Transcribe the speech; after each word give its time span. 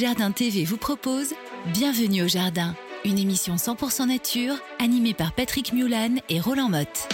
Jardin 0.00 0.30
TV 0.30 0.64
vous 0.64 0.78
propose 0.78 1.34
Bienvenue 1.74 2.22
au 2.22 2.26
Jardin, 2.26 2.74
une 3.04 3.18
émission 3.18 3.56
100% 3.56 4.08
nature 4.08 4.54
animée 4.78 5.12
par 5.12 5.34
Patrick 5.34 5.74
Mulan 5.74 6.14
et 6.30 6.40
Roland 6.40 6.70
Motte. 6.70 7.06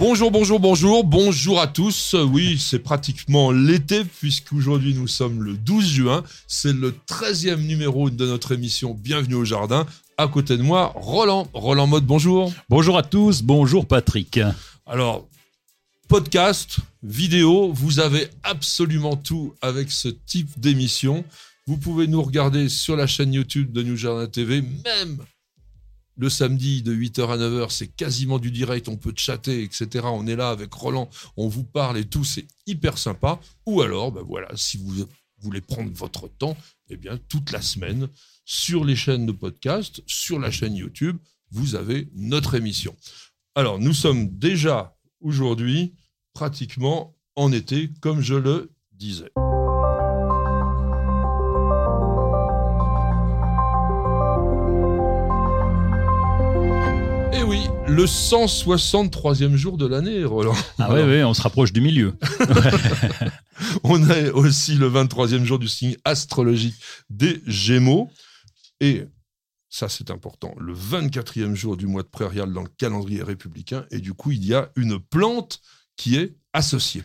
Bonjour, 0.00 0.32
bonjour, 0.32 0.58
bonjour, 0.58 1.04
bonjour 1.04 1.60
à 1.60 1.68
tous. 1.68 2.16
Oui, 2.28 2.58
c'est 2.58 2.80
pratiquement 2.80 3.52
l'été 3.52 4.02
puisqu'aujourd'hui 4.04 4.94
nous 4.94 5.06
sommes 5.06 5.44
le 5.44 5.52
12 5.52 5.86
juin. 5.86 6.24
C'est 6.48 6.72
le 6.72 6.92
13e 7.06 7.64
numéro 7.64 8.10
de 8.10 8.26
notre 8.26 8.50
émission 8.50 8.98
Bienvenue 9.00 9.36
au 9.36 9.44
Jardin. 9.44 9.86
À 10.16 10.26
côté 10.26 10.56
de 10.56 10.62
moi, 10.62 10.92
Roland. 10.96 11.46
Roland 11.52 11.86
Mode, 11.86 12.04
bonjour. 12.04 12.52
Bonjour 12.68 12.98
à 12.98 13.04
tous, 13.04 13.42
bonjour 13.42 13.86
Patrick. 13.86 14.40
Alors, 14.88 15.28
podcast, 16.08 16.78
vidéo, 17.02 17.70
vous 17.70 18.00
avez 18.00 18.28
absolument 18.42 19.14
tout 19.14 19.54
avec 19.60 19.90
ce 19.90 20.08
type 20.08 20.58
d'émission. 20.58 21.22
Vous 21.66 21.76
pouvez 21.76 22.06
nous 22.06 22.22
regarder 22.22 22.70
sur 22.70 22.96
la 22.96 23.06
chaîne 23.06 23.34
YouTube 23.34 23.72
de 23.72 23.82
New 23.82 23.94
Jardin 23.94 24.26
TV, 24.26 24.62
même 24.62 25.18
le 26.16 26.30
samedi 26.30 26.82
de 26.82 26.94
8h 26.94 27.28
à 27.28 27.36
9h, 27.36 27.70
c'est 27.70 27.88
quasiment 27.88 28.38
du 28.38 28.50
direct, 28.50 28.88
on 28.88 28.96
peut 28.96 29.12
chatter, 29.14 29.62
etc. 29.62 30.06
On 30.06 30.26
est 30.26 30.34
là 30.34 30.48
avec 30.48 30.72
Roland, 30.72 31.10
on 31.36 31.46
vous 31.46 31.62
parle 31.62 31.98
et 31.98 32.06
tout, 32.06 32.24
c'est 32.24 32.46
hyper 32.66 32.96
sympa. 32.96 33.38
Ou 33.66 33.82
alors, 33.82 34.10
ben 34.10 34.22
voilà, 34.22 34.48
si 34.56 34.78
vous 34.78 35.06
voulez 35.42 35.60
prendre 35.60 35.92
votre 35.92 36.26
temps, 36.26 36.56
eh 36.88 36.96
bien, 36.96 37.18
toute 37.28 37.52
la 37.52 37.60
semaine, 37.60 38.08
sur 38.46 38.82
les 38.86 38.96
chaînes 38.96 39.26
de 39.26 39.32
podcast, 39.32 40.02
sur 40.06 40.38
la 40.38 40.50
chaîne 40.50 40.74
YouTube, 40.74 41.18
vous 41.50 41.74
avez 41.74 42.08
notre 42.14 42.54
émission. 42.54 42.96
Alors, 43.54 43.78
nous 43.78 43.92
sommes 43.92 44.28
déjà 44.38 44.96
aujourd'hui 45.20 45.92
pratiquement 46.38 47.16
en 47.34 47.50
été, 47.50 47.90
comme 48.00 48.20
je 48.20 48.36
le 48.36 48.70
disais. 48.92 49.32
Et 57.32 57.42
oui, 57.42 57.66
le 57.88 58.04
163e 58.04 59.56
jour 59.56 59.78
de 59.78 59.86
l'année, 59.86 60.24
Roland. 60.24 60.54
Ah 60.78 60.94
oui, 60.94 61.00
oui, 61.00 61.24
on 61.24 61.34
se 61.34 61.42
rapproche 61.42 61.72
du 61.72 61.80
milieu. 61.80 62.14
on 63.82 64.08
a 64.08 64.30
aussi 64.30 64.76
le 64.76 64.88
23e 64.88 65.42
jour 65.42 65.58
du 65.58 65.66
signe 65.66 65.96
astrologique 66.04 66.76
des 67.10 67.42
Gémeaux. 67.48 68.12
Et 68.78 69.02
ça, 69.68 69.88
c'est 69.88 70.12
important. 70.12 70.54
Le 70.60 70.72
24e 70.72 71.56
jour 71.56 71.76
du 71.76 71.88
mois 71.88 72.04
de 72.04 72.08
prairial 72.08 72.52
dans 72.52 72.62
le 72.62 72.70
calendrier 72.78 73.24
républicain. 73.24 73.86
Et 73.90 73.98
du 73.98 74.14
coup, 74.14 74.30
il 74.30 74.46
y 74.46 74.54
a 74.54 74.70
une 74.76 75.00
plante 75.00 75.60
qui 75.98 76.16
est 76.16 76.34
associée. 76.54 77.02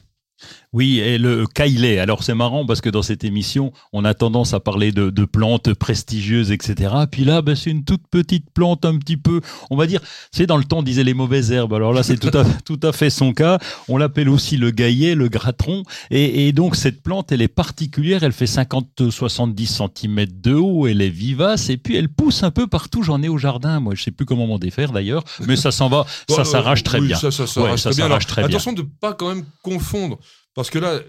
Oui, 0.73 0.99
et 0.99 1.19
le 1.19 1.45
Kailé. 1.45 1.99
Alors 1.99 2.23
c'est 2.23 2.33
marrant 2.33 2.65
parce 2.65 2.81
que 2.81 2.89
dans 2.89 3.03
cette 3.03 3.23
émission, 3.23 3.71
on 3.93 4.03
a 4.05 4.15
tendance 4.15 4.55
à 4.55 4.59
parler 4.59 4.91
de, 4.91 5.25
plantes 5.25 5.73
prestigieuses, 5.73 6.51
etc. 6.51 6.93
Puis 7.09 7.23
là, 7.23 7.41
ben, 7.41 7.55
c'est 7.55 7.69
une 7.69 7.83
toute 7.83 8.07
petite 8.09 8.49
plante, 8.51 8.83
un 8.83 8.97
petit 8.97 9.17
peu, 9.17 9.39
on 9.69 9.77
va 9.77 9.85
dire, 9.85 10.01
c'est 10.31 10.47
dans 10.47 10.57
le 10.57 10.63
temps, 10.63 10.81
disait 10.81 11.03
les 11.03 11.13
mauvaises 11.13 11.51
herbes. 11.51 11.73
Alors 11.75 11.93
là, 11.93 12.01
c'est 12.01 12.17
tout 12.17 12.35
à, 12.35 12.43
tout 12.65 12.79
à 12.81 12.91
fait 12.91 13.11
son 13.11 13.33
cas. 13.33 13.59
On 13.87 13.97
l'appelle 13.97 14.29
aussi 14.29 14.57
le 14.57 14.71
gaillet, 14.71 15.13
le 15.13 15.29
gratron. 15.29 15.83
Et, 16.09 16.51
donc 16.53 16.75
cette 16.75 17.03
plante, 17.03 17.31
elle 17.31 17.43
est 17.43 17.47
particulière. 17.47 18.23
Elle 18.23 18.33
fait 18.33 18.45
50-70 18.45 19.67
cm 19.67 20.25
de 20.41 20.53
haut. 20.55 20.87
Elle 20.87 21.01
est 21.01 21.09
vivace 21.09 21.69
et 21.69 21.77
puis 21.77 21.95
elle 21.95 22.09
pousse 22.09 22.41
un 22.41 22.51
peu 22.51 22.65
partout. 22.65 23.03
J'en 23.03 23.21
ai 23.21 23.29
au 23.29 23.37
jardin. 23.37 23.79
Moi, 23.79 23.93
je 23.93 24.03
sais 24.03 24.11
plus 24.11 24.25
comment 24.25 24.47
m'en 24.47 24.57
défaire 24.57 24.91
d'ailleurs, 24.91 25.23
mais 25.47 25.55
ça 25.55 25.71
s'en 25.71 25.87
va, 25.87 26.05
ça 26.29 26.43
s'arrache 26.43 26.83
très 26.83 26.99
bien. 26.99 27.15
Ça, 27.15 27.31
s'arrache 27.31 27.83
très, 27.83 27.93
bien. 27.93 28.19
très 28.19 28.41
bien. 28.41 28.49
Attention 28.49 28.73
de 28.73 28.81
pas 28.81 29.13
quand 29.13 29.29
même 29.29 29.45
confondre 29.61 30.17
parce 30.55 30.69
que 30.69 30.79
là, 30.79 30.99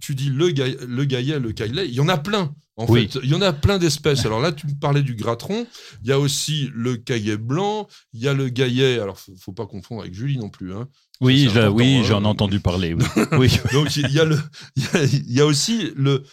tu 0.00 0.14
dis 0.14 0.30
le, 0.30 0.50
gaillet, 0.50 0.78
le 0.86 1.04
gaillet, 1.04 1.38
le 1.38 1.52
caillet, 1.52 1.86
il 1.86 1.94
y 1.94 2.00
en 2.00 2.08
a 2.08 2.18
plein. 2.18 2.54
En 2.76 2.86
fait, 2.88 3.18
il 3.22 3.30
y 3.30 3.34
en 3.34 3.42
a 3.42 3.52
plein 3.52 3.78
d'espèces. 3.78 4.26
Alors 4.26 4.40
là, 4.40 4.50
tu 4.50 4.66
me 4.66 4.74
parlais 4.74 5.02
du 5.02 5.14
gratron. 5.14 5.66
Il 6.02 6.08
y 6.08 6.12
a 6.12 6.18
aussi 6.18 6.70
le 6.74 6.96
caillet 6.96 7.36
blanc. 7.36 7.86
Il 8.12 8.20
y 8.20 8.26
a 8.26 8.34
le 8.34 8.48
gaillet. 8.48 8.98
Alors, 8.98 9.18
faut, 9.18 9.32
faut 9.38 9.52
pas 9.52 9.66
confondre 9.66 10.00
avec 10.00 10.12
Julie 10.12 10.38
non 10.38 10.48
plus. 10.48 10.74
Hein. 10.74 10.88
Oui, 11.20 11.48
oui, 11.72 11.96
hein. 11.96 12.02
j'en 12.04 12.24
ai 12.24 12.26
entendu 12.26 12.60
parler. 12.60 12.96
Oui. 13.32 13.58
Donc 13.72 13.96
il 13.96 14.10
y 14.10 14.20
a 14.20 14.24
le, 14.24 14.38
il 14.76 15.32
y 15.32 15.40
a, 15.40 15.46
aussi 15.46 15.92
le 15.96 16.24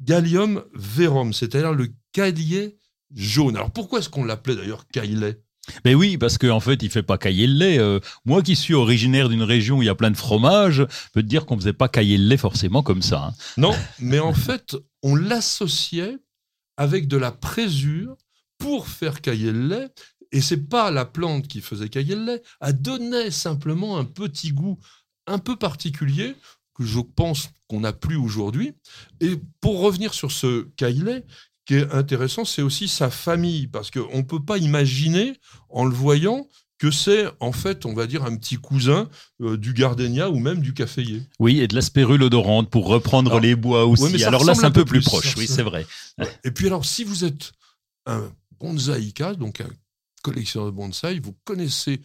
Gallium 0.00 0.62
verum, 0.74 1.32
c'est-à-dire 1.32 1.72
le 1.72 1.88
caillet 2.12 2.76
jaune. 3.14 3.56
Alors 3.56 3.70
pourquoi 3.70 3.98
est-ce 3.98 4.08
qu'on 4.08 4.24
l'appelait 4.24 4.56
d'ailleurs 4.56 4.86
caillet 4.88 5.40
mais 5.84 5.94
oui, 5.94 6.18
parce 6.18 6.38
qu'en 6.38 6.60
fait, 6.60 6.82
il 6.82 6.90
fait 6.90 7.02
pas 7.02 7.18
cailler 7.18 7.46
le 7.46 7.54
lait. 7.54 7.78
Euh, 7.78 8.00
moi 8.24 8.42
qui 8.42 8.56
suis 8.56 8.74
originaire 8.74 9.28
d'une 9.28 9.42
région 9.42 9.78
où 9.78 9.82
il 9.82 9.86
y 9.86 9.90
a 9.90 9.94
plein 9.94 10.10
de 10.10 10.16
fromages, 10.16 10.86
je 10.88 11.10
peux 11.12 11.22
te 11.22 11.28
dire 11.28 11.46
qu'on 11.46 11.56
faisait 11.56 11.72
pas 11.72 11.88
cailler 11.88 12.18
le 12.18 12.26
lait 12.26 12.36
forcément 12.36 12.82
comme 12.82 13.02
ça. 13.02 13.26
Hein. 13.26 13.34
Non, 13.56 13.74
mais 13.98 14.18
en 14.18 14.34
fait, 14.34 14.76
on 15.02 15.14
l'associait 15.14 16.18
avec 16.76 17.08
de 17.08 17.16
la 17.16 17.32
présure 17.32 18.16
pour 18.58 18.88
faire 18.88 19.20
cailler 19.20 19.52
le 19.52 19.66
lait. 19.66 19.88
Et 20.32 20.40
c'est 20.40 20.68
pas 20.68 20.90
la 20.90 21.04
plante 21.04 21.48
qui 21.48 21.60
faisait 21.60 21.88
cailler 21.88 22.14
le 22.14 22.24
lait, 22.24 22.42
elle 22.60 22.80
donnait 22.80 23.30
simplement 23.32 23.98
un 23.98 24.04
petit 24.04 24.52
goût 24.52 24.78
un 25.26 25.38
peu 25.38 25.56
particulier 25.56 26.36
que 26.74 26.84
je 26.84 27.00
pense 27.00 27.50
qu'on 27.68 27.80
n'a 27.80 27.92
plus 27.92 28.16
aujourd'hui. 28.16 28.72
Et 29.20 29.40
pour 29.60 29.80
revenir 29.80 30.14
sur 30.14 30.30
ce 30.32 30.62
caille-lait, 30.76 31.24
qui 31.70 31.76
est 31.76 31.92
intéressant, 31.92 32.44
c'est 32.44 32.62
aussi 32.62 32.88
sa 32.88 33.10
famille, 33.10 33.68
parce 33.68 33.92
qu'on 33.92 34.16
ne 34.16 34.22
peut 34.22 34.44
pas 34.44 34.58
imaginer, 34.58 35.34
en 35.68 35.84
le 35.84 35.94
voyant, 35.94 36.48
que 36.78 36.90
c'est 36.90 37.26
en 37.38 37.52
fait, 37.52 37.86
on 37.86 37.94
va 37.94 38.08
dire, 38.08 38.24
un 38.24 38.34
petit 38.34 38.56
cousin 38.56 39.08
euh, 39.40 39.56
du 39.56 39.72
gardénia 39.72 40.30
ou 40.30 40.40
même 40.40 40.62
du 40.62 40.74
caféier. 40.74 41.22
Oui, 41.38 41.60
et 41.60 41.68
de 41.68 41.76
la 41.76 41.80
spérule 41.80 42.24
odorante 42.24 42.70
pour 42.70 42.88
reprendre 42.88 43.38
les 43.38 43.54
bois 43.54 43.86
aussi. 43.86 44.24
alors 44.24 44.44
là, 44.44 44.56
c'est 44.56 44.64
un 44.64 44.72
peu 44.72 44.84
plus, 44.84 45.00
proche, 45.00 45.36
oui, 45.36 45.46
c'est 45.46 45.62
vrai. 45.62 45.86
Et 46.42 46.50
puis 46.50 46.66
alors, 46.66 46.84
si 46.84 47.04
vous 47.04 47.24
êtes 47.24 47.52
un 48.04 48.32
bonsaïka, 48.58 49.34
donc 49.34 49.60
un 49.60 49.70
collectionneur 50.24 50.72
de 50.72 50.76
bonsaï, 50.76 51.20
vous 51.20 51.36
connaissez 51.44 52.00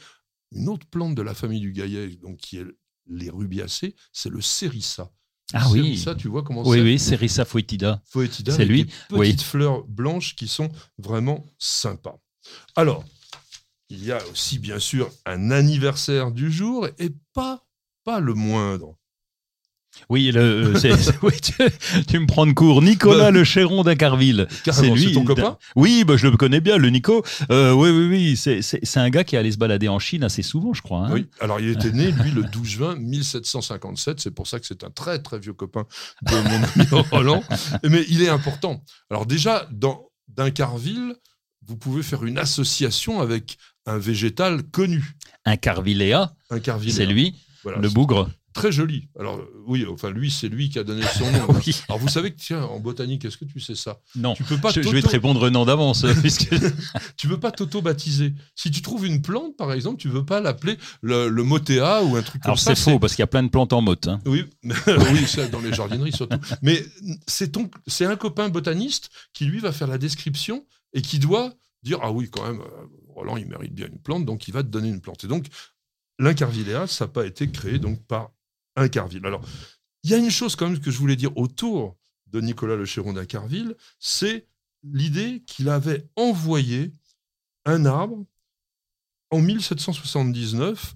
une 0.52 0.70
autre 0.70 0.86
plante 0.86 1.16
de 1.16 1.24
la 1.24 1.34
famille 1.34 1.60
du 1.60 1.72
gaillet, 1.72 2.10
donc 2.22 2.38
qui 2.38 2.58
est 2.58 2.68
les 3.08 3.32
rubiacées, 3.32 3.96
c'est 4.14 4.30
le 4.30 4.42
serissa. 4.42 5.10
Ah 5.54 5.68
oui. 5.72 5.98
Ça, 5.98 6.16
tu 6.16 6.28
vois 6.28 6.44
comment 6.44 6.64
c'est 6.64 6.82
Oui, 6.82 7.00
foetida. 7.46 8.02
Foetida, 8.06 8.54
c'est 8.54 8.66
lui. 8.66 8.86
Des 8.86 8.92
petites 9.10 9.42
fleurs 9.42 9.84
blanches 9.84 10.36
qui 10.36 10.48
sont 10.48 10.70
vraiment 10.98 11.46
sympas. 11.60 12.20
Alors, 12.76 13.04
il 13.90 14.04
y 14.04 14.12
a 14.12 14.20
aussi 14.32 14.60
bien 14.60 14.80
sûr 14.80 15.12
un 15.26 15.52
anniversaire 15.52 16.32
du 16.32 16.52
jour 16.52 16.88
et 16.98 17.12
pas, 17.34 17.66
pas 18.04 18.20
le 18.20 18.34
moindre. 18.34 18.98
Oui, 20.10 20.32
le, 20.32 20.74
tu, 22.08 22.20
me 22.20 22.26
prends 22.28 22.46
de 22.46 22.52
court. 22.52 22.82
Nicolas 22.82 23.26
bah, 23.26 23.32
le 23.32 23.44
Chéron 23.44 23.84
d'Incarville. 23.84 24.48
C'est 24.64 24.90
lui. 24.90 25.14
ton 25.14 25.24
copain 25.24 25.58
Oui, 25.76 26.04
bah, 26.04 26.18
je 26.18 26.28
le 26.28 26.38
connais 26.38 26.62
bien, 26.62 26.78
le 26.78 26.90
Nico. 26.90 27.24
Euh, 27.52 27.74
oui, 27.74 27.90
oui, 27.90 28.08
oui. 28.10 28.62
C'est 28.62 28.98
un 28.98 29.10
gars 29.10 29.24
qui 29.24 29.38
allait 29.38 29.52
se 29.52 29.58
balader 29.58 29.88
en 29.88 30.00
Chine 30.00 30.24
assez 30.24 30.44
souvent, 30.44 30.74
je 30.74 30.82
crois. 30.82 31.08
Hein. 31.08 31.12
Oui, 31.12 31.28
alors 31.40 31.60
il 31.60 31.70
était 31.70 31.92
né, 31.92 32.12
lui, 32.12 32.32
le 32.32 32.44
12 32.52 32.68
juin 32.68 32.96
1757. 32.96 34.20
C'est 34.20 34.32
pour 34.32 34.48
ça 34.48 34.60
que 34.60 34.66
c'est 34.66 34.84
un 34.84 34.90
très, 34.90 35.20
très 35.20 35.40
vieux 35.40 35.54
copain 35.54 35.86
de 36.24 36.36
mon 36.36 36.64
ami 36.64 37.06
Roland. 37.12 37.44
Mais 37.84 38.06
il 38.10 38.22
est 38.22 38.30
important. 38.30 38.84
Alors 39.10 39.26
déjà, 39.26 39.68
dans 39.72 40.10
d'Incarville, 40.28 41.16
vous 41.66 41.78
pouvez 41.78 42.04
faire 42.04 42.26
une 42.26 42.38
association 42.38 43.22
avec 43.22 43.58
un 43.86 43.98
végétal 43.98 44.64
connu. 44.64 45.16
Incarvilléa. 45.46 46.34
C'est 46.90 47.06
lui, 47.06 47.36
le 47.66 47.90
bougre 47.90 48.30
très 48.56 48.72
joli. 48.72 49.10
Alors 49.20 49.40
oui, 49.68 49.86
enfin 49.88 50.10
lui, 50.10 50.32
c'est 50.32 50.48
lui 50.48 50.70
qui 50.70 50.80
a 50.80 50.84
donné 50.84 51.04
son 51.16 51.30
nom. 51.32 51.46
Alors 51.90 52.00
vous 52.00 52.08
savez 52.08 52.32
que 52.32 52.40
tiens, 52.40 52.64
en 52.64 52.80
botanique, 52.80 53.26
est-ce 53.26 53.38
que 53.38 53.46
tu 53.46 53.60
sais 53.60 53.76
ça? 53.76 54.00
Non. 54.16 54.34
Tu 54.34 54.44
peux 54.44 54.58
pas. 54.58 54.72
Je, 54.72 54.80
vais 54.80 55.02
te 55.02 55.10
répondre 55.10 55.48
non 55.50 55.66
d'avance 55.66 56.06
puisque 56.22 56.50
tu 57.18 57.28
veux 57.28 57.40
pas 57.40 57.52
t'auto-baptiser. 57.52 58.34
Si 58.56 58.72
tu 58.72 58.82
trouves 58.82 59.06
une 59.06 59.22
plante, 59.22 59.56
par 59.58 59.74
exemple, 59.74 59.98
tu 59.98 60.08
veux 60.08 60.26
pas 60.26 60.40
l'appeler 60.40 60.78
le, 61.02 61.28
le, 61.28 61.44
motéa 61.44 62.04
ou 62.04 62.16
un 62.16 62.24
truc 62.24 62.42
comme 62.42 62.56
ça. 62.56 62.70
Alors 62.72 62.78
c'est 62.78 62.92
faux 62.92 62.98
parce 62.98 63.14
qu'il 63.14 63.22
y 63.22 63.24
a 63.24 63.28
plein 63.28 63.44
de 63.44 63.50
plantes 63.50 63.74
en 63.74 63.82
motte. 63.82 64.08
Hein. 64.08 64.22
Oui, 64.26 64.46
oui, 64.64 65.26
dans 65.52 65.60
les 65.60 65.74
jardineries 65.74 66.14
surtout. 66.14 66.40
Mais 66.62 66.84
c'est 67.28 68.06
un 68.06 68.16
copain 68.16 68.50
botaniste 68.50 69.10
qui 69.34 69.46
lui 69.46 69.60
va 69.60 69.72
faire 69.72 69.88
la 69.88 69.98
description 69.98 70.66
et 70.94 71.02
qui 71.02 71.20
doit 71.20 71.54
dire 71.84 72.00
ah 72.02 72.12
oui 72.12 72.30
quand 72.32 72.44
même. 72.44 72.62
Euh, 72.62 72.86
Roland, 73.16 73.38
il 73.38 73.48
mérite 73.48 73.74
bien 73.74 73.88
une 73.88 74.00
plante, 74.00 74.26
donc 74.26 74.48
il 74.48 74.54
va 74.54 74.62
te 74.62 74.68
donner 74.68 74.90
une 74.90 75.00
plante. 75.00 75.24
Et 75.24 75.28
donc, 75.28 75.46
l'incarvilléa, 76.20 76.88
ça 76.88 77.06
n'a 77.06 77.12
pas 77.12 77.26
été 77.26 77.50
créé 77.50 77.80
donc 77.80 78.06
par 78.06 78.32
Incarville. 78.76 79.26
Alors, 79.26 79.42
il 80.04 80.12
y 80.12 80.14
a 80.14 80.18
une 80.18 80.30
chose 80.30 80.56
quand 80.56 80.70
même 80.70 80.80
que 80.80 80.92
je 80.92 80.98
voulais 80.98 81.16
dire 81.16 81.36
autour 81.38 81.98
de 82.28 82.42
Nicolas 82.42 82.76
Le 82.76 82.86
Chéron 82.86 83.14
d'Acarville, 83.14 83.76
c'est 84.00 84.48
l'idée 84.84 85.44
qu'il 85.46 85.70
avait 85.70 86.08
envoyé 86.16 86.92
un 87.66 87.86
arbre 87.86 88.26
en 89.32 89.42
1779 89.42 90.96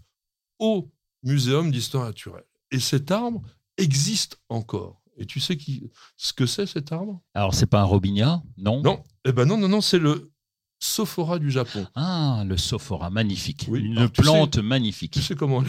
au 0.60 0.92
Muséum 1.24 1.72
d'histoire 1.72 2.06
naturelle. 2.06 2.46
Et 2.72 2.80
cet 2.80 3.12
arbre 3.12 3.42
existe 3.78 4.40
encore. 4.50 5.02
Et 5.18 5.26
tu 5.26 5.40
sais 5.40 5.58
qui, 5.58 5.90
ce 6.16 6.32
que 6.32 6.46
c'est 6.46 6.66
cet 6.66 6.92
arbre? 6.92 7.22
Alors, 7.34 7.54
c'est 7.54 7.66
pas 7.66 7.82
un 7.82 7.86
robinia, 7.86 8.42
non? 8.58 8.82
Non, 8.82 9.04
eh 9.26 9.34
ben 9.34 9.46
non, 9.46 9.58
non, 9.58 9.68
non, 9.68 9.82
c'est 9.82 10.00
le 10.00 10.32
Sophora 10.80 11.40
du 11.40 11.52
Japon. 11.52 11.86
Ah, 11.96 12.44
le 12.48 12.58
Sophora, 12.58 13.10
magnifique. 13.10 13.66
Oui, 13.70 13.82
Une 13.82 13.98
alors 13.98 14.12
tu 14.12 14.22
plante 14.22 14.56
sais- 14.56 14.62
magnifique. 14.62 15.12
Tu 15.12 15.22
sais 15.22 15.36
comment 15.36 15.64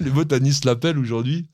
les, 0.00 0.10
botanistes 0.10 0.64
l'appellent 0.64 0.98
aujourd'hui? 0.98 1.46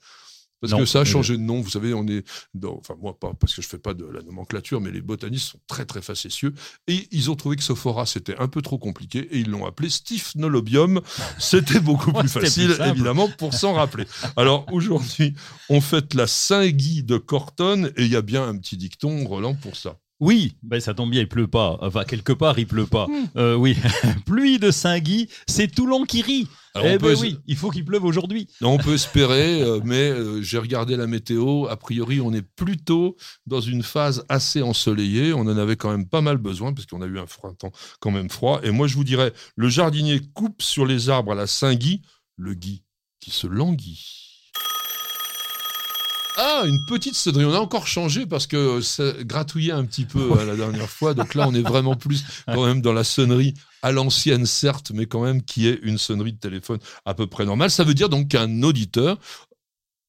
Parce 0.63 0.73
Non, 0.73 0.79
que 0.79 0.87
ça 0.87 1.01
a 1.01 1.05
mais- 1.05 1.11
changé 1.11 1.37
de 1.37 1.43
nom. 1.43 1.61
Vous 1.61 1.69
savez, 1.69 1.93
on 1.93 2.07
est 2.07 2.25
dans, 2.55 2.79
enfin 2.79 2.95
moi 2.99 3.19
pas 3.19 3.35
parce 3.39 3.55
que 3.55 3.61
je 3.61 3.69
fais 3.69 3.79
pas 3.79 3.93
de 3.93 4.07
la 4.07 4.23
nomenclature, 4.23 4.81
mais 4.81 4.91
les 4.91 5.03
botanistes 5.03 5.51
sont 5.51 5.61
très 5.67 5.85
très 5.85 6.01
facétieux 6.01 6.55
et 6.89 7.07
ils 7.11 7.31
ont 7.31 7.37
trouvé 7.37 7.57
que 7.57 7.63
Sophora 7.63 8.07
c'était 8.07 8.37
un 8.39 8.49
peu 8.49 8.63
trop 8.63 8.79
compliqué 8.79 9.19
et 9.33 9.39
ils 9.41 9.51
l'ont 9.51 9.67
appelé 9.67 9.91
Styphnolobium. 9.91 11.03
C'était 11.39 11.79
beaucoup 11.79 12.11
plus 12.11 12.29
facile 12.29 12.75
évidemment 12.87 13.29
pour 13.37 13.53
s'en 13.53 13.75
rappeler. 13.75 14.07
Alors 14.37 14.65
aujourd'hui, 14.73 15.35
on 15.69 15.83
fête 15.83 16.15
la 16.15 16.27
Saint-Guy 16.27 17.03
de 17.03 17.19
Corton 17.19 17.91
et 17.95 18.05
il 18.07 18.11
y 18.11 18.17
a 18.17 18.23
bien 18.23 18.49
un 18.49 18.57
petit 18.57 18.79
dicton 18.79 19.27
Roland 19.27 19.55
pour 19.55 19.77
ça. 19.77 19.99
Oui, 20.19 20.57
ben 20.63 20.81
ça 20.81 20.95
tombe 20.95 21.11
bien, 21.11 21.21
il 21.21 21.29
pleut 21.29 21.47
pas. 21.47 21.77
Enfin, 21.83 22.05
quelque 22.05 22.33
part, 22.33 22.59
il 22.59 22.67
pleut 22.67 22.87
pas. 22.87 23.07
Hmm. 23.07 23.27
Euh, 23.37 23.55
oui, 23.55 23.77
pluie 24.27 24.59
de 24.59 24.71
Saint-Guy, 24.71 25.29
c'est 25.47 25.69
Toulon 25.69 26.05
qui 26.05 26.23
rit. 26.23 26.49
Alors, 26.75 26.89
eh 26.89 26.99
ben 26.99 27.15
peut- 27.15 27.21
oui, 27.21 27.39
il 27.47 27.57
faut 27.57 27.71
qu'il 27.71 27.85
pleuve 27.85 28.05
aujourd'hui. 28.05 28.49
On 28.63 28.79
peut 28.79 28.95
espérer, 28.95 29.63
euh, 29.63 29.81
mais 29.85 30.11
euh, 30.11 30.41
j'ai 30.43 30.59
regardé 30.59 30.97
la 30.97 31.07
météo. 31.07 31.67
A 31.67 31.77
priori, 31.77 32.21
on 32.23 32.33
est 32.33 32.43
plutôt 32.43 33.17
dans 33.47 33.61
une 33.61 33.83
phase 33.83 34.25
assez 34.31 34.63
ensoleillée. 34.63 35.35
On 35.35 35.41
en 35.41 35.57
avait 35.59 35.77
quand 35.77 35.91
même 35.91 36.07
pas 36.09 36.23
mal 36.23 36.39
besoin 36.39 36.73
parce 36.73 36.87
qu'on 36.87 37.03
a 37.03 37.07
eu 37.07 37.19
un 37.19 37.27
printemps 37.27 37.73
quand 38.01 38.11
même 38.11 38.31
froid. 38.31 38.61
Et 38.63 38.71
moi, 38.71 38.87
je 38.87 38.95
vous 38.95 39.05
dirais, 39.05 39.33
le 39.55 39.69
jardinier 39.69 40.21
coupe 40.35 40.63
sur 40.63 40.87
les 40.87 41.09
arbres 41.11 41.33
à 41.33 41.35
la 41.35 41.47
Saint-Guy, 41.47 42.03
le 42.37 42.55
gui 42.55 42.85
qui 43.21 43.31
se 43.31 43.47
languit. 43.47 44.26
Ah, 46.37 46.65
une 46.67 46.85
petite 46.85 47.15
sonnerie. 47.15 47.47
On 47.47 47.55
a 47.55 47.59
encore 47.59 47.87
changé 47.87 48.27
parce 48.27 48.47
que 48.47 48.83
ça 48.83 49.13
gratouillait 49.21 49.73
un 49.73 49.85
petit 49.87 50.05
peu 50.05 50.33
euh, 50.33 50.45
la 50.45 50.55
dernière 50.55 50.91
fois. 50.91 51.15
Donc 51.15 51.35
là, 51.35 51.47
on 51.49 51.55
est 51.55 51.63
vraiment 51.63 51.97
plus 51.97 52.25
quand 52.47 52.67
même 52.67 52.83
dans 52.83 52.93
la 52.93 53.05
sonnerie 53.05 53.55
à 53.83 53.91
l'ancienne, 53.91 54.45
certes, 54.45 54.93
mais 54.95 55.07
quand 55.07 55.23
même 55.23 55.43
qui 55.43 55.67
est 55.67 55.79
une 55.83 55.97
sonnerie 55.97 56.35
de 56.35 56.39
téléphone 56.39 56.79
à 57.07 57.15
peu 57.15 57.27
près 57.27 57.47
normale. 57.47 57.71
Ça 57.71 57.85
veut 57.85 57.95
dire 57.95 58.11
donc 58.11 58.29
qu'un 58.29 58.63
auditeur, 58.63 59.19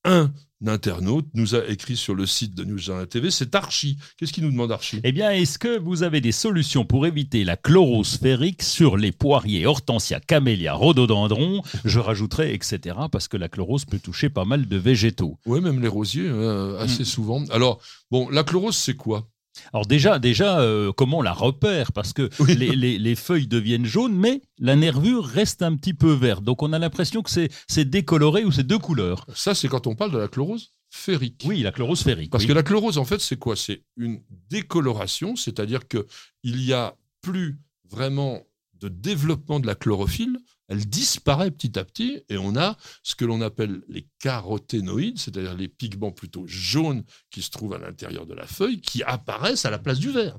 un 0.04 0.32
internaute, 0.66 1.28
nous 1.34 1.56
a 1.56 1.66
écrit 1.68 1.96
sur 1.96 2.16
le 2.16 2.26
site 2.26 2.56
de 2.56 2.64
News 2.64 2.78
Journal 2.78 3.08
TV. 3.08 3.30
C'est 3.32 3.54
Archie. 3.56 3.98
Qu'est-ce 4.18 4.34
qu'il 4.34 4.44
nous 4.44 4.52
demande, 4.52 4.72
Archie? 4.72 5.00
Eh 5.04 5.12
bien, 5.12 5.32
est-ce 5.32 5.60
que 5.60 5.78
vous 5.80 6.04
avez 6.04 6.22
des 6.22 6.32
solutions 6.32 6.86
pour 6.86 7.06
éviter 7.06 7.44
la 7.44 7.58
chlorosphérique 7.58 8.64
sur 8.64 8.98
les 8.98 9.12
poiriers, 9.12 9.66
hortensia, 9.66 10.20
camélia, 10.20 10.74
rhododendron 10.74 11.62
Je 11.86 12.00
rajouterai 12.00 12.54
etc. 12.54 12.96
parce 13.12 13.28
que 13.28 13.38
la 13.38 13.50
chlorose 13.50 13.86
peut 13.86 14.00
toucher 14.00 14.30
pas 14.30 14.46
mal 14.46 14.68
de 14.68 14.78
végétaux? 14.78 15.38
Oui, 15.46 15.62
même 15.62 15.82
les 15.82 15.88
rosiers, 15.88 16.28
euh, 16.28 16.80
assez 16.80 17.06
souvent. 17.06 17.44
Alors, 17.52 17.80
bon, 18.12 18.30
la 18.30 18.44
chlorose, 18.44 18.76
c'est 18.76 18.96
quoi? 18.96 19.28
Alors 19.74 19.86
déjà, 19.86 20.20
déjà, 20.20 20.60
euh, 20.60 20.92
comment 20.92 21.20
on 21.20 21.22
la 21.22 21.34
repère? 21.34 21.92
Parce 21.92 22.14
que 22.14 22.30
Oui. 22.40 22.56
les, 22.56 22.76
les- 22.76 22.98
les 23.00 23.16
feuilles 23.16 23.48
deviennent 23.48 23.86
jaunes, 23.86 24.16
mais 24.16 24.42
la 24.60 24.76
nervure 24.76 25.26
reste 25.26 25.62
un 25.62 25.76
petit 25.76 25.94
peu 25.94 26.12
verte. 26.12 26.44
Donc 26.44 26.64
on 26.64 26.74
a 26.74 26.80
l'impression 26.80 27.22
que 27.22 27.30
c'est 27.30 27.50
c'est 27.68 27.86
décoloré 27.86 28.44
ou 28.46 28.52
c'est 28.52 28.64
deux 28.66 28.80
couleurs. 28.80 29.26
Ça, 29.34 29.54
c'est 29.56 29.68
quand 29.68 29.88
on 29.88 29.96
parle 29.96 30.12
de 30.12 30.18
la 30.18 30.28
chlorose 30.28 30.72
ferrique. 30.90 31.44
Oui, 31.46 31.62
la 31.62 31.72
chlorosphérique. 31.72 32.32
Parce 32.32 32.44
oui. 32.44 32.48
que 32.48 32.54
la 32.54 32.64
chlorose, 32.64 32.98
en 32.98 33.06
fait, 33.06 33.20
c'est 33.20 33.38
quoi? 33.38 33.56
C'est 33.56 33.84
une 33.98 34.22
décoloration, 34.50 35.36
c'est-à-dire 35.36 35.88
que 35.88 36.08
il 36.44 36.64
y 36.64 36.74
a 36.74 36.96
plus 37.22 37.60
vraiment 37.90 38.42
de 38.80 38.88
développement 38.90 39.60
de 39.60 39.68
la 39.68 39.76
chlorophylle, 39.76 40.38
elle 40.68 40.86
disparaît 40.86 41.52
petit 41.52 41.80
à 41.80 41.86
petit, 41.86 42.24
et 42.30 42.38
on 42.38 42.56
a 42.56 42.78
ce 43.04 43.16
que 43.16 43.26
l'on 43.26 43.42
appelle 43.42 43.82
les 43.88 44.08
caroténoïdes, 44.20 45.18
c'est-à-dire 45.18 45.56
les 45.56 45.68
pigments 45.68 46.12
plutôt 46.12 46.46
jaunes 46.46 47.04
qui 47.30 47.42
se 47.42 47.50
trouvent 47.50 47.74
à 47.74 47.78
l'intérieur 47.78 48.26
de 48.26 48.34
la 48.34 48.46
feuille, 48.46 48.82
qui 48.82 49.04
apparaissent 49.04 49.66
à 49.66 49.70
la 49.70 49.80
place 49.80 50.00
du 50.00 50.12
vert. 50.12 50.38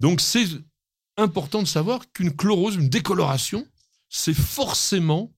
Donc 0.00 0.20
c'est 0.20 0.46
important 1.16 1.62
de 1.62 1.68
savoir 1.68 2.10
qu'une 2.12 2.34
chlorose, 2.34 2.76
une 2.76 2.88
décoloration, 2.88 3.66
c'est 4.08 4.34
forcément, 4.34 5.34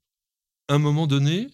à 0.69 0.75
un 0.75 0.79
moment 0.79 1.07
donné, 1.07 1.51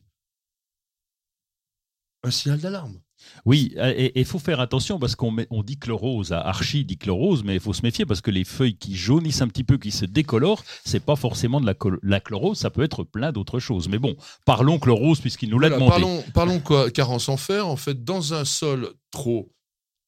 un 2.24 2.30
signal 2.30 2.58
d'alarme. 2.60 3.00
Oui, 3.44 3.74
et 3.76 4.18
il 4.18 4.24
faut 4.24 4.38
faire 4.38 4.60
attention 4.60 4.98
parce 4.98 5.14
qu'on 5.16 5.34
on 5.50 5.62
dit 5.62 5.78
chlorose, 5.78 6.32
à 6.32 6.40
Archie 6.40 6.84
dit 6.84 6.98
chlorose, 6.98 7.44
mais 7.44 7.54
il 7.54 7.60
faut 7.60 7.72
se 7.72 7.82
méfier 7.82 8.06
parce 8.06 8.20
que 8.20 8.30
les 8.30 8.44
feuilles 8.44 8.76
qui 8.76 8.94
jaunissent 8.96 9.42
un 9.42 9.48
petit 9.48 9.64
peu, 9.64 9.78
qui 9.78 9.90
se 9.90 10.04
décolorent, 10.04 10.64
c'est 10.84 11.04
pas 11.04 11.16
forcément 11.16 11.60
de 11.60 11.98
la 12.02 12.20
chlorose, 12.20 12.58
ça 12.58 12.70
peut 12.70 12.82
être 12.82 13.04
plein 13.04 13.32
d'autres 13.32 13.58
choses. 13.58 13.88
Mais 13.88 13.98
bon, 13.98 14.16
parlons 14.44 14.78
chlorose 14.78 15.20
puisqu'il 15.20 15.50
nous 15.50 15.58
l'a 15.58 15.68
Voilà, 15.68 15.84
demandé. 15.84 16.02
parlons, 16.02 16.24
parlons 16.34 16.60
quoi, 16.60 16.90
carence 16.90 17.28
en 17.28 17.36
fer. 17.36 17.66
En 17.66 17.76
fait, 17.76 18.04
dans 18.04 18.34
un 18.34 18.44
sol 18.44 18.90
trop 19.10 19.52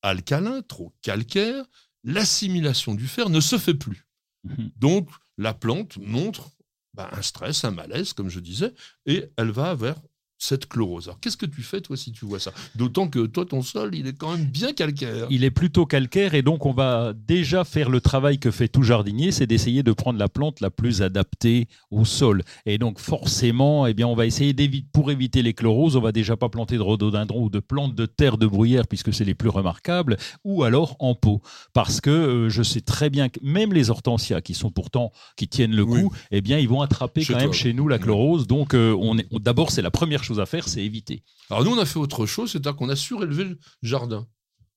alcalin, 0.02 0.62
trop 0.62 0.92
calcaire, 1.02 1.64
l'assimilation 2.04 2.94
du 2.94 3.06
fer 3.06 3.30
ne 3.30 3.40
se 3.40 3.58
fait 3.58 3.74
plus. 3.74 4.06
Mhm. 4.44 4.70
Donc, 4.76 5.08
la 5.36 5.54
plante 5.54 5.96
montre 5.98 6.50
bah, 6.94 7.08
un 7.12 7.22
stress, 7.22 7.64
un 7.64 7.70
malaise, 7.70 8.12
comme 8.12 8.28
je 8.28 8.40
disais, 8.40 8.72
et 9.06 9.26
elle 9.36 9.50
va 9.50 9.74
vers 9.74 9.96
cette 10.38 10.68
chlorose. 10.68 11.08
Alors, 11.08 11.20
qu'est-ce 11.20 11.36
que 11.36 11.46
tu 11.46 11.62
fais, 11.62 11.80
toi, 11.80 11.96
si 11.96 12.12
tu 12.12 12.24
vois 12.24 12.38
ça? 12.38 12.52
D'autant 12.76 13.08
que 13.08 13.26
toi, 13.26 13.44
ton 13.44 13.62
sol, 13.62 13.94
il 13.94 14.06
est 14.06 14.16
quand 14.16 14.36
même 14.36 14.46
bien 14.46 14.72
calcaire. 14.72 15.26
Il 15.30 15.44
est 15.44 15.50
plutôt 15.50 15.84
calcaire 15.84 16.34
et 16.34 16.42
donc 16.42 16.64
on 16.64 16.72
va 16.72 17.12
déjà 17.12 17.64
faire 17.64 17.90
le 17.90 18.00
travail 18.00 18.38
que 18.38 18.50
fait 18.50 18.68
tout 18.68 18.82
jardinier, 18.82 19.32
c'est 19.32 19.46
d'essayer 19.46 19.82
de 19.82 19.92
prendre 19.92 20.18
la 20.18 20.28
plante 20.28 20.60
la 20.60 20.70
plus 20.70 21.02
adaptée 21.02 21.66
au 21.90 22.04
sol. 22.04 22.42
Et 22.66 22.78
donc 22.78 23.00
forcément, 23.00 23.86
eh 23.86 23.94
bien, 23.94 24.06
on 24.06 24.14
va 24.14 24.26
essayer 24.26 24.52
d'éviter, 24.52 24.86
pour 24.92 25.10
éviter 25.10 25.42
les 25.42 25.54
chloroses, 25.54 25.96
on 25.96 26.00
va 26.00 26.12
déjà 26.12 26.36
pas 26.36 26.48
planter 26.48 26.76
de 26.76 26.82
rhododendron 26.82 27.42
ou 27.42 27.50
de 27.50 27.58
plantes 27.58 27.94
de 27.96 28.06
terre 28.06 28.38
de 28.38 28.46
bruyère 28.46 28.86
puisque 28.86 29.12
c'est 29.12 29.24
les 29.24 29.34
plus 29.34 29.48
remarquables, 29.48 30.16
ou 30.44 30.62
alors 30.62 30.96
en 31.00 31.14
pot. 31.14 31.42
Parce 31.72 32.00
que 32.00 32.10
euh, 32.10 32.48
je 32.48 32.62
sais 32.62 32.80
très 32.80 33.10
bien 33.10 33.28
que 33.28 33.40
même 33.42 33.72
les 33.72 33.90
hortensias 33.90 34.40
qui 34.40 34.54
sont 34.54 34.70
pourtant, 34.70 35.12
qui 35.36 35.48
tiennent 35.48 35.74
le 35.74 35.82
Oui. 35.82 36.02
coup, 36.02 36.12
eh 36.30 36.40
bien, 36.40 36.58
ils 36.58 36.68
vont 36.68 36.82
attraper 36.82 37.22
Chez 37.22 37.32
quand 37.32 37.40
même 37.40 37.52
chez 37.52 37.72
nous 37.72 37.88
la 37.88 37.98
chlorose. 37.98 38.46
Donc 38.46 38.74
euh, 38.74 38.94
on 39.00 39.18
est, 39.18 39.26
d'abord, 39.40 39.70
c'est 39.72 39.82
la 39.82 39.90
première 39.90 40.22
chose 40.22 40.27
à 40.36 40.46
faire, 40.46 40.68
c'est 40.68 40.84
éviter. 40.84 41.22
Alors, 41.50 41.64
nous, 41.64 41.72
on 41.72 41.78
a 41.78 41.86
fait 41.86 41.98
autre 41.98 42.26
chose, 42.26 42.52
c'est-à-dire 42.52 42.76
qu'on 42.76 42.88
a 42.88 42.96
surélevé 42.96 43.44
le 43.44 43.58
jardin. 43.82 44.26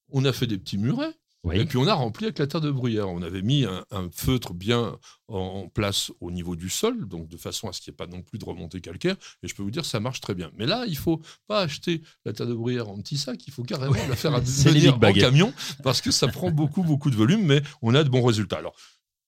On 0.09 0.25
a 0.25 0.33
fait 0.33 0.47
des 0.47 0.57
petits 0.57 0.77
murets, 0.77 1.13
Oui. 1.43 1.57
Et 1.57 1.65
puis 1.65 1.77
on 1.77 1.87
a 1.87 1.93
rempli 1.93 2.25
avec 2.25 2.37
la 2.39 2.47
terre 2.47 2.61
de 2.61 2.69
bruyère. 2.69 3.09
On 3.09 3.21
avait 3.21 3.41
mis 3.41 3.65
un, 3.65 3.85
un 3.91 4.09
feutre 4.11 4.53
bien 4.53 4.97
en, 5.27 5.67
place 5.69 6.11
au 6.19 6.31
niveau 6.31 6.55
du 6.55 6.69
sol, 6.69 7.07
donc 7.07 7.29
de 7.29 7.37
façon 7.37 7.67
à 7.67 7.73
ce 7.73 7.81
qu'il 7.81 7.91
n'y 7.91 7.95
ait 7.95 7.97
pas 7.97 8.07
non 8.07 8.21
plus 8.21 8.37
de 8.37 8.45
remontée 8.45 8.81
calcaire. 8.81 9.15
Et 9.41 9.47
je 9.47 9.55
peux 9.55 9.63
vous 9.63 9.71
dire, 9.71 9.85
ça 9.85 9.99
marche 9.99 10.21
très 10.21 10.35
bien. 10.35 10.51
Mais 10.57 10.65
là, 10.65 10.85
il 10.87 10.97
faut 10.97 11.21
pas 11.47 11.61
acheter 11.61 12.01
la 12.25 12.33
terre 12.33 12.47
de 12.47 12.53
bruyère 12.53 12.89
en 12.89 12.97
petit 12.99 13.17
sac, 13.17 13.39
il 13.47 13.53
faut 13.53 13.63
carrément 13.63 13.95
la 14.07 14.15
faire 14.15 14.39
venir 14.39 14.95
en 14.95 15.13
camion, 15.13 15.53
parce 15.83 16.01
que 16.01 16.11
ça 16.11 16.27
prend 16.27 16.51
beaucoup, 16.51 16.83
beaucoup 16.83 17.09
de 17.09 17.15
volume, 17.15 17.45
mais 17.45 17.61
on 17.81 17.95
a 17.95 18.03
de 18.03 18.09
bons 18.09 18.23
résultats. 18.23 18.57
Alors, 18.57 18.75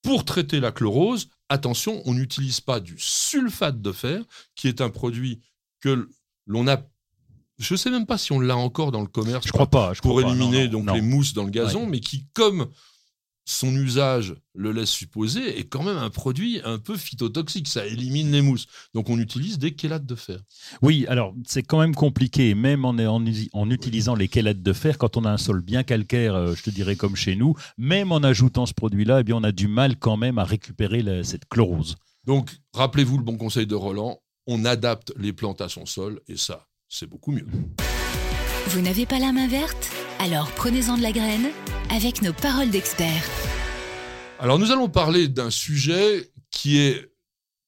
pour 0.03 0.25
traiter 0.25 0.60
la 0.60 0.72
chlorose, 0.72 1.30
attention, 1.50 2.01
on 2.06 2.13
n'utilise 2.13 2.62
pas 2.62 2.80
du 2.80 2.96
sulfate 3.00 3.82
de 3.82 3.92
fer, 3.92 4.24
qui 4.56 4.68
est 4.68 4.82
un 4.82 4.89
produit 4.89 5.42
que 5.84 6.08
l'on 6.48 6.68
a... 6.68 6.78
Je 7.60 7.74
ne 7.74 7.78
sais 7.78 7.92
même 7.92 8.06
pas 8.06 8.18
si 8.18 8.32
on 8.32 8.40
l'a 8.40 8.58
encore 8.58 8.92
dans 8.92 9.02
le 9.02 9.08
commerce 9.08 9.46
Je 9.46 9.52
crois 9.52 9.70
pas. 9.70 9.94
Je 9.94 10.02
pour 10.02 10.12
crois 10.12 10.24
pas, 10.24 10.30
non, 10.30 10.36
éliminer 10.36 10.68
donc 10.70 10.86
non. 10.86 10.94
les 10.94 11.02
mousses 11.02 11.34
dans 11.34 11.44
le 11.44 11.52
gazon, 11.52 11.86
mais 11.86 12.00
qui, 12.00 12.25
comme 12.34 12.68
son 13.46 13.75
usage 13.75 14.36
le 14.56 14.72
laisse 14.72 14.90
supposer, 14.90 15.60
est 15.60 15.66
quand 15.66 15.84
même 15.84 15.98
un 15.98 16.10
produit 16.10 16.62
un 16.63 16.80
peu 16.80 16.96
phytotoxique. 16.96 17.68
Ça 17.68 17.86
élimine 17.86 18.32
les 18.32 18.42
mousses. 18.42 18.68
Donc 18.94 19.10
on 19.10 19.20
utilise 19.20 19.60
des 19.60 19.75
chélates 19.80 20.06
de 20.06 20.16
fer. 20.16 20.40
Oui, 20.82 21.06
alors 21.10 21.36
c'est 21.46 21.62
quand 21.63 21.80
même 21.80 21.94
compliqué, 21.94 22.56
même 22.56 22.86
en, 22.86 22.96
en, 22.98 23.70
utilisant 23.70 24.16
les 24.16 24.30
chélates 24.34 24.63
de 24.63 24.74
fer, 24.74 24.98
quand 24.98 25.18
on 25.18 25.25
a 25.25 25.32
un 25.32 25.38
sol 25.38 25.62
bien 25.62 25.84
calcaire, 25.84 26.36
euh, 26.36 26.56
je 26.56 26.63
te 26.63 26.70
dirais 26.70 26.96
comme 26.96 27.18
chez 27.18 27.36
nous, 27.36 27.54
même 27.78 28.13
en 28.13 28.20
ajoutant 28.24 28.66
ce 28.66 28.74
produit-là, 28.74 29.20
eh 29.20 29.24
bien 29.24 29.36
on 29.36 29.44
a 29.44 29.52
du 29.52 29.68
mal 29.68 29.98
quand 29.98 30.16
même 30.18 30.38
à 30.40 30.46
récupérer 30.46 31.02
la- 31.04 31.24
cette 31.25 31.46
chlorose. 31.50 31.98
Donc 32.25 32.50
rappelez-vous 32.74 33.18
le 33.18 33.24
bon 33.25 33.36
conseil 33.38 33.68
de 33.68 33.75
Roland, 33.75 34.23
on 34.48 34.66
adapte 34.66 35.14
les 35.18 35.34
plantes 35.34 35.62
à 35.62 35.70
son 35.70 35.86
sol 35.86 36.22
et 36.28 36.38
ça, 36.38 36.68
c'est 36.90 37.08
beaucoup 37.08 37.32
mieux. 37.32 37.48
Vous 38.68 38.82
n'avez 38.82 39.06
pas 39.06 39.20
la 39.20 39.32
main 39.32 39.48
verte? 39.48 39.92
Alors 40.20 40.52
prenez-en 40.52 40.98
de 40.98 41.02
la 41.02 41.12
graine 41.12 41.50
avec 41.90 42.22
nos 42.22 42.34
paroles 42.34 42.70
d'experts. 42.70 43.30
Alors 44.40 44.60
nous 44.60 44.72
allons 44.72 44.90
parler 44.90 45.28
d'un 45.28 45.50
sujet 45.50 46.32
qui 46.50 46.78
est 46.80 47.14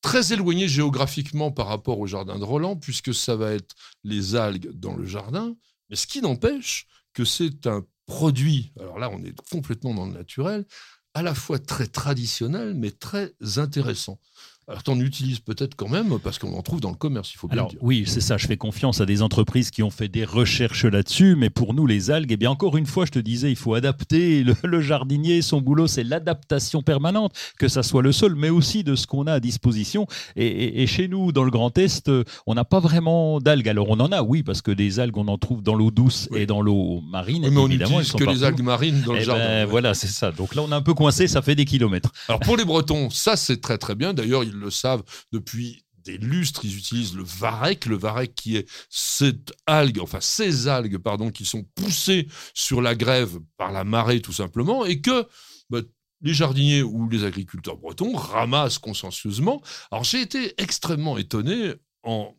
très 0.02 0.34
éloigné 0.34 0.68
géographiquement 0.68 1.52
par 1.52 1.68
rapport 1.68 2.00
au 2.00 2.08
jardin 2.08 2.38
de 2.38 2.44
Roland, 2.44 2.76
puisque 2.76 3.14
ça 3.14 3.36
va 3.36 3.54
être 3.54 3.76
les 4.04 4.36
algues 4.36 4.72
dans 4.72 4.96
le 4.96 5.06
jardin. 5.06 5.56
Mais 5.90 5.96
ce 5.96 6.06
qui 6.08 6.22
n'empêche 6.22 6.88
que 7.14 7.26
c'est 7.26 7.66
un 7.68 7.84
produit, 8.06 8.72
alors 8.80 9.00
là 9.00 9.10
on 9.12 9.24
est 9.24 9.36
complètement 9.50 9.94
dans 9.94 10.06
le 10.06 10.14
naturel, 10.14 10.66
à 11.14 11.22
la 11.22 11.34
fois 11.34 11.60
très 11.60 11.88
traditionnel, 11.88 12.74
mais 12.76 12.92
très 12.92 13.34
intéressant. 13.56 14.20
Alors, 14.68 14.82
t'en 14.82 15.00
utilises 15.00 15.40
peut-être 15.40 15.76
quand 15.76 15.88
même 15.90 16.18
parce 16.24 16.40
qu'on 16.40 16.54
en 16.58 16.62
trouve 16.64 16.82
dans 16.82 16.90
le 16.90 16.96
commerce, 16.96 17.32
il 17.34 17.38
faut 17.38 17.48
bien 17.48 17.54
Alors 17.58 17.68
le 17.68 17.74
dire. 17.74 17.80
oui, 17.84 18.04
c'est 18.08 18.20
ça. 18.20 18.38
Je 18.38 18.48
fais 18.48 18.58
confiance 18.58 19.00
à 19.00 19.06
des 19.06 19.22
entreprises 19.22 19.70
qui 19.70 19.84
ont 19.84 19.92
fait 19.92 20.08
des 20.08 20.26
recherches 20.26 20.86
là-dessus, 20.86 21.36
mais 21.36 21.52
pour 21.52 21.76
nous, 21.76 21.86
les 21.86 22.10
algues, 22.10 22.32
eh 22.32 22.38
bien 22.38 22.50
encore 22.50 22.76
une 22.76 22.88
fois, 22.88 23.06
je 23.06 23.12
te 23.12 23.20
disais, 23.20 23.52
il 23.52 23.56
faut 23.58 23.76
adapter 23.76 24.44
le, 24.44 24.56
le 24.64 24.82
jardinier. 24.82 25.44
Son 25.44 25.62
boulot, 25.62 25.86
c'est 25.86 26.04
l'adaptation 26.04 26.82
permanente, 26.82 27.32
que 27.60 27.68
ça 27.68 27.84
soit 27.84 28.02
le 28.02 28.12
sol, 28.12 28.34
mais 28.36 28.50
aussi 28.50 28.84
de 28.84 28.96
ce 28.96 29.06
qu'on 29.06 29.28
a 29.28 29.34
à 29.34 29.40
disposition. 29.40 30.08
Et, 30.36 30.48
et- 30.48 30.82
et 30.82 30.88
chez 30.88 31.08
nous, 31.08 31.32
dans 31.32 31.44
le 31.44 31.52
Grand 31.52 31.78
Est, 31.78 32.10
euh, 32.10 32.24
on 32.48 32.56
n'a 32.56 32.66
pas 32.66 32.80
vraiment 32.80 33.40
d'algues. 33.40 33.70
Alors 33.70 33.88
on 33.90 34.00
en 34.00 34.12
a, 34.12 34.24
oui, 34.24 34.42
parce 34.42 34.64
que 34.64 34.72
des 34.72 35.00
algues, 35.00 35.18
on 35.18 35.28
en 35.28 35.38
trouve 35.38 35.62
dans 35.62 35.76
l'eau 35.76 35.92
douce 35.92 36.28
Oui. 36.32 36.40
et 36.40 36.46
dans 36.48 36.64
l'eau 36.64 37.02
marine. 37.08 37.46
Oui, 37.46 37.52
mais 37.52 37.58
on 37.62 37.68
n'utilise 37.68 38.12
que 38.14 38.24
les 38.24 38.44
algues 38.44 38.64
marines 38.64 39.04
dans 39.06 39.14
le 39.14 39.20
Eh 39.20 39.26
jardin. 39.26 39.44
ben. 39.46 39.66
Voilà, 39.68 39.94
c'est 39.94 40.08
ça. 40.08 40.32
Donc 40.32 40.56
là, 40.56 40.64
on 40.64 40.72
est 40.72 40.76
un 40.76 40.82
peu 40.82 40.96
coincé, 40.96 41.28
ça 41.28 41.44
fait 41.44 41.54
des 41.56 41.66
kilomètres. 41.66 42.12
Alors 42.28 42.40
pour 42.40 42.58
les 42.58 42.66
Bretons, 42.66 43.12
ça 43.12 43.36
c'est 43.36 43.62
très 43.62 43.78
très 43.78 43.94
bien. 43.94 44.14
D'ailleurs, 44.16 44.44
ils 44.44 44.55
le 44.60 44.72
savent 44.72 45.04
depuis 45.32 45.86
des 46.04 46.18
lustres. 46.18 46.66
Ils 46.66 46.78
utilisent 46.78 47.16
le 47.16 47.24
varech, 47.24 47.86
le 47.86 47.98
varech 47.98 48.34
qui 48.36 48.58
est 48.58 48.70
cette 48.90 49.54
algue, 49.66 50.00
enfin 50.00 50.20
ces 50.22 50.68
algues, 50.68 50.98
pardon, 50.98 51.32
qui 51.32 51.46
sont 51.46 51.64
poussées 51.76 52.28
sur 52.54 52.82
la 52.82 52.96
grève 52.96 53.40
par 53.58 53.72
la 53.72 53.84
marée 53.84 54.22
tout 54.22 54.34
simplement, 54.34 54.86
et 54.86 55.02
que 55.02 55.28
bah, 55.70 55.82
les 56.22 56.34
jardiniers 56.34 56.84
ou 56.84 57.10
les 57.10 57.24
agriculteurs 57.24 57.78
bretons 57.78 58.16
ramassent 58.16 58.80
consciencieusement. 58.80 59.62
Alors 59.92 60.04
j'ai 60.04 60.22
été 60.22 60.54
extrêmement 60.62 61.18
étonné 61.18 61.74
en 62.04 62.36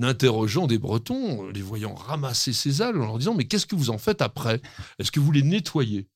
interrogeant 0.00 0.66
des 0.66 0.78
Bretons, 0.78 1.48
les 1.48 1.62
voyant 1.62 1.94
ramasser 1.94 2.52
ces 2.52 2.80
algues, 2.80 3.00
en 3.00 3.06
leur 3.06 3.18
disant 3.18 3.34
mais 3.34 3.46
qu'est-ce 3.46 3.66
que 3.66 3.76
vous 3.76 3.90
en 3.90 3.98
faites 3.98 4.22
après? 4.22 4.60
Est-ce 4.98 5.12
que 5.12 5.20
vous 5.20 5.32
les 5.32 5.42
nettoyez? 5.42 6.08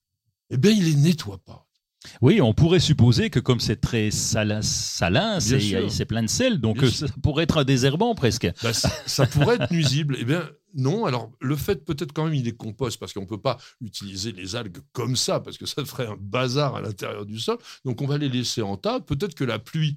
Eh 0.50 0.56
bien, 0.56 0.70
ils 0.70 0.84
les 0.84 0.94
nettoient 0.94 1.42
pas. 1.44 1.66
Oui, 2.20 2.40
on 2.40 2.52
pourrait 2.52 2.80
supposer 2.80 3.30
que 3.30 3.40
comme 3.40 3.60
c'est 3.60 3.80
très 3.80 4.10
salin, 4.10 4.62
salin 4.62 5.40
c'est 5.40 6.04
plein 6.06 6.22
de 6.22 6.28
sel, 6.28 6.60
donc 6.60 6.78
Bien 6.78 6.88
euh, 6.88 6.90
sûr. 6.90 7.08
ça 7.08 7.14
pourrait 7.22 7.44
être 7.44 7.58
un 7.58 7.64
désherbant 7.64 8.14
presque. 8.14 8.50
Bah, 8.62 8.72
ça, 8.72 8.90
ça 9.06 9.26
pourrait 9.26 9.56
être 9.56 9.70
nuisible. 9.70 10.16
Eh 10.20 10.24
bien, 10.24 10.48
non. 10.74 11.04
Alors, 11.06 11.30
le 11.40 11.56
fait 11.56 11.84
peut-être 11.84 12.12
quand 12.12 12.24
même, 12.24 12.34
il 12.34 12.48
est 12.48 12.56
compost 12.56 12.98
parce 12.98 13.12
qu'on 13.12 13.22
ne 13.22 13.26
peut 13.26 13.40
pas 13.40 13.58
utiliser 13.80 14.32
les 14.32 14.56
algues 14.56 14.78
comme 14.92 15.16
ça 15.16 15.40
parce 15.40 15.58
que 15.58 15.66
ça 15.66 15.84
ferait 15.84 16.06
un 16.06 16.16
bazar 16.18 16.76
à 16.76 16.80
l'intérieur 16.80 17.26
du 17.26 17.38
sol. 17.38 17.58
Donc, 17.84 18.02
on 18.02 18.06
va 18.06 18.18
les 18.18 18.28
laisser 18.28 18.62
en 18.62 18.76
tas. 18.76 19.00
Peut-être 19.00 19.34
que 19.34 19.44
la 19.44 19.58
pluie, 19.58 19.96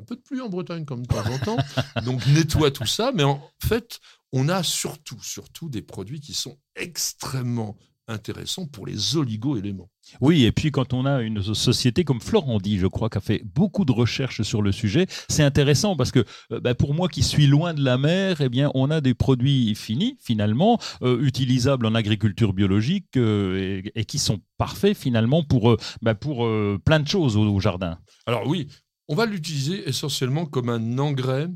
un 0.00 0.04
peu 0.04 0.16
de 0.16 0.20
pluie 0.20 0.40
en 0.40 0.48
Bretagne 0.48 0.84
comme 0.84 1.02
de 1.02 1.08
temps 1.08 1.26
en 1.26 1.38
temps, 1.38 1.56
donc 2.04 2.26
nettoie 2.26 2.70
tout 2.70 2.86
ça. 2.86 3.12
Mais 3.14 3.24
en 3.24 3.42
fait, 3.62 4.00
on 4.32 4.48
a 4.48 4.62
surtout, 4.62 5.18
surtout 5.22 5.68
des 5.68 5.82
produits 5.82 6.20
qui 6.20 6.34
sont 6.34 6.58
extrêmement 6.76 7.76
intéressants 8.08 8.66
pour 8.66 8.86
les 8.86 9.16
oligo-éléments. 9.16 9.90
Oui, 10.20 10.44
et 10.44 10.52
puis 10.52 10.70
quand 10.70 10.92
on 10.94 11.04
a 11.04 11.20
une 11.22 11.42
société 11.54 12.04
comme 12.04 12.20
Florandi, 12.20 12.78
je 12.78 12.86
crois, 12.86 13.10
qui 13.10 13.18
a 13.18 13.20
fait 13.20 13.42
beaucoup 13.44 13.84
de 13.84 13.92
recherches 13.92 14.42
sur 14.42 14.62
le 14.62 14.72
sujet, 14.72 15.06
c'est 15.28 15.42
intéressant 15.42 15.96
parce 15.96 16.10
que 16.10 16.24
euh, 16.52 16.60
bah, 16.60 16.74
pour 16.74 16.94
moi 16.94 17.08
qui 17.08 17.22
suis 17.22 17.46
loin 17.46 17.74
de 17.74 17.84
la 17.84 17.98
mer, 17.98 18.40
eh 18.40 18.48
bien, 18.48 18.70
on 18.74 18.90
a 18.90 19.00
des 19.00 19.14
produits 19.14 19.74
finis 19.74 20.16
finalement, 20.20 20.78
euh, 21.02 21.20
utilisables 21.22 21.86
en 21.86 21.94
agriculture 21.94 22.52
biologique 22.52 23.16
euh, 23.16 23.82
et, 23.84 23.92
et 23.94 24.04
qui 24.04 24.18
sont 24.18 24.40
parfaits 24.56 24.96
finalement 24.96 25.44
pour, 25.44 25.76
bah, 26.02 26.14
pour 26.14 26.48
plein 26.84 27.00
de 27.00 27.06
choses 27.06 27.36
au, 27.36 27.42
au 27.42 27.60
jardin. 27.60 27.98
Alors 28.26 28.46
oui, 28.46 28.66
on 29.08 29.14
va 29.14 29.26
l'utiliser 29.26 29.88
essentiellement 29.88 30.46
comme 30.46 30.68
un 30.68 30.98
engrais 30.98 31.48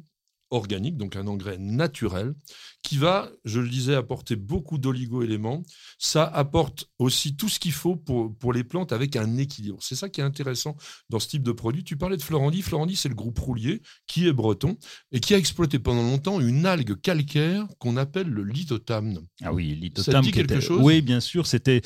organique, 0.51 0.97
donc 0.97 1.17
un 1.17 1.27
engrais 1.27 1.59
naturel, 1.59 2.35
qui 2.83 2.99
va, 2.99 3.31
je 3.45 3.61
le 3.61 3.69
disais, 3.69 3.95
apporter 3.95 4.35
beaucoup 4.37 4.77
d'oligo-éléments. 4.79 5.63
Ça 5.99 6.25
apporte 6.25 6.91
aussi 6.99 7.37
tout 7.37 7.49
ce 7.49 7.59
qu'il 7.61 7.73
faut 7.73 7.95
pour, 7.97 8.37
pour 8.37 8.53
les 8.53 8.65
plantes 8.65 8.93
avec 8.93 9.15
un 9.17 9.37
équilibre. 9.37 9.79
C'est 9.81 9.95
ça 9.95 10.09
qui 10.09 10.21
est 10.21 10.25
intéressant 10.25 10.77
dans 11.09 11.21
ce 11.21 11.29
type 11.29 11.43
de 11.45 11.53
produit. 11.53 11.85
Tu 11.85 11.97
parlais 11.97 12.17
de 12.17 12.23
Florandi. 12.23 12.61
Florandi, 12.63 12.97
c'est 12.97 13.09
le 13.09 13.15
groupe 13.15 13.39
Roulier, 13.39 13.83
qui 14.07 14.27
est 14.27 14.33
breton, 14.33 14.77
et 15.13 15.21
qui 15.21 15.33
a 15.35 15.39
exploité 15.39 15.79
pendant 15.79 16.03
longtemps 16.03 16.41
une 16.41 16.67
algue 16.67 17.01
calcaire 17.01 17.67
qu'on 17.79 17.97
appelle 17.97 18.27
le 18.29 18.43
lithotamne. 18.45 19.21
Ah 19.43 19.53
oui, 19.53 19.69
Ça 19.71 19.75
te 19.77 19.81
l'itotam. 19.85 20.25
dit 20.25 20.31
quelque 20.33 20.53
était- 20.55 20.61
chose? 20.61 20.81
Oui, 20.83 21.03
bien 21.03 21.21
sûr, 21.21 21.47
c'était 21.47 21.81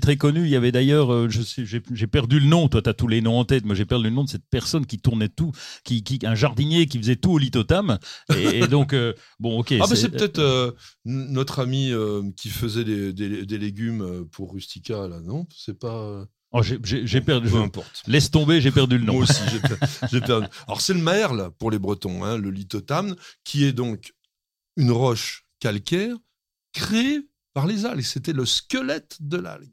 très 0.00 0.16
connu. 0.16 0.42
Il 0.44 0.50
y 0.50 0.56
avait 0.56 0.72
d'ailleurs, 0.72 1.12
euh, 1.12 1.28
j'ai 1.30 2.06
perdu 2.06 2.40
le 2.40 2.46
nom. 2.46 2.68
Toi, 2.68 2.82
tu 2.82 2.90
as 2.90 2.94
tous 2.94 3.08
les 3.08 3.20
noms 3.22 3.38
en 3.38 3.44
tête, 3.44 3.64
mais 3.64 3.74
j'ai 3.74 3.86
perdu 3.86 4.04
le 4.04 4.10
nom 4.10 4.24
de 4.24 4.28
cette 4.28 4.46
personne 4.50 4.84
qui 4.86 4.98
tournait 4.98 5.28
tout, 5.30 5.52
qui, 5.84 6.02
qui 6.04 6.18
un 6.24 6.34
jardinier 6.34 6.86
qui 6.86 6.98
faisait 6.98 7.16
tout 7.16 7.32
au 7.32 7.38
lithotam. 7.38 7.98
Et, 8.36 8.58
et 8.60 8.66
donc, 8.68 8.92
euh, 8.92 9.14
bon, 9.40 9.58
ok. 9.60 9.74
Ah, 9.80 9.86
mais 9.88 9.96
c'est 9.96 10.10
peut-être 10.10 10.41
euh, 10.42 10.72
notre 11.04 11.58
ami 11.60 11.90
euh, 11.92 12.22
qui 12.36 12.50
faisait 12.50 12.84
des, 12.84 13.12
des- 13.12 13.46
des 13.46 13.58
légumes 13.58 14.02
euh, 14.02 14.24
pour 14.24 14.52
Rustica, 14.52 15.08
là, 15.08 15.20
non? 15.20 15.46
C'est 15.56 15.78
pas. 15.78 16.26
Oh, 16.52 16.62
j'ai- 16.62 16.78
perdu. 17.22 17.48
Peu 17.48 17.56
importe. 17.56 18.02
Laisse 18.06 18.30
tomber, 18.30 18.60
j'ai 18.60 18.70
perdu 18.72 18.98
le 18.98 19.04
nom. 19.04 19.14
Moi 19.14 19.22
aussi, 19.22 19.40
j'ai 20.10 20.20
perdu. 20.20 20.46
Alors, 20.66 20.80
c'est 20.82 20.92
le 20.94 21.00
merle 21.00 21.50
pour 21.58 21.70
les 21.70 21.78
Bretons, 21.78 22.24
hein, 22.24 22.36
le 22.36 22.50
lithotamne, 22.50 23.16
qui 23.44 23.64
est 23.64 23.72
donc 23.72 24.12
une 24.76 24.90
roche 24.90 25.46
calcaire 25.60 26.14
créée 26.72 27.20
par 27.54 27.66
les 27.66 27.86
algues. 27.86 28.02
C'était 28.02 28.32
le 28.34 28.44
squelette 28.44 29.16
de 29.20 29.38
l'algue. 29.38 29.72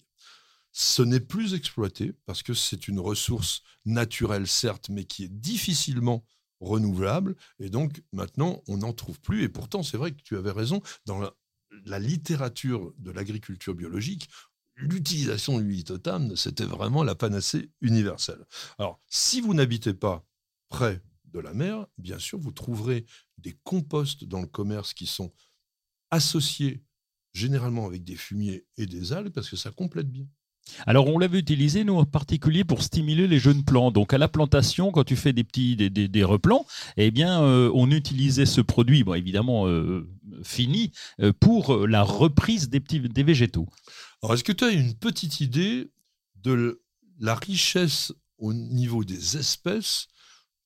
Ce 0.71 1.01
n'est 1.01 1.19
plus 1.19 1.53
exploité 1.53 2.13
parce 2.25 2.43
que 2.43 2.53
c'est 2.53 2.87
une 2.87 2.99
ressource 2.99 3.61
naturelle, 3.85 4.47
certes, 4.47 4.87
mais 4.89 5.03
qui 5.03 5.25
est 5.25 5.29
difficilement 5.33 6.23
renouvelable. 6.59 7.35
Et 7.59 7.69
donc, 7.69 8.01
maintenant, 8.11 8.63
on 8.67 8.77
n'en 8.77 8.93
trouve 8.93 9.19
plus. 9.19 9.43
Et 9.43 9.49
pourtant, 9.49 9.83
c'est 9.83 9.97
vrai 9.97 10.11
que 10.11 10.21
tu 10.21 10.35
avais 10.37 10.51
raison. 10.51 10.81
Dans 11.05 11.19
la, 11.19 11.33
la 11.85 11.99
littérature 11.99 12.93
de 12.97 13.11
l'agriculture 13.11 13.75
biologique, 13.75 14.29
l'utilisation 14.75 15.59
du 15.59 15.69
lithotamne, 15.69 16.35
c'était 16.35 16.65
vraiment 16.65 17.03
la 17.03 17.15
panacée 17.15 17.71
universelle. 17.81 18.45
Alors, 18.77 19.01
si 19.07 19.41
vous 19.41 19.53
n'habitez 19.53 19.93
pas 19.93 20.25
près 20.69 21.01
de 21.25 21.39
la 21.39 21.53
mer, 21.53 21.85
bien 21.97 22.19
sûr, 22.19 22.39
vous 22.39 22.51
trouverez 22.51 23.05
des 23.37 23.57
composts 23.63 24.23
dans 24.23 24.41
le 24.41 24.47
commerce 24.47 24.93
qui 24.93 25.05
sont 25.05 25.31
associés 26.11 26.83
généralement 27.33 27.85
avec 27.85 28.03
des 28.03 28.15
fumiers 28.15 28.65
et 28.77 28.85
des 28.85 29.13
algues 29.13 29.31
parce 29.31 29.49
que 29.49 29.55
ça 29.55 29.71
complète 29.71 30.09
bien. 30.09 30.27
Alors, 30.87 31.07
on 31.07 31.17
l'avait 31.17 31.39
utilisé, 31.39 31.83
nous, 31.83 31.95
en 31.95 32.05
particulier 32.05 32.63
pour 32.63 32.83
stimuler 32.83 33.27
les 33.27 33.39
jeunes 33.39 33.63
plants. 33.63 33.91
Donc, 33.91 34.13
à 34.13 34.17
la 34.17 34.27
plantation, 34.27 34.91
quand 34.91 35.03
tu 35.03 35.15
fais 35.15 35.33
des 35.33 35.43
petits 35.43 35.75
des, 35.75 35.89
des- 35.89 36.23
replants, 36.23 36.65
eh 36.97 37.11
bien, 37.11 37.41
euh, 37.41 37.71
on 37.73 37.89
utilisait 37.91 38.45
ce 38.45 38.61
produit, 38.61 39.03
bon, 39.03 39.13
évidemment 39.13 39.67
euh, 39.67 40.07
fini, 40.43 40.91
euh, 41.21 41.33
pour 41.39 41.87
la 41.87 42.03
reprise 42.03 42.69
des 42.69 42.79
petits 42.79 42.99
des 42.99 43.23
végétaux. 43.23 43.67
Alors, 44.21 44.33
est-ce 44.33 44.43
que 44.43 44.51
tu 44.51 44.63
as 44.63 44.71
une 44.71 44.93
petite 44.93 45.39
idée 45.39 45.89
de 46.43 46.81
la 47.19 47.35
richesse 47.35 48.13
au 48.37 48.53
niveau 48.53 49.03
des 49.03 49.37
espèces 49.37 50.07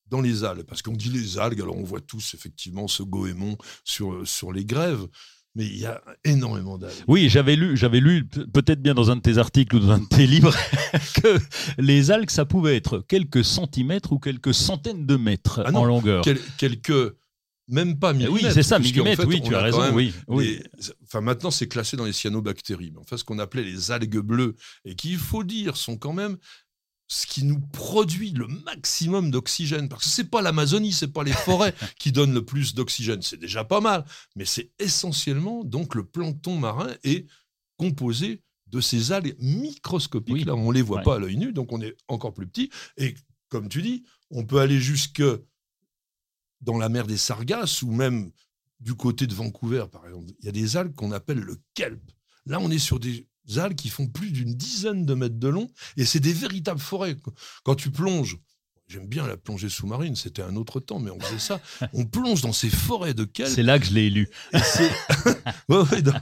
dans 0.08 0.22
les 0.22 0.44
algues? 0.44 0.64
Parce 0.64 0.82
qu'on 0.82 0.94
dit 0.94 1.10
les 1.10 1.38
algues, 1.38 1.62
alors 1.62 1.78
on 1.78 1.84
voit 1.84 2.02
tous 2.02 2.34
effectivement 2.34 2.88
ce 2.88 3.04
goémon 3.04 3.58
sur, 3.84 4.28
sur 4.28 4.52
les 4.52 4.66
grèves, 4.66 5.08
mais 5.56 5.66
il 5.66 5.78
y 5.78 5.86
a 5.86 6.02
énormément 6.24 6.78
d'algues. 6.78 6.94
Oui, 7.08 7.30
j'avais 7.30 7.56
lu, 7.56 7.78
j'avais 7.78 8.00
lu 8.00 8.26
pe- 8.26 8.46
peut-être 8.52 8.82
bien 8.82 8.94
dans 8.94 9.12
un 9.12 9.16
de 9.18 9.22
tes 9.22 9.38
articles 9.38 9.76
ou 9.76 9.80
dans 9.80 9.92
un 9.92 10.00
de 10.00 10.08
tes 10.08 10.26
livres 10.28 10.54
que 11.22 11.38
les 11.78 12.12
algues, 12.12 12.30
ça 12.32 12.46
pouvait 12.46 12.76
être 12.76 13.00
quelques 13.08 13.44
centimètres 13.46 14.12
ou 14.14 14.20
quelques 14.20 14.54
centaines 14.54 15.06
de 15.06 15.16
mètres 15.16 15.62
Ah 15.66 15.72
non, 15.72 15.82
en 15.82 15.86
longueur. 15.86 16.24
Quel- 16.24 16.40
quelques, 16.58 17.16
même 17.70 17.98
pas 17.98 18.12
Eh 18.12 18.18
millimètres. 18.18 18.46
oui, 18.48 18.52
c'est 18.54 18.64
ça, 18.64 18.80
millimètres. 18.80 19.22
fait, 19.22 19.28
oui, 19.28 19.42
tu 19.42 19.56
as 19.56 19.62
raison. 19.62 19.82
même 19.82 19.96
Oui, 19.96 20.14
oui. 20.28 20.60
les- 20.80 20.90
enfin, 21.06 21.22
maintenant, 21.22 21.52
c'est 21.52 21.68
classé 21.68 21.96
dans 21.98 22.06
les 22.06 22.14
cyanobactéries. 22.14 22.92
Mais 22.92 23.00
enfin, 23.00 23.18
ce 23.18 23.24
qu'on 23.24 23.40
appelait 23.40 23.64
les 23.64 23.92
algues 23.92 24.20
bleues, 24.20 24.56
et 24.86 24.96
qui, 24.96 25.12
il 25.12 25.18
faut 25.18 25.44
dire, 25.44 25.78
sont 25.78 25.98
quand 25.98 26.14
même 26.14 26.38
ce 27.14 27.28
qui 27.28 27.44
nous 27.44 27.60
produit 27.60 28.32
le 28.32 28.48
maximum 28.48 29.30
d'oxygène. 29.30 29.88
Parce 29.88 30.06
que 30.06 30.10
c'est 30.10 30.24
pas 30.32 30.42
l'Amazonie, 30.42 30.92
c'est 30.92 31.10
pas 31.14 31.24
les 31.24 31.32
forêts 31.32 31.76
qui 32.00 32.12
donnent 32.12 32.34
le 32.34 32.44
plus 32.44 32.74
d'oxygène. 32.74 33.22
C'est 33.22 33.40
déjà 33.40 33.64
pas 33.64 33.82
mal. 33.82 34.04
Mais 34.36 34.46
c'est 34.46 34.72
essentiellement, 34.80 35.64
donc, 35.64 35.94
le 35.94 36.06
plancton 36.06 36.58
marin 36.58 36.92
est 37.04 37.28
composé 37.78 38.42
de 38.66 38.82
ces 38.82 39.12
algues 39.12 39.36
microscopiques. 39.40 40.34
Oui. 40.34 40.44
Là, 40.44 40.56
on 40.56 40.72
les 40.72 40.82
voit 40.82 40.98
Ouais. 40.98 41.04
pas 41.04 41.16
à 41.18 41.20
l'œil 41.20 41.38
nu, 41.38 41.54
donc 41.54 41.72
on 41.72 41.82
est 41.82 41.96
encore 42.08 42.34
plus 42.34 42.48
petit. 42.48 42.72
Et 42.98 43.14
comme 43.50 43.70
tu 43.70 43.84
dis, 43.84 44.04
on 44.32 44.44
peut 44.44 44.60
aller 44.60 44.80
jusque 44.80 45.22
dans 46.62 46.80
la 46.80 46.90
mer 46.90 47.06
des 47.06 47.18
Sargasses 47.18 47.84
ou 47.84 47.92
même 47.92 48.32
du 48.80 48.96
côté 48.96 49.28
de 49.28 49.36
Vancouver, 49.36 49.86
par 49.92 50.08
exemple. 50.08 50.32
Il 50.40 50.46
y 50.46 50.50
a 50.50 50.52
des 50.52 50.78
algues 50.78 50.96
qu'on 50.96 51.12
appelle 51.12 51.40
le 51.40 51.58
kelp. 51.76 52.02
Là, 52.48 52.60
on 52.60 52.72
est 52.72 52.80
sur 52.80 53.00
des 53.00 53.28
algues 53.58 53.76
qui 53.78 53.90
font 53.90 54.08
plus 54.08 54.32
d'une 54.32 54.54
dizaine 54.56 55.06
de 55.06 55.14
mètres 55.14 55.40
de 55.40 55.48
long 55.48 55.70
et 55.98 56.06
c'est 56.06 56.20
des 56.20 56.34
véritables 56.34 56.80
forêts. 56.80 57.18
Quand 57.64 57.76
tu 57.76 57.92
plonges, 57.92 58.38
j'aime 58.88 59.08
bien 59.08 59.28
la 59.28 59.38
plongée 59.38 59.70
sous-marine, 59.70 60.16
c'était 60.16 60.42
un 60.42 60.56
autre 60.56 60.80
temps, 60.80 61.00
mais 61.00 61.12
on 61.12 61.20
faisait 61.20 61.40
ça. 61.40 61.62
On 61.94 62.06
plonge 62.06 62.42
dans 62.42 62.54
ces 62.54 62.70
forêts 62.70 63.14
de 63.14 63.24
kelp. 63.26 63.50
C'est 63.54 63.64
là 63.64 63.80
que 63.80 63.86
je 63.86 63.94
l'ai 63.94 64.10
lu. 64.10 64.30
Et 64.54 64.60
c'est- 64.60 64.92
Ouais, 65.70 65.78
ouais, 65.92 66.02
non. 66.02 66.14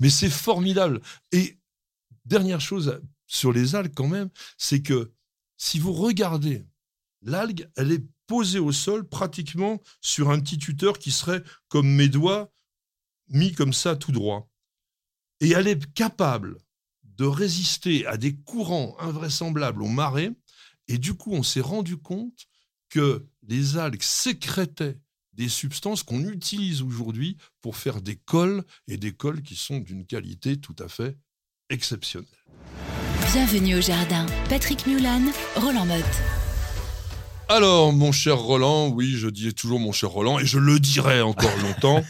Mais 0.00 0.10
c'est 0.10 0.30
formidable. 0.30 1.00
Et 1.32 1.58
dernière 2.24 2.60
chose 2.60 3.00
sur 3.26 3.52
les 3.52 3.74
algues 3.74 3.94
quand 3.94 4.08
même, 4.08 4.30
c'est 4.56 4.82
que 4.82 5.12
si 5.56 5.78
vous 5.78 5.92
regardez, 5.92 6.64
l'algue, 7.22 7.68
elle 7.76 7.92
est 7.92 8.04
posée 8.26 8.58
au 8.58 8.72
sol 8.72 9.08
pratiquement 9.08 9.80
sur 10.00 10.30
un 10.30 10.38
petit 10.40 10.58
tuteur 10.58 10.98
qui 10.98 11.10
serait 11.10 11.42
comme 11.68 11.88
mes 11.88 12.08
doigts 12.08 12.52
mis 13.30 13.52
comme 13.52 13.72
ça 13.72 13.96
tout 13.96 14.12
droit. 14.12 14.48
Et 15.40 15.50
elle 15.50 15.68
est 15.68 15.92
capable 15.92 16.58
de 17.04 17.24
résister 17.24 18.06
à 18.06 18.16
des 18.16 18.36
courants 18.36 18.96
invraisemblables 18.98 19.82
aux 19.82 19.88
marées. 19.88 20.30
Et 20.86 20.98
du 20.98 21.14
coup, 21.14 21.32
on 21.32 21.42
s'est 21.42 21.60
rendu 21.60 21.96
compte 21.96 22.46
que 22.88 23.26
les 23.46 23.76
algues 23.76 24.02
sécrétaient 24.02 24.98
des 25.34 25.48
substances 25.48 26.02
qu'on 26.02 26.28
utilise 26.28 26.82
aujourd'hui 26.82 27.36
pour 27.60 27.76
faire 27.76 28.00
des 28.00 28.16
cols 28.16 28.64
et 28.88 28.96
des 28.96 29.12
cols 29.12 29.42
qui 29.42 29.54
sont 29.54 29.78
d'une 29.78 30.06
qualité 30.06 30.58
tout 30.58 30.76
à 30.78 30.88
fait 30.88 31.16
exceptionnelle. 31.70 32.28
Bienvenue 33.32 33.76
au 33.76 33.80
jardin. 33.80 34.26
Patrick 34.48 34.86
Mulan, 34.86 35.22
Roland 35.56 35.86
Motte. 35.86 36.37
Alors, 37.50 37.94
mon 37.94 38.12
cher 38.12 38.38
Roland, 38.38 38.88
oui, 38.88 39.12
je 39.16 39.26
dis 39.26 39.54
toujours 39.54 39.80
mon 39.80 39.90
cher 39.90 40.10
Roland, 40.10 40.38
et 40.38 40.44
je 40.44 40.58
le 40.58 40.78
dirai 40.78 41.22
encore 41.22 41.56
longtemps, 41.62 42.04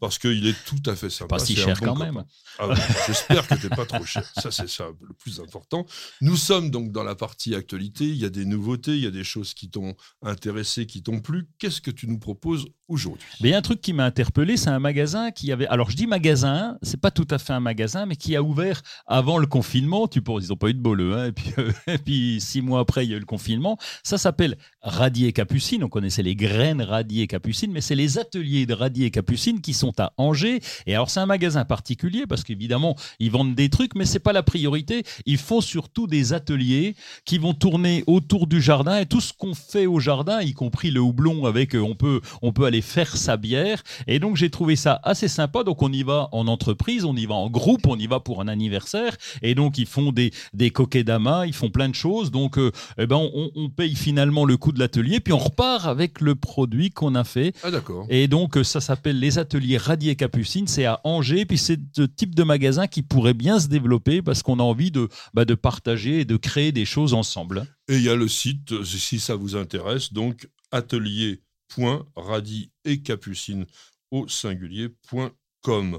parce 0.00 0.18
qu'il 0.18 0.46
est 0.48 0.64
tout 0.64 0.82
à 0.90 0.96
fait 0.96 1.10
sympa. 1.10 1.36
Pas 1.36 1.44
si 1.44 1.54
cher 1.54 1.76
bon 1.78 1.86
quand 1.86 1.94
copain. 1.94 2.12
même. 2.12 2.24
Ah 2.58 2.68
oui, 2.68 2.74
J'espère 3.06 3.46
que 3.46 3.54
t'es 3.54 3.68
pas 3.68 3.86
trop 3.86 4.04
cher. 4.04 4.24
Ça, 4.36 4.50
c'est 4.50 4.68
ça 4.68 4.88
le 5.00 5.14
plus 5.14 5.40
important. 5.40 5.86
Nous 6.20 6.36
sommes 6.36 6.70
donc 6.70 6.90
dans 6.90 7.04
la 7.04 7.14
partie 7.14 7.54
actualité. 7.54 8.04
Il 8.04 8.16
y 8.16 8.24
a 8.24 8.28
des 8.28 8.44
nouveautés, 8.44 8.90
il 8.92 9.02
y 9.02 9.06
a 9.06 9.10
des 9.12 9.24
choses 9.24 9.54
qui 9.54 9.70
t'ont 9.70 9.94
intéressé, 10.22 10.86
qui 10.86 11.02
t'ont 11.02 11.20
plu. 11.20 11.48
Qu'est-ce 11.58 11.80
que 11.80 11.90
tu 11.90 12.06
nous 12.06 12.18
proposes 12.18 12.66
aujourd'hui? 12.88 13.26
Mais 13.40 13.50
il 13.50 13.52
y 13.52 13.54
a 13.54 13.58
un 13.58 13.62
truc 13.62 13.80
qui 13.80 13.92
m'a 13.92 14.04
interpellé, 14.04 14.56
c'est 14.56 14.68
un 14.68 14.80
magasin 14.80 15.30
qui 15.30 15.52
avait. 15.52 15.68
Alors 15.68 15.90
je 15.90 15.96
dis 15.96 16.06
magasin, 16.06 16.76
c'est 16.82 17.00
pas 17.00 17.10
tout 17.10 17.28
à 17.30 17.38
fait 17.38 17.52
un 17.52 17.60
magasin, 17.60 18.04
mais 18.04 18.16
qui 18.16 18.36
a 18.36 18.42
ouvert 18.42 18.82
avant 19.06 19.38
le 19.38 19.46
confinement. 19.46 20.06
Tu 20.08 20.20
penses, 20.20 20.44
ils 20.44 20.52
ont 20.52 20.56
pas 20.56 20.68
eu 20.68 20.74
de 20.74 20.80
bol, 20.80 21.00
eux, 21.00 21.16
hein, 21.16 21.26
et, 21.26 21.32
puis, 21.32 21.52
euh, 21.56 21.72
et 21.86 21.98
puis 21.98 22.40
six 22.40 22.60
mois 22.60 22.80
après, 22.80 23.06
il 23.06 23.10
y 23.10 23.14
a 23.14 23.16
eu 23.16 23.20
le 23.20 23.26
confinement. 23.26 23.78
Ça 24.02 24.18
s'appelle 24.18 24.58
Radier 24.82 25.32
Capucine. 25.32 25.84
On 25.84 25.88
connaissait 25.88 26.22
les 26.22 26.34
graines 26.34 26.82
Radier 26.82 27.26
Capucine, 27.26 27.70
mais 27.70 27.80
c'est 27.80 27.94
les 27.94 28.18
ateliers 28.18 28.66
de 28.66 28.74
Radier 28.74 29.10
Capucine 29.10 29.60
qui 29.60 29.74
sont 29.74 29.98
à 30.00 30.12
Angers. 30.16 30.60
Et 30.86 30.94
alors 30.94 31.10
c'est 31.10 31.20
un 31.20 31.26
magasin 31.26 31.64
particulier 31.64 32.24
parce 32.26 32.44
qu'évidemment 32.44 32.96
ils 33.18 33.30
vendent 33.30 33.54
des 33.54 33.68
trucs, 33.68 33.94
mais 33.94 34.06
c'est 34.06 34.18
pas 34.18 34.32
la 34.32 34.42
priorité. 34.42 35.02
Ils 35.26 35.38
font 35.38 35.60
surtout 35.60 36.06
des 36.06 36.32
ateliers 36.32 36.94
qui 37.24 37.38
vont 37.38 37.52
tourner 37.52 38.04
autour 38.06 38.46
du 38.46 38.60
jardin 38.62 38.98
et 38.98 39.06
tout 39.06 39.20
ce 39.20 39.32
qu'on 39.32 39.54
fait 39.54 39.86
au 39.86 40.00
jardin, 40.00 40.40
y 40.40 40.54
compris 40.54 40.90
le 40.90 41.00
houblon 41.00 41.44
avec, 41.44 41.74
euh, 41.74 41.80
on 41.80 41.94
peut, 41.94 42.20
on 42.40 42.52
peut 42.52 42.64
aller 42.64 42.82
faire 42.82 43.16
sa 43.16 43.36
bière. 43.36 43.82
Et 44.06 44.18
donc 44.18 44.36
j'ai 44.36 44.50
trouvé 44.50 44.76
ça 44.76 45.00
assez 45.02 45.28
sympa. 45.28 45.62
Donc 45.62 45.82
on 45.82 45.92
y 45.92 46.02
va 46.02 46.28
en 46.32 46.46
entreprise, 46.46 47.04
on 47.04 47.16
y 47.16 47.26
va 47.26 47.34
en 47.34 47.50
groupe, 47.50 47.86
on 47.86 47.96
y 47.96 48.06
va 48.06 48.20
pour 48.20 48.40
un 48.40 48.48
anniversaire. 48.48 49.16
Et 49.42 49.54
donc 49.54 49.76
ils 49.76 49.86
font 49.86 50.12
des 50.12 50.30
des 50.54 50.70
kokedama, 50.70 51.46
ils 51.46 51.52
font 51.52 51.70
plein 51.70 51.88
de 51.88 51.94
choses. 51.94 52.30
Donc 52.30 52.58
euh, 52.58 52.72
eh 52.98 53.06
ben 53.06 53.16
on, 53.16 53.50
on 53.54 53.68
paye 53.68 53.94
finalement 53.94 54.44
le 54.44 54.56
coût 54.56 54.69
de 54.72 54.78
l'atelier, 54.78 55.20
puis 55.20 55.32
on 55.32 55.38
repart 55.38 55.86
avec 55.86 56.20
le 56.20 56.34
produit 56.34 56.90
qu'on 56.90 57.14
a 57.14 57.24
fait. 57.24 57.54
Ah 57.62 57.70
d'accord. 57.70 58.06
Et 58.08 58.28
donc, 58.28 58.56
euh, 58.56 58.64
ça 58.64 58.80
s'appelle 58.80 59.18
les 59.18 59.38
ateliers 59.38 59.76
Radier 59.76 60.16
Capucine. 60.16 60.66
C'est 60.66 60.84
à 60.84 61.00
Angers. 61.04 61.46
Puis 61.46 61.58
c'est 61.58 61.78
ce 61.94 62.02
type 62.02 62.34
de 62.34 62.42
magasin 62.42 62.86
qui 62.86 63.02
pourrait 63.02 63.34
bien 63.34 63.60
se 63.60 63.68
développer 63.68 64.22
parce 64.22 64.42
qu'on 64.42 64.58
a 64.58 64.62
envie 64.62 64.90
de, 64.90 65.08
bah, 65.34 65.44
de 65.44 65.54
partager 65.54 66.20
et 66.20 66.24
de 66.24 66.36
créer 66.36 66.72
des 66.72 66.84
choses 66.84 67.14
ensemble. 67.14 67.66
Et 67.88 67.96
il 67.96 68.02
y 68.02 68.08
a 68.08 68.16
le 68.16 68.28
site, 68.28 68.72
euh, 68.72 68.84
si 68.84 69.20
ça 69.20 69.36
vous 69.36 69.56
intéresse, 69.56 70.12
donc 70.12 70.48
atelier.radis 70.70 72.70
et 72.84 73.02
capucine 73.02 73.66
au 74.10 74.28
singulier.com. 74.28 75.98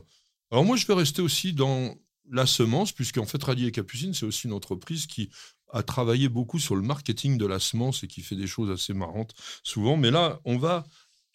Alors 0.51 0.65
moi, 0.65 0.75
je 0.75 0.85
vais 0.85 0.93
rester 0.93 1.21
aussi 1.21 1.53
dans 1.53 1.95
la 2.31 2.45
semence, 2.45 2.91
puisqu'en 2.91 3.25
fait, 3.25 3.43
Radis 3.43 3.67
et 3.67 3.71
Capucine, 3.71 4.13
c'est 4.13 4.25
aussi 4.25 4.47
une 4.47 4.53
entreprise 4.53 5.05
qui 5.05 5.29
a 5.73 5.83
travaillé 5.83 6.29
beaucoup 6.29 6.59
sur 6.59 6.75
le 6.75 6.81
marketing 6.81 7.37
de 7.37 7.45
la 7.45 7.59
semence 7.59 8.03
et 8.03 8.07
qui 8.07 8.21
fait 8.21 8.35
des 8.35 8.47
choses 8.47 8.69
assez 8.71 8.93
marrantes 8.93 9.33
souvent. 9.63 9.97
Mais 9.97 10.11
là, 10.11 10.39
on 10.45 10.57
va 10.57 10.83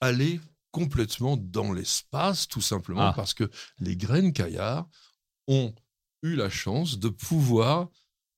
aller 0.00 0.40
complètement 0.70 1.36
dans 1.36 1.72
l'espace, 1.72 2.46
tout 2.48 2.60
simplement, 2.60 3.08
Ah. 3.08 3.12
parce 3.14 3.32
que 3.34 3.50
les 3.78 3.96
graines 3.96 4.32
caillards 4.32 4.86
ont 5.48 5.74
eu 6.22 6.34
la 6.36 6.50
chance 6.50 6.98
de 6.98 7.08
pouvoir 7.08 7.88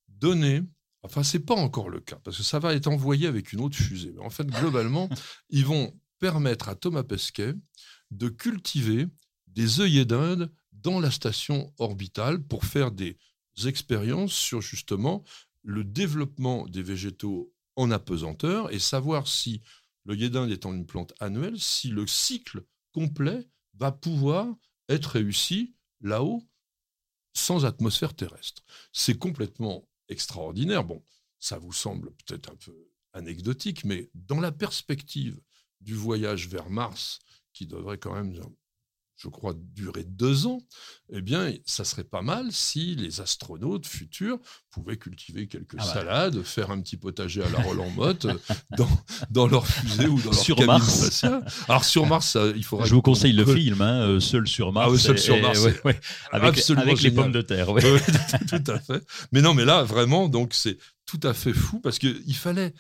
donner 0.09 0.63
Enfin, 1.05 1.23
c'est 1.23 1.39
pas 1.39 1.55
encore 1.55 1.91
le 1.91 2.01
cas, 2.01 2.19
parce 2.25 2.37
que 2.37 2.43
ça 2.43 2.59
va 2.59 2.75
être 2.75 2.89
envoyé 2.89 3.29
avec 3.29 3.53
une 3.53 3.61
autre 3.61 3.77
fusée. 3.77 4.13
Mais 4.17 4.21
en 4.21 4.31
fait, 4.31 4.47
globalement, 4.49 5.09
ils 5.49 5.65
vont 5.65 5.97
permettre 6.19 6.69
à 6.69 6.75
Thomas 6.75 7.05
Pesquet 7.05 7.55
de 8.11 8.29
cultiver 8.29 9.07
des 9.47 9.81
œillets 9.81 10.05
d'Inde 10.05 10.51
dans 10.73 10.99
la 10.99 11.13
station 11.13 11.73
orbitale 11.79 12.43
pour 12.43 12.65
faire 12.65 12.91
des 12.91 13.17
expériences 13.65 14.33
sur 14.33 14.61
justement 14.61 15.23
le 15.69 15.85
développement 15.85 16.67
des 16.67 16.83
végétaux 16.83 17.55
en 17.77 17.91
apesanteur 17.91 18.73
et 18.73 18.79
savoir 18.79 19.29
si 19.29 19.61
l'œillet 20.07 20.31
d'Inde 20.31 20.51
étant 20.51 20.73
une 20.73 20.87
plante 20.87 21.13
annuelle, 21.21 21.61
si 21.61 21.89
le 21.89 22.07
cycle 22.07 22.65
complet 22.93 23.47
va 23.75 23.93
pouvoir 23.93 24.49
être 24.89 25.11
réussi 25.11 25.77
là-haut 26.01 26.43
sans 27.35 27.67
atmosphère 27.67 28.17
terrestre. 28.17 28.65
C'est 28.93 29.19
complètement 29.19 29.87
extraordinaire. 30.09 30.85
Bon, 30.85 31.05
ça 31.39 31.59
vous 31.59 31.75
semble 31.75 32.13
peut-être 32.15 32.51
un 32.51 32.57
peu 32.57 32.91
anecdotique, 33.13 33.85
mais 33.85 34.11
dans 34.15 34.41
la 34.41 34.53
perspective 34.53 35.39
du 35.83 35.95
voyage 35.95 36.49
vers 36.49 36.71
Mars, 36.71 37.19
qui 37.53 37.67
devrait 37.67 37.99
quand 37.99 38.15
même, 38.15 38.33
je 39.21 39.29
crois, 39.29 39.53
durer 39.75 40.05
deux 40.05 40.47
ans, 40.47 40.61
eh 41.13 41.21
bien, 41.21 41.53
ça 41.67 41.85
serait 41.85 42.05
pas 42.05 42.23
mal 42.23 42.53
si 42.53 42.95
les 42.95 43.21
astronautes 43.21 43.87
futurs 43.87 44.39
pouvaient 44.71 44.97
cultiver 44.97 45.49
quelques 45.49 45.75
Ah 45.79 45.85
bah. 45.85 45.93
salades, 45.93 46.43
faire 46.45 46.71
un 46.71 46.81
petit 46.81 46.97
potager 46.97 47.43
à 47.43 47.49
la 47.51 47.59
Roland 47.63 47.91
Motte 47.91 48.27
euh, 48.27 48.35
dans, 48.77 48.89
dans 49.31 49.47
leur 49.49 49.67
fusée 49.67 50.07
ou 50.07 50.19
dans 50.21 50.31
leur 50.31 50.41
Sur 50.41 50.63
Mars. 50.65 51.01
spatiale. 51.01 51.45
Alors 51.69 51.85
sur 51.85 52.07
Mars, 52.07 52.29
ça, 52.29 52.47
il 52.55 52.65
faudra 52.65 52.87
Je 52.87 52.95
vous 52.95 53.03
conseille 53.03 53.33
le 53.33 53.45
film, 53.45 53.81
hein, 53.83 54.03
euh, 54.03 54.21
Seul 54.21 54.47
sur 54.47 54.71
Mars. 54.73 54.87
Ah 54.89 54.93
oui, 54.93 54.99
Seul 55.01 55.17
Et- 55.17 55.21
sur 55.21 55.35
et- 55.35 55.41
Mars, 55.43 55.59
ouais, 55.65 55.81
ouais, 55.85 56.01
avec 56.31 56.51
absolument 56.51 56.83
avec 56.87 57.01
les 57.03 57.11
pommes 57.11 57.33
de 57.33 57.43
terre. 57.43 57.69
ouais. 57.73 57.83
Tout 57.83 58.71
à 58.71 58.79
fait. 58.79 59.03
Mais 59.33 59.43
non, 59.43 59.53
mais 59.55 59.65
là, 59.65 59.83
vraiment, 59.83 60.29
donc 60.29 60.55
c'est 60.55 60.79
tout 61.07 61.21
à 61.25 61.35
fait 61.35 61.53
fou 61.55 61.81
parce 61.81 61.99
qu'il 61.99 62.37
fallait. 62.37 62.73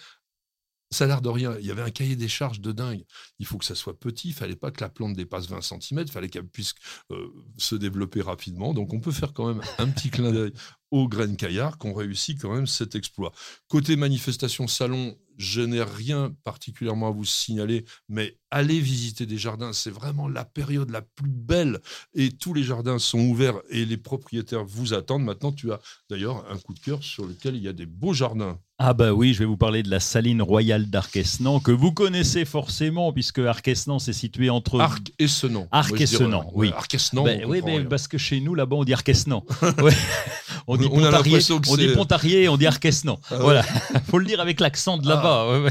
Ça 0.90 1.04
a 1.04 1.06
l'air 1.06 1.20
de 1.20 1.28
rien. 1.28 1.56
Il 1.60 1.66
y 1.66 1.70
avait 1.70 1.82
un 1.82 1.90
cahier 1.90 2.16
des 2.16 2.28
charges 2.28 2.60
de 2.60 2.72
dingue. 2.72 3.04
Il 3.38 3.46
faut 3.46 3.58
que 3.58 3.64
ça 3.64 3.74
soit 3.74 3.98
petit. 3.98 4.28
Il 4.28 4.34
fallait 4.34 4.56
pas 4.56 4.70
que 4.70 4.80
la 4.80 4.88
plante 4.88 5.14
dépasse 5.14 5.46
20 5.48 5.60
cm. 5.60 6.04
Il 6.06 6.10
fallait 6.10 6.28
qu'elle 6.28 6.48
puisse 6.48 6.72
euh, 7.10 7.28
se 7.58 7.74
développer 7.74 8.22
rapidement. 8.22 8.72
Donc, 8.72 8.94
on 8.94 9.00
peut 9.00 9.12
faire 9.12 9.32
quand 9.34 9.46
même 9.46 9.62
un 9.78 9.88
petit 9.88 10.10
clin 10.10 10.32
d'œil 10.32 10.52
aux 10.90 11.08
graines 11.08 11.36
caillards 11.36 11.78
qu'on 11.78 11.94
réussit 11.94 12.40
quand 12.40 12.54
même 12.54 12.66
cet 12.66 12.94
exploit. 12.94 13.32
Côté 13.68 13.96
manifestation 13.96 14.66
salon, 14.66 15.16
je 15.38 15.60
n'ai 15.60 15.82
rien 15.82 16.34
particulièrement 16.44 17.08
à 17.08 17.10
vous 17.12 17.24
signaler, 17.24 17.84
mais 18.08 18.36
allez 18.50 18.80
visiter 18.80 19.24
des 19.24 19.38
jardins. 19.38 19.72
C'est 19.72 19.90
vraiment 19.90 20.28
la 20.28 20.44
période 20.44 20.90
la 20.90 21.02
plus 21.02 21.30
belle 21.30 21.80
et 22.14 22.30
tous 22.30 22.54
les 22.54 22.64
jardins 22.64 22.98
sont 22.98 23.20
ouverts 23.20 23.60
et 23.70 23.84
les 23.84 23.96
propriétaires 23.96 24.64
vous 24.64 24.94
attendent. 24.94 25.24
Maintenant, 25.24 25.52
tu 25.52 25.72
as 25.72 25.80
d'ailleurs 26.10 26.44
un 26.50 26.58
coup 26.58 26.74
de 26.74 26.80
cœur 26.80 27.02
sur 27.02 27.24
lequel 27.24 27.56
il 27.56 27.62
y 27.62 27.68
a 27.68 27.72
des 27.72 27.86
beaux 27.86 28.12
jardins. 28.12 28.58
Ah 28.80 28.94
bah 28.94 29.12
oui, 29.12 29.34
je 29.34 29.40
vais 29.40 29.44
vous 29.44 29.56
parler 29.56 29.82
de 29.82 29.90
la 29.90 29.98
saline 29.98 30.40
royale 30.40 30.88
d'Arquesnan, 30.88 31.58
que 31.58 31.72
vous 31.72 31.92
connaissez 31.92 32.44
forcément, 32.44 33.12
puisque 33.12 33.40
Arquesnan 33.40 33.98
c'est 33.98 34.12
situé 34.12 34.50
entre... 34.50 34.80
Arc 34.80 35.12
et 35.18 35.26
Senan. 35.26 35.66
Arc 35.72 36.00
et 36.00 36.06
Senan, 36.06 36.48
oui. 36.54 36.70
Ben 37.12 37.42
on 37.44 37.50
oui, 37.50 37.60
mais 37.64 37.84
parce 37.84 38.06
que 38.06 38.18
chez 38.18 38.40
nous, 38.40 38.54
là-bas, 38.54 38.76
on 38.76 38.84
dit 38.84 38.92
Arquesnan. 38.92 39.44
Ouais. 39.82 39.94
On 40.70 40.76
dit 40.78 40.88
On 40.90 41.72
on 41.72 41.76
dit 41.76 41.88
Pontarier, 41.94 42.48
on 42.48 42.56
dit 42.56 42.66
Arquesnan. 42.66 43.18
Ah 43.30 43.34
ouais. 43.34 43.40
Voilà, 43.42 43.62
faut 44.10 44.18
le 44.18 44.24
dire 44.24 44.40
avec 44.40 44.60
l'accent 44.60 44.98
de 44.98 45.08
là-bas. 45.08 45.60
ouais. 45.60 45.70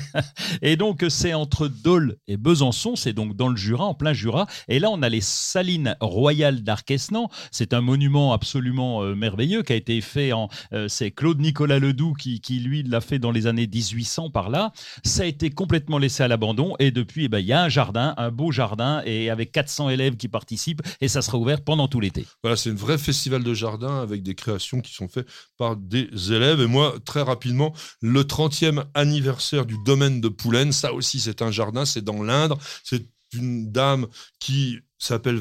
Et 0.61 0.75
donc, 0.75 1.05
c'est 1.09 1.33
entre 1.33 1.67
Dole 1.67 2.17
et 2.27 2.37
Besançon, 2.37 2.95
c'est 2.95 3.13
donc 3.13 3.35
dans 3.35 3.47
le 3.49 3.55
Jura, 3.55 3.85
en 3.85 3.93
plein 3.93 4.13
Jura. 4.13 4.47
Et 4.67 4.79
là, 4.79 4.89
on 4.91 5.01
a 5.01 5.09
les 5.09 5.21
salines 5.21 5.95
royales 6.01 6.63
d'Arquesnan. 6.63 7.29
C'est 7.51 7.73
un 7.73 7.81
monument 7.81 8.33
absolument 8.33 9.03
euh, 9.03 9.15
merveilleux 9.15 9.63
qui 9.63 9.73
a 9.73 9.75
été 9.75 10.01
fait 10.01 10.31
en. 10.33 10.49
euh, 10.73 10.87
c'est 10.87 11.11
Claude 11.11 11.39
Nicolas 11.39 11.79
Ledoux 11.79 12.13
qui, 12.13 12.41
qui 12.41 12.59
lui, 12.59 12.83
l'a 12.83 13.01
fait 13.01 13.19
dans 13.19 13.31
les 13.31 13.47
années 13.47 13.67
1800 13.67 14.29
par 14.29 14.49
là. 14.49 14.71
Ça 15.03 15.23
a 15.23 15.25
été 15.25 15.49
complètement 15.49 15.97
laissé 15.97 16.23
à 16.23 16.27
l'abandon. 16.27 16.73
Et 16.79 16.91
depuis, 16.91 17.25
eh 17.25 17.29
ben, 17.29 17.39
il 17.39 17.45
y 17.45 17.53
a 17.53 17.63
un 17.63 17.69
jardin, 17.69 18.13
un 18.17 18.31
beau 18.31 18.51
jardin, 18.51 19.01
et 19.05 19.29
avec 19.29 19.51
400 19.51 19.89
élèves 19.89 20.17
qui 20.17 20.27
participent. 20.27 20.81
Et 21.01 21.07
ça 21.07 21.21
sera 21.21 21.37
ouvert 21.37 21.61
pendant 21.61 21.87
tout 21.87 21.99
l'été. 21.99 22.25
Voilà, 22.43 22.55
c'est 22.57 22.69
un 22.71 22.75
vrai 22.75 22.97
festival 22.97 23.43
de 23.43 23.53
jardin 23.53 24.01
avec 24.01 24.23
des 24.23 24.35
créations 24.35 24.81
qui 24.81 24.93
sont 24.97 25.07
faites 25.07 25.27
par 25.57 25.75
des 25.77 26.10
élèves. 26.31 26.62
Et 26.62 26.67
moi, 26.67 26.95
très 27.05 27.21
rapidement, 27.21 27.73
le 28.01 28.23
30e 28.23 28.86
anniversaire 28.93 29.65
du 29.65 29.77
domaine 29.86 30.21
de 30.21 30.29
Poulaine, 30.29 30.71
ça 30.71 30.93
aussi, 30.93 31.19
c'est 31.19 31.41
un 31.41 31.51
jardin, 31.51 31.86
c'est 31.86 32.03
dans 32.03 32.23
l'Indre. 32.23 32.57
C'est 32.83 33.07
une 33.33 33.71
dame 33.71 34.07
qui 34.39 34.79
s'appelle 34.97 35.39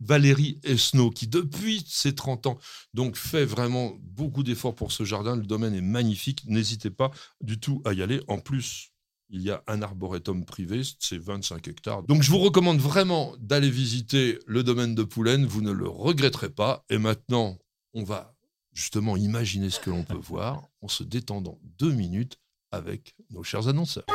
Valérie 0.00 0.60
Esnault, 0.64 1.10
qui 1.10 1.28
depuis 1.28 1.84
ses 1.86 2.14
30 2.14 2.46
ans, 2.46 2.58
donc 2.94 3.16
fait 3.16 3.44
vraiment 3.44 3.94
beaucoup 4.02 4.42
d'efforts 4.42 4.74
pour 4.74 4.92
ce 4.92 5.04
jardin. 5.04 5.36
Le 5.36 5.46
domaine 5.46 5.74
est 5.74 5.80
magnifique. 5.80 6.42
N'hésitez 6.46 6.90
pas 6.90 7.10
du 7.40 7.58
tout 7.58 7.80
à 7.84 7.92
y 7.92 8.02
aller. 8.02 8.20
En 8.28 8.38
plus, 8.38 8.90
il 9.30 9.42
y 9.42 9.50
a 9.50 9.62
un 9.66 9.82
arboretum 9.82 10.44
privé, 10.44 10.82
c'est 10.98 11.18
25 11.18 11.68
hectares. 11.68 12.02
Donc 12.04 12.22
je 12.22 12.30
vous 12.30 12.38
recommande 12.38 12.78
vraiment 12.78 13.34
d'aller 13.38 13.70
visiter 13.70 14.38
le 14.46 14.62
domaine 14.62 14.94
de 14.94 15.02
Poulaine, 15.02 15.44
vous 15.46 15.62
ne 15.62 15.72
le 15.72 15.88
regretterez 15.88 16.50
pas. 16.50 16.84
Et 16.90 16.98
maintenant, 16.98 17.58
on 17.94 18.04
va 18.04 18.34
justement 18.78 19.16
imaginer 19.16 19.70
ce 19.70 19.80
que 19.80 19.90
l'on 19.90 20.04
peut 20.04 20.14
voir 20.14 20.62
en 20.82 20.88
se 20.88 21.02
détendant 21.02 21.58
deux 21.78 21.90
minutes 21.90 22.38
avec 22.70 23.16
nos 23.30 23.42
chers 23.42 23.66
annonceurs. 23.66 24.06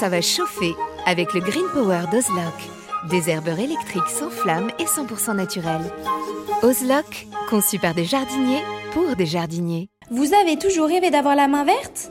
Ça 0.00 0.08
va 0.08 0.22
chauffer 0.22 0.72
avec 1.04 1.34
le 1.34 1.40
Green 1.40 1.66
Power 1.74 2.04
d'Ozlock. 2.10 2.54
Des 3.10 3.28
herbeurs 3.28 3.58
électriques 3.58 4.08
sans 4.08 4.30
flamme 4.30 4.70
et 4.78 4.84
100% 4.84 5.36
naturels. 5.36 5.92
Ozlock, 6.62 7.26
conçu 7.50 7.78
par 7.78 7.94
des 7.94 8.06
jardiniers 8.06 8.62
pour 8.92 9.16
des 9.16 9.26
jardiniers. 9.26 9.90
Vous 10.10 10.32
avez 10.32 10.56
toujours 10.56 10.88
rêvé 10.88 11.10
d'avoir 11.10 11.36
la 11.36 11.48
main 11.48 11.64
verte? 11.64 12.10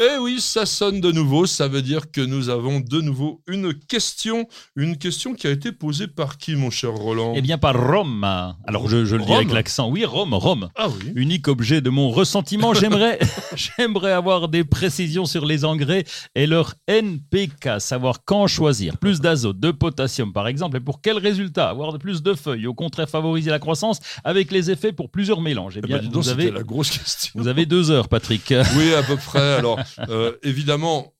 Eh 0.00 0.16
oui, 0.20 0.40
ça 0.40 0.64
sonne 0.64 1.00
de 1.00 1.10
nouveau. 1.10 1.46
Ça 1.46 1.66
veut 1.66 1.82
dire 1.82 2.12
que 2.12 2.20
nous 2.20 2.50
avons 2.50 2.78
de 2.78 3.00
nouveau 3.00 3.42
une 3.48 3.74
question. 3.74 4.46
Une 4.76 4.96
question 4.96 5.34
qui 5.34 5.48
a 5.48 5.50
été 5.50 5.72
posée 5.72 6.06
par 6.06 6.38
qui, 6.38 6.54
mon 6.54 6.70
cher 6.70 6.92
Roland 6.92 7.32
Eh 7.34 7.42
bien, 7.42 7.58
par 7.58 7.74
Rome. 7.74 8.22
Alors, 8.64 8.88
je, 8.88 9.04
je 9.04 9.16
le 9.16 9.22
dis 9.22 9.28
Rome 9.28 9.36
avec 9.38 9.52
l'accent. 9.52 9.88
Oui, 9.90 10.04
Rome, 10.04 10.34
Rome. 10.34 10.68
Ah 10.76 10.88
oui. 10.88 11.12
Unique 11.16 11.48
objet 11.48 11.80
de 11.80 11.90
mon 11.90 12.10
ressentiment. 12.10 12.74
J'aimerais, 12.74 13.18
j'aimerais 13.56 14.12
avoir 14.12 14.48
des 14.48 14.62
précisions 14.62 15.24
sur 15.24 15.44
les 15.44 15.64
engrais 15.64 16.04
et 16.36 16.46
leur 16.46 16.74
NPK, 16.86 17.80
savoir 17.80 18.24
quand 18.24 18.46
choisir. 18.46 18.98
Plus 18.98 19.20
d'azote, 19.20 19.58
de 19.58 19.72
potassium, 19.72 20.32
par 20.32 20.46
exemple, 20.46 20.76
et 20.76 20.80
pour 20.80 21.00
quel 21.00 21.18
résultat 21.18 21.68
Avoir 21.70 21.98
plus 21.98 22.22
de 22.22 22.34
feuilles, 22.34 22.68
au 22.68 22.74
contraire 22.74 23.08
favoriser 23.08 23.50
la 23.50 23.58
croissance 23.58 23.98
avec 24.22 24.52
les 24.52 24.70
effets 24.70 24.92
pour 24.92 25.10
plusieurs 25.10 25.40
mélanges. 25.40 25.74
Eh 25.76 25.80
Eh 25.82 25.86
bien, 25.88 25.98
ben, 25.98 26.04
donc, 26.04 26.14
vous 26.14 26.22
c'était 26.22 26.42
avez, 26.42 26.50
la 26.52 26.62
grosse 26.62 26.90
question. 26.90 27.32
vous 27.34 27.48
avez 27.48 27.66
deux 27.66 27.90
heures, 27.90 28.08
Patrick. 28.08 28.54
Oui, 28.76 28.94
à 28.94 29.02
peu 29.02 29.16
près. 29.16 29.54
Alors, 29.54 29.78
euh, 30.08 30.36
évidemment, 30.42 31.14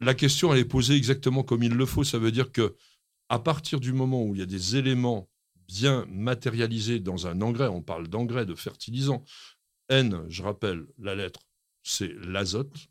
la 0.00 0.14
question, 0.14 0.52
elle 0.52 0.60
est 0.60 0.64
posée 0.64 0.94
exactement 0.94 1.42
comme 1.42 1.62
il 1.62 1.74
le 1.74 1.86
faut. 1.86 2.04
Ça 2.04 2.18
veut 2.18 2.32
dire 2.32 2.52
que 2.52 2.76
à 3.28 3.38
partir 3.38 3.80
du 3.80 3.92
moment 3.92 4.24
où 4.24 4.34
il 4.34 4.40
y 4.40 4.42
a 4.42 4.46
des 4.46 4.76
éléments 4.76 5.28
bien 5.68 6.04
matérialisés 6.06 6.98
dans 6.98 7.28
un 7.28 7.40
engrais, 7.42 7.68
on 7.68 7.82
parle 7.82 8.08
d'engrais, 8.08 8.44
de 8.44 8.56
fertilisants. 8.56 9.22
N, 9.88 10.24
je 10.28 10.42
rappelle, 10.42 10.86
la 10.98 11.14
lettre, 11.14 11.40
c'est 11.82 12.12
l'azote. 12.24 12.88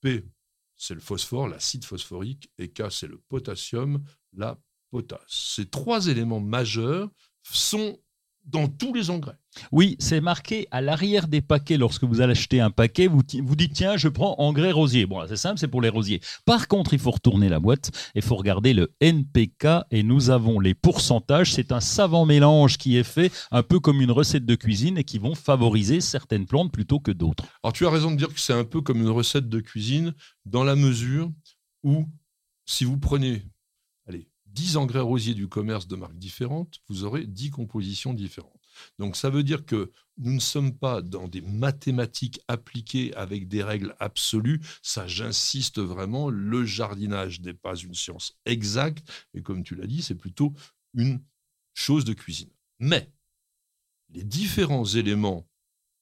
P, 0.00 0.24
c'est 0.76 0.94
le 0.94 1.00
phosphore, 1.00 1.48
l'acide 1.48 1.84
phosphorique. 1.84 2.50
Et 2.58 2.68
K, 2.68 2.90
c'est 2.90 3.08
le 3.08 3.18
potassium, 3.28 4.02
la 4.32 4.58
potasse. 4.90 5.26
Ces 5.28 5.66
trois 5.66 6.06
éléments 6.06 6.40
majeurs 6.40 7.10
sont 7.42 7.98
dans 8.48 8.66
tous 8.66 8.94
les 8.94 9.10
engrais. 9.10 9.38
Oui, 9.72 9.96
c'est 9.98 10.20
marqué 10.20 10.68
à 10.70 10.80
l'arrière 10.80 11.28
des 11.28 11.40
paquets 11.40 11.76
lorsque 11.76 12.04
vous 12.04 12.20
allez 12.20 12.32
acheter 12.32 12.60
un 12.60 12.70
paquet. 12.70 13.06
Vous, 13.06 13.22
vous 13.42 13.56
dites, 13.56 13.72
tiens, 13.72 13.96
je 13.96 14.08
prends 14.08 14.34
engrais 14.38 14.72
rosier. 14.72 15.06
Bon, 15.06 15.24
c'est 15.28 15.36
simple, 15.36 15.58
c'est 15.58 15.68
pour 15.68 15.82
les 15.82 15.88
rosiers. 15.88 16.20
Par 16.44 16.68
contre, 16.68 16.94
il 16.94 16.98
faut 16.98 17.10
retourner 17.10 17.48
la 17.48 17.60
boîte 17.60 17.90
et 18.14 18.18
il 18.18 18.22
faut 18.22 18.36
regarder 18.36 18.72
le 18.72 18.92
NPK 19.00 19.66
et 19.90 20.02
nous 20.02 20.30
avons 20.30 20.60
les 20.60 20.74
pourcentages. 20.74 21.52
C'est 21.52 21.72
un 21.72 21.80
savant 21.80 22.24
mélange 22.24 22.78
qui 22.78 22.96
est 22.96 23.04
fait 23.04 23.32
un 23.50 23.62
peu 23.62 23.80
comme 23.80 24.00
une 24.00 24.10
recette 24.10 24.46
de 24.46 24.54
cuisine 24.54 24.98
et 24.98 25.04
qui 25.04 25.18
vont 25.18 25.34
favoriser 25.34 26.00
certaines 26.00 26.46
plantes 26.46 26.72
plutôt 26.72 27.00
que 27.00 27.10
d'autres. 27.10 27.44
Alors 27.62 27.72
tu 27.72 27.86
as 27.86 27.90
raison 27.90 28.10
de 28.10 28.16
dire 28.16 28.32
que 28.32 28.40
c'est 28.40 28.52
un 28.52 28.64
peu 28.64 28.80
comme 28.80 29.00
une 29.00 29.10
recette 29.10 29.48
de 29.48 29.60
cuisine 29.60 30.14
dans 30.46 30.64
la 30.64 30.76
mesure 30.76 31.30
où 31.82 32.06
si 32.64 32.84
vous 32.84 32.98
prenez 32.98 33.42
10 34.58 34.76
engrais 34.76 34.98
rosiers 34.98 35.34
du 35.34 35.46
commerce 35.46 35.86
de 35.86 35.94
marques 35.94 36.18
différentes, 36.18 36.80
vous 36.88 37.04
aurez 37.04 37.28
10 37.28 37.50
compositions 37.50 38.12
différentes. 38.12 38.68
Donc 38.98 39.14
ça 39.14 39.30
veut 39.30 39.44
dire 39.44 39.64
que 39.64 39.92
nous 40.16 40.32
ne 40.32 40.40
sommes 40.40 40.76
pas 40.76 41.00
dans 41.00 41.28
des 41.28 41.42
mathématiques 41.42 42.40
appliquées 42.48 43.14
avec 43.14 43.46
des 43.46 43.62
règles 43.62 43.94
absolues. 44.00 44.60
Ça, 44.82 45.06
j'insiste 45.06 45.78
vraiment, 45.78 46.28
le 46.28 46.64
jardinage 46.64 47.40
n'est 47.40 47.54
pas 47.54 47.76
une 47.76 47.94
science 47.94 48.36
exacte. 48.46 49.08
Et 49.32 49.42
comme 49.42 49.62
tu 49.62 49.76
l'as 49.76 49.86
dit, 49.86 50.02
c'est 50.02 50.16
plutôt 50.16 50.52
une 50.92 51.22
chose 51.74 52.04
de 52.04 52.12
cuisine. 52.12 52.50
Mais 52.80 53.12
les 54.08 54.24
différents 54.24 54.86
éléments 54.86 55.48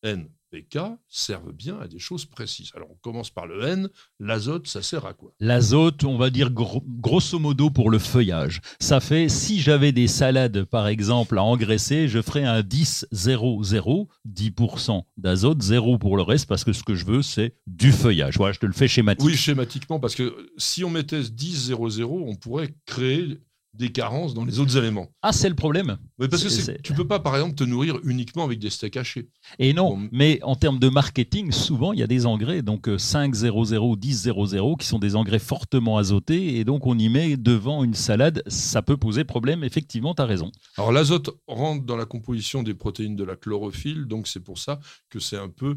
N, 0.02 0.30
P, 0.56 0.66
K 0.70 0.78
servent 1.08 1.52
bien 1.52 1.78
à 1.80 1.86
des 1.88 1.98
choses 1.98 2.24
précises. 2.24 2.70
Alors 2.74 2.88
on 2.90 2.96
commence 3.02 3.30
par 3.30 3.46
le 3.46 3.62
N. 3.62 3.88
L'azote, 4.20 4.66
ça 4.66 4.80
sert 4.82 5.04
à 5.04 5.12
quoi? 5.12 5.32
L'azote, 5.40 6.04
on 6.04 6.16
va 6.16 6.30
dire 6.30 6.50
gros- 6.50 6.82
grosso 6.86 7.38
modo 7.38 7.68
pour 7.70 7.90
le 7.90 7.98
feuillage. 7.98 8.60
Ça 8.80 9.00
fait, 9.00 9.28
si 9.28 9.60
j'avais 9.60 9.92
des 9.92 10.08
salades 10.08 10.64
par 10.64 10.86
exemple 10.88 11.38
à 11.38 11.42
engraisser, 11.42 12.08
je 12.08 12.22
ferais 12.22 12.44
un 12.44 12.62
10-0-0, 12.62 14.08
10% 14.24 15.02
d'azote, 15.16 15.62
0 15.62 15.98
pour 15.98 16.16
le 16.16 16.22
reste, 16.22 16.46
parce 16.48 16.64
que 16.64 16.72
ce 16.72 16.82
que 16.82 16.94
je 16.94 17.04
veux, 17.04 17.22
c'est 17.22 17.54
du 17.66 17.92
feuillage. 17.92 18.36
Voilà, 18.36 18.52
je 18.52 18.58
te 18.60 18.66
le 18.66 18.72
fais 18.72 18.88
schématique. 18.88 19.26
Oui, 19.26 19.34
schématiquement, 19.36 20.00
parce 20.00 20.14
que 20.14 20.50
si 20.56 20.84
on 20.84 20.90
mettait 20.90 21.20
10-0-0, 21.20 22.04
on 22.26 22.34
pourrait 22.36 22.74
créer 22.86 23.38
des 23.76 23.90
carences 23.90 24.34
dans 24.34 24.44
les 24.44 24.58
autres 24.58 24.76
éléments. 24.76 25.08
Ah, 25.22 25.32
c'est 25.32 25.48
le 25.48 25.54
problème. 25.54 25.98
Oui, 26.18 26.28
parce 26.28 26.42
que 26.42 26.80
tu 26.82 26.92
peux 26.94 27.06
pas, 27.06 27.20
par 27.20 27.34
exemple, 27.36 27.54
te 27.54 27.64
nourrir 27.64 27.98
uniquement 28.04 28.44
avec 28.44 28.58
des 28.58 28.70
steaks 28.70 28.96
hachés. 28.96 29.28
Et 29.58 29.72
non, 29.72 29.96
Bon. 29.96 30.08
mais 30.12 30.40
en 30.42 30.56
termes 30.56 30.78
de 30.78 30.88
marketing, 30.88 31.52
souvent 31.52 31.92
il 31.92 31.98
y 31.98 32.02
a 32.02 32.06
des 32.06 32.26
engrais, 32.26 32.62
donc 32.62 32.88
euh, 32.88 32.96
5-0-0, 32.96 33.96
10-0-0, 33.98 34.76
qui 34.78 34.86
sont 34.86 34.98
des 34.98 35.16
engrais 35.16 35.38
fortement 35.38 35.98
azotés, 35.98 36.56
et 36.58 36.64
donc 36.64 36.86
on 36.86 36.98
y 36.98 37.08
met 37.08 37.36
devant 37.36 37.84
une 37.84 37.94
salade. 37.94 38.42
Ça 38.46 38.82
peut 38.82 38.96
poser 38.96 39.24
problème, 39.24 39.62
effectivement, 39.64 40.14
tu 40.14 40.22
as 40.22 40.26
raison. 40.26 40.50
Alors 40.76 40.92
l'azote 40.92 41.30
rentre 41.46 41.84
dans 41.84 41.96
la 41.96 42.06
composition 42.06 42.62
des 42.62 42.74
protéines 42.74 43.16
de 43.16 43.24
la 43.24 43.36
chlorophylle, 43.36 44.06
donc 44.06 44.26
c'est 44.28 44.40
pour 44.40 44.58
ça 44.58 44.78
que 45.10 45.18
c'est 45.20 45.36
un 45.38 45.48
peu 45.48 45.76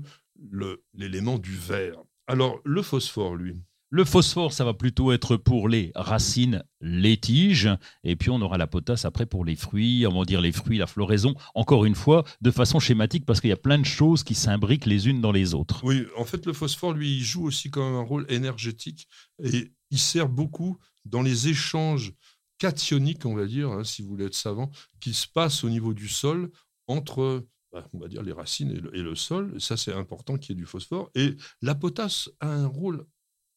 l'élément 0.94 1.38
du 1.38 1.56
vert. 1.56 1.98
Alors 2.28 2.60
le 2.64 2.82
phosphore, 2.82 3.36
lui, 3.36 3.56
Le 3.92 4.06
phosphore, 4.06 4.54
ça 4.54 4.66
va 4.66 4.76
plutôt 4.76 5.12
être 5.12 5.36
pour 5.36 5.68
les 5.68 5.92
racines, 5.96 6.64
les 6.80 7.18
tiges, 7.18 7.70
et 8.04 8.16
puis 8.16 8.30
on 8.30 8.40
aura 8.40 8.60
la 8.60 8.68
potasse 8.68 9.04
après 9.04 9.26
pour 9.26 9.44
les 9.44 9.56
fruits, 9.56 10.06
on 10.06 10.20
va 10.20 10.26
dire 10.26 10.42
les 10.42 10.52
fruits, 10.52 10.78
la 10.78 10.86
floraison, 10.86 11.34
encore 11.56 11.86
une 11.86 11.96
fois, 11.96 12.24
de 12.42 12.52
façon 12.52 12.80
schématique, 12.80 13.26
parce 13.26 13.42
qu'il 13.42 13.50
y 13.50 13.54
a 13.54 13.58
plein 13.58 13.80
de 13.80 13.86
choses 13.86 14.24
qui 14.24 14.36
s'imbriquent 14.36 14.86
les 14.86 15.08
unes 15.08 15.22
dans 15.22 15.32
les 15.32 15.56
autres. 15.56 15.84
Oui, 15.84 16.06
en 16.16 16.24
fait, 16.24 16.46
le 16.46 16.54
phosphore, 16.54 16.94
lui, 16.94 17.18
il 17.18 17.24
joue 17.24 17.46
aussi 17.46 17.72
quand 17.72 17.84
même 17.84 18.00
un 18.00 18.04
rôle 18.04 18.28
énergétique 18.30 19.08
et 19.44 19.74
il 19.90 19.98
sert 19.98 20.30
beaucoup 20.30 20.78
dans 21.06 21.24
les 21.24 21.48
échanges 21.48 22.14
cationiques, 22.60 23.26
on 23.26 23.34
va 23.34 23.48
dire, 23.48 23.72
hein, 23.72 23.84
si 23.84 24.04
vous 24.04 24.10
voulez 24.10 24.26
être 24.26 24.36
savant, 24.36 24.70
qui 25.00 25.16
se 25.16 25.28
passent 25.28 25.64
au 25.64 25.70
niveau 25.70 25.96
du 25.96 26.10
sol 26.10 26.52
entre, 26.86 27.48
bah, 27.74 27.88
on 27.94 28.00
va 28.00 28.08
dire, 28.08 28.22
les 28.22 28.34
racines 28.34 28.70
et 28.70 29.02
le, 29.02 29.14
et 29.14 29.16
sol. 29.16 29.60
Ça, 29.60 29.78
c'est 29.78 29.94
important 29.94 30.38
qu'il 30.38 30.56
y 30.56 30.60
ait 30.60 30.62
du 30.62 30.68
phosphore. 30.68 31.10
Et 31.16 31.38
la 31.64 31.74
potasse 31.74 32.30
a 32.40 32.50
un 32.54 32.68
rôle 32.68 33.08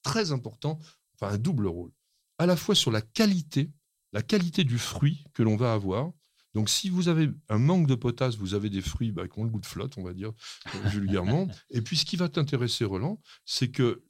très 0.02 0.32
important, 0.32 0.78
enfin 1.14 1.34
un 1.34 1.38
double 1.38 1.66
rôle, 1.66 1.92
à 2.38 2.46
la 2.46 2.56
fois 2.56 2.74
sur 2.74 2.90
la 2.90 3.02
qualité, 3.02 3.70
la 4.12 4.22
qualité 4.22 4.64
du 4.64 4.78
fruit 4.78 5.24
que 5.34 5.42
l'on 5.42 5.56
va 5.56 5.72
avoir. 5.72 6.12
Donc, 6.54 6.68
si 6.68 6.90
vous 6.90 7.08
avez 7.08 7.30
un 7.48 7.58
manque 7.58 7.86
de 7.86 7.94
potasse, 7.94 8.36
vous 8.36 8.52
avez 8.52 8.68
des 8.68 8.82
fruits 8.82 9.10
bah, 9.10 9.26
qui 9.26 9.38
ont 9.38 9.44
le 9.44 9.50
goût 9.50 9.60
de 9.60 9.66
flotte, 9.66 9.96
on 9.96 10.04
va 10.04 10.12
dire 10.12 10.32
euh, 10.74 10.88
vulgairement. 10.88 11.48
Et 11.70 11.80
puis, 11.80 11.96
ce 11.96 12.04
qui 12.04 12.16
va 12.16 12.28
t'intéresser, 12.28 12.84
Roland, 12.84 13.18
c'est 13.46 13.70
que 13.70 14.04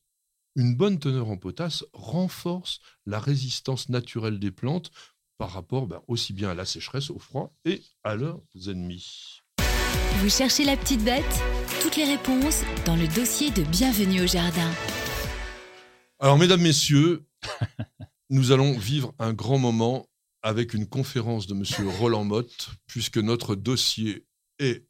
une 0.56 0.74
bonne 0.74 0.98
teneur 0.98 1.28
en 1.28 1.36
potasse 1.36 1.84
renforce 1.92 2.80
la 3.06 3.20
résistance 3.20 3.88
naturelle 3.88 4.38
des 4.38 4.50
plantes 4.50 4.90
par 5.38 5.50
rapport 5.50 5.86
bah, 5.86 6.02
aussi 6.08 6.32
bien 6.32 6.50
à 6.50 6.54
la 6.54 6.64
sécheresse, 6.64 7.10
au 7.10 7.18
froid 7.18 7.54
et 7.64 7.82
à 8.04 8.16
leurs 8.16 8.42
ennemis. 8.66 9.40
Vous 10.18 10.30
cherchez 10.30 10.64
la 10.64 10.76
petite 10.76 11.02
bête? 11.02 11.42
Toutes 11.80 11.96
les 11.96 12.04
réponses 12.04 12.62
dans 12.86 12.96
le 12.96 13.08
dossier 13.08 13.50
de 13.50 13.62
Bienvenue 13.62 14.22
au 14.22 14.26
Jardin. 14.26 14.70
Alors, 16.22 16.38
mesdames, 16.38 16.62
messieurs, 16.62 17.26
nous 18.30 18.52
allons 18.52 18.78
vivre 18.78 19.12
un 19.18 19.32
grand 19.32 19.58
moment 19.58 20.08
avec 20.42 20.72
une 20.72 20.86
conférence 20.86 21.48
de 21.48 21.54
Monsieur 21.54 21.88
Roland 21.88 22.22
Motte, 22.22 22.70
puisque 22.86 23.18
notre 23.18 23.56
dossier 23.56 24.24
est 24.60 24.86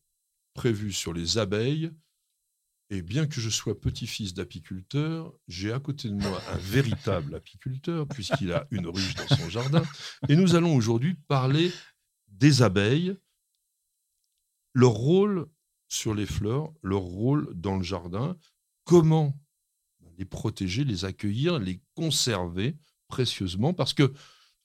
prévu 0.53 0.93
sur 0.93 1.15
les 1.15 1.39
abeilles. 1.39 1.91
Et 2.91 3.01
bien 3.01 3.27
que 3.27 3.41
je 3.41 3.49
sois 3.49 3.81
petit-fils 3.81 4.35
d'apiculteur, 4.35 5.33
j'ai 5.49 5.73
à 5.73 5.81
côté 5.81 6.11
de 6.11 6.15
moi 6.15 6.39
un 6.53 6.59
véritable 6.59 7.35
apiculteur, 7.35 8.07
puisqu'il 8.09 8.53
a 8.53 8.67
une 8.71 8.87
ruche 8.87 9.15
dans 9.15 9.35
son 9.35 9.49
jardin. 9.49 9.83
Et 10.29 10.37
nous 10.37 10.55
allons 10.55 10.77
aujourd'hui 10.77 11.15
parler 11.29 11.73
des 12.29 12.61
abeilles, 12.61 13.17
leur 14.75 14.93
rôle 14.93 15.47
sur 15.89 16.15
les 16.15 16.27
fleurs, 16.27 16.75
leur 16.83 17.01
rôle 17.01 17.49
dans 17.55 17.79
le 17.79 17.83
jardin, 17.83 18.37
comment 18.85 19.35
les 20.19 20.25
protéger, 20.25 20.85
les 20.85 21.05
accueillir, 21.05 21.59
les 21.59 21.81
conserver 21.95 22.77
précieusement, 23.09 23.75
parce 23.75 23.93
que 23.95 24.13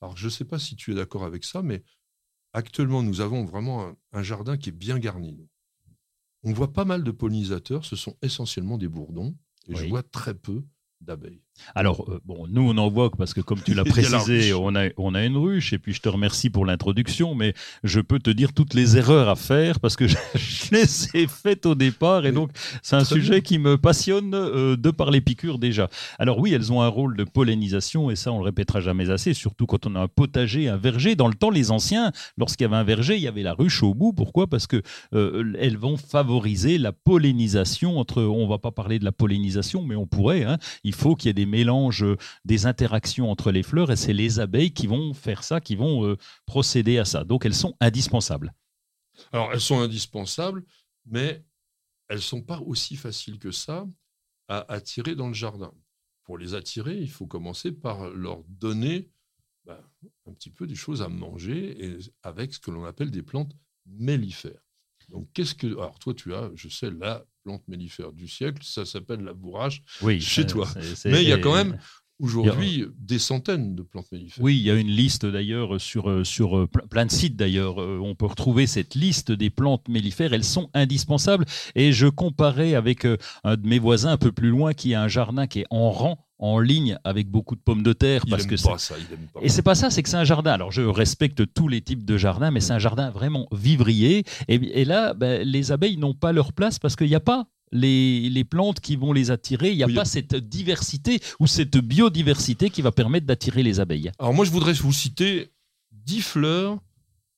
Alors, 0.00 0.16
je 0.16 0.26
ne 0.26 0.30
sais 0.30 0.44
pas 0.44 0.58
si 0.60 0.76
tu 0.76 0.92
es 0.92 0.94
d'accord 0.94 1.24
avec 1.24 1.44
ça, 1.44 1.60
mais 1.62 1.82
actuellement, 2.52 3.02
nous 3.02 3.20
avons 3.20 3.44
vraiment 3.44 3.84
un, 3.88 3.96
un 4.12 4.22
jardin 4.22 4.56
qui 4.56 4.68
est 4.68 4.72
bien 4.72 4.98
garni. 4.98 5.36
On 6.44 6.52
voit 6.52 6.72
pas 6.72 6.84
mal 6.84 7.02
de 7.02 7.10
pollinisateurs, 7.10 7.84
ce 7.84 7.96
sont 7.96 8.16
essentiellement 8.22 8.78
des 8.78 8.88
bourdons, 8.88 9.36
et 9.66 9.72
je 9.74 9.88
vois 9.88 10.04
très 10.04 10.34
peu 10.34 10.64
d'abeilles. 11.00 11.42
Alors, 11.74 12.04
euh, 12.08 12.20
bon, 12.24 12.46
nous, 12.48 12.62
on 12.62 12.76
en 12.78 12.88
voit 12.88 13.10
parce 13.10 13.34
que, 13.34 13.40
comme 13.40 13.60
tu 13.60 13.74
l'as 13.74 13.84
précisé, 13.84 14.52
on 14.54 14.74
a, 14.74 14.88
on 14.96 15.14
a 15.14 15.24
une 15.24 15.36
ruche, 15.36 15.72
et 15.72 15.78
puis 15.78 15.92
je 15.92 16.00
te 16.00 16.08
remercie 16.08 16.50
pour 16.50 16.66
l'introduction, 16.66 17.34
mais 17.34 17.54
je 17.84 18.00
peux 18.00 18.18
te 18.18 18.30
dire 18.30 18.52
toutes 18.52 18.74
les 18.74 18.96
erreurs 18.96 19.28
à 19.28 19.36
faire 19.36 19.80
parce 19.80 19.96
que 19.96 20.06
je, 20.08 20.16
je 20.34 20.70
les 20.72 21.22
ai 21.22 21.26
faites 21.26 21.66
au 21.66 21.74
départ, 21.74 22.26
et 22.26 22.32
donc 22.32 22.50
c'est 22.82 22.96
un 22.96 23.04
sujet 23.04 23.42
qui 23.42 23.58
me 23.58 23.76
passionne 23.78 24.34
euh, 24.34 24.76
de 24.76 24.90
par 24.90 25.10
les 25.10 25.20
piqûres 25.20 25.58
déjà. 25.58 25.88
Alors 26.18 26.38
oui, 26.38 26.52
elles 26.52 26.72
ont 26.72 26.82
un 26.82 26.88
rôle 26.88 27.16
de 27.16 27.24
pollinisation, 27.24 28.10
et 28.10 28.16
ça, 28.16 28.32
on 28.32 28.38
le 28.38 28.44
répétera 28.44 28.80
jamais 28.80 29.10
assez, 29.10 29.34
surtout 29.34 29.66
quand 29.66 29.86
on 29.86 29.94
a 29.94 30.00
un 30.00 30.08
potager, 30.08 30.68
un 30.68 30.76
verger. 30.76 31.14
Dans 31.14 31.28
le 31.28 31.34
temps, 31.34 31.50
les 31.50 31.70
anciens, 31.70 32.12
lorsqu'il 32.36 32.64
y 32.64 32.66
avait 32.66 32.76
un 32.76 32.84
verger, 32.84 33.16
il 33.16 33.22
y 33.22 33.28
avait 33.28 33.42
la 33.42 33.52
ruche 33.52 33.82
au 33.82 33.94
bout. 33.94 34.12
Pourquoi? 34.12 34.46
Parce 34.46 34.66
que 34.66 34.82
euh, 35.14 35.52
elles 35.58 35.76
vont 35.76 35.96
favoriser 35.96 36.78
la 36.78 36.92
pollinisation 36.92 37.98
entre, 37.98 38.22
on 38.22 38.46
va 38.46 38.58
pas 38.58 38.70
parler 38.70 38.98
de 38.98 39.04
la 39.04 39.12
pollinisation, 39.12 39.82
mais 39.82 39.96
on 39.96 40.06
pourrait, 40.06 40.44
hein, 40.44 40.58
il 40.84 40.94
faut 40.94 41.14
qu'il 41.14 41.28
y 41.28 41.30
ait 41.30 41.34
des 41.34 41.46
mélanges, 41.48 42.04
euh, 42.04 42.16
des 42.44 42.66
interactions 42.66 43.30
entre 43.30 43.50
les 43.50 43.62
fleurs, 43.62 43.90
et 43.90 43.96
c'est 43.96 44.12
les 44.12 44.38
abeilles 44.38 44.72
qui 44.72 44.86
vont 44.86 45.14
faire 45.14 45.42
ça, 45.42 45.60
qui 45.60 45.74
vont 45.74 46.06
euh, 46.06 46.16
procéder 46.46 46.98
à 46.98 47.04
ça. 47.04 47.24
Donc 47.24 47.44
elles 47.44 47.54
sont 47.54 47.74
indispensables. 47.80 48.54
Alors, 49.32 49.52
elles 49.52 49.60
sont 49.60 49.80
indispensables, 49.80 50.64
mais 51.06 51.44
elles 52.08 52.22
sont 52.22 52.42
pas 52.42 52.60
aussi 52.60 52.96
faciles 52.96 53.38
que 53.38 53.50
ça 53.50 53.86
à 54.48 54.72
attirer 54.72 55.14
dans 55.14 55.28
le 55.28 55.34
jardin. 55.34 55.72
Pour 56.22 56.38
les 56.38 56.54
attirer, 56.54 56.96
il 56.96 57.10
faut 57.10 57.26
commencer 57.26 57.72
par 57.72 58.10
leur 58.10 58.44
donner 58.44 59.10
bah, 59.64 59.82
un 60.26 60.32
petit 60.32 60.50
peu 60.50 60.66
des 60.66 60.74
choses 60.74 61.02
à 61.02 61.08
manger 61.08 61.98
avec 62.22 62.54
ce 62.54 62.60
que 62.60 62.70
l'on 62.70 62.84
appelle 62.84 63.10
des 63.10 63.22
plantes 63.22 63.52
mellifères. 63.86 64.67
Donc, 65.08 65.28
qu'est-ce 65.32 65.54
que. 65.54 65.66
Alors, 65.66 65.98
toi, 65.98 66.14
tu 66.14 66.34
as, 66.34 66.50
je 66.54 66.68
sais, 66.68 66.90
la 66.90 67.24
plante 67.42 67.66
mellifère 67.68 68.12
du 68.12 68.28
siècle, 68.28 68.62
ça 68.62 68.84
s'appelle 68.84 69.22
la 69.22 69.32
bourrache. 69.32 69.82
Oui, 70.02 70.20
Chez 70.20 70.46
toi. 70.46 70.68
Mais 71.06 71.22
il 71.22 71.28
y 71.28 71.32
a 71.32 71.38
quand 71.38 71.54
même 71.54 71.78
aujourd'hui 72.20 72.84
des 72.98 73.18
centaines 73.18 73.74
de 73.74 73.82
plantes 73.82 74.10
mellifères. 74.12 74.42
Oui, 74.42 74.56
il 74.56 74.62
y 74.62 74.70
a 74.70 74.74
une 74.74 74.88
liste 74.88 75.26
d'ailleurs 75.26 75.80
sur, 75.80 76.10
euh, 76.10 76.24
sur 76.24 76.58
euh, 76.58 76.66
ple- 76.66 76.86
plein 76.88 77.06
de 77.06 77.10
sites 77.10 77.36
d'ailleurs. 77.36 77.80
Euh, 77.80 77.98
On 78.02 78.14
peut 78.14 78.26
retrouver 78.26 78.66
cette 78.66 78.94
liste 78.94 79.32
des 79.32 79.50
plantes 79.50 79.88
mellifères. 79.88 80.32
Elles 80.32 80.44
sont 80.44 80.70
indispensables. 80.74 81.44
Et 81.74 81.92
je 81.92 82.06
comparais 82.06 82.74
avec 82.74 83.06
un 83.44 83.56
de 83.56 83.66
mes 83.66 83.78
voisins 83.78 84.10
un 84.12 84.16
peu 84.16 84.32
plus 84.32 84.48
loin 84.50 84.74
qui 84.74 84.94
a 84.94 85.02
un 85.02 85.08
jardin 85.08 85.46
qui 85.46 85.60
est 85.60 85.66
en 85.70 85.90
rang, 85.90 86.24
en 86.38 86.60
ligne, 86.60 86.98
avec 87.04 87.28
beaucoup 87.28 87.56
de 87.56 87.60
pommes 87.60 87.82
de 87.82 87.92
terre. 87.92 88.22
Il 88.26 88.30
parce 88.30 88.46
que 88.46 88.60
pas 88.62 88.78
ça, 88.78 88.94
il 88.98 89.12
aime 89.14 89.26
pas. 89.32 89.40
Et 89.42 89.48
c'est 89.48 89.62
pas 89.62 89.74
ça, 89.74 89.90
c'est 89.90 90.02
que 90.02 90.08
c'est 90.08 90.16
un 90.16 90.24
jardin. 90.24 90.52
Alors 90.52 90.70
je 90.72 90.82
respecte 90.82 91.42
tous 91.52 91.68
les 91.68 91.80
types 91.80 92.04
de 92.04 92.16
jardins, 92.16 92.50
mais 92.50 92.60
c'est 92.60 92.72
un 92.72 92.78
jardin 92.78 93.10
vraiment 93.10 93.48
vivrier. 93.52 94.24
Et, 94.48 94.54
et 94.80 94.84
là, 94.84 95.14
ben, 95.14 95.42
les 95.46 95.72
abeilles 95.72 95.96
n'ont 95.96 96.14
pas 96.14 96.32
leur 96.32 96.52
place 96.52 96.78
parce 96.78 96.94
qu'il 96.96 97.08
n'y 97.08 97.14
a 97.14 97.20
pas 97.20 97.46
les, 97.72 98.28
les 98.30 98.44
plantes 98.44 98.80
qui 98.80 98.96
vont 98.96 99.12
les 99.12 99.30
attirer. 99.30 99.70
Il 99.70 99.76
n'y 99.76 99.82
a 99.82 99.86
Oui. 99.86 99.94
pas 99.94 100.04
cette 100.04 100.34
diversité 100.34 101.20
ou 101.40 101.46
cette 101.46 101.76
biodiversité 101.78 102.70
qui 102.70 102.82
va 102.82 102.92
permettre 102.92 103.26
d'attirer 103.26 103.62
les 103.62 103.80
abeilles. 103.80 104.10
Alors 104.18 104.34
moi, 104.34 104.44
je 104.44 104.50
voudrais 104.50 104.72
vous 104.74 104.92
citer 104.92 105.50
10 105.92 106.20
fleurs 106.22 106.78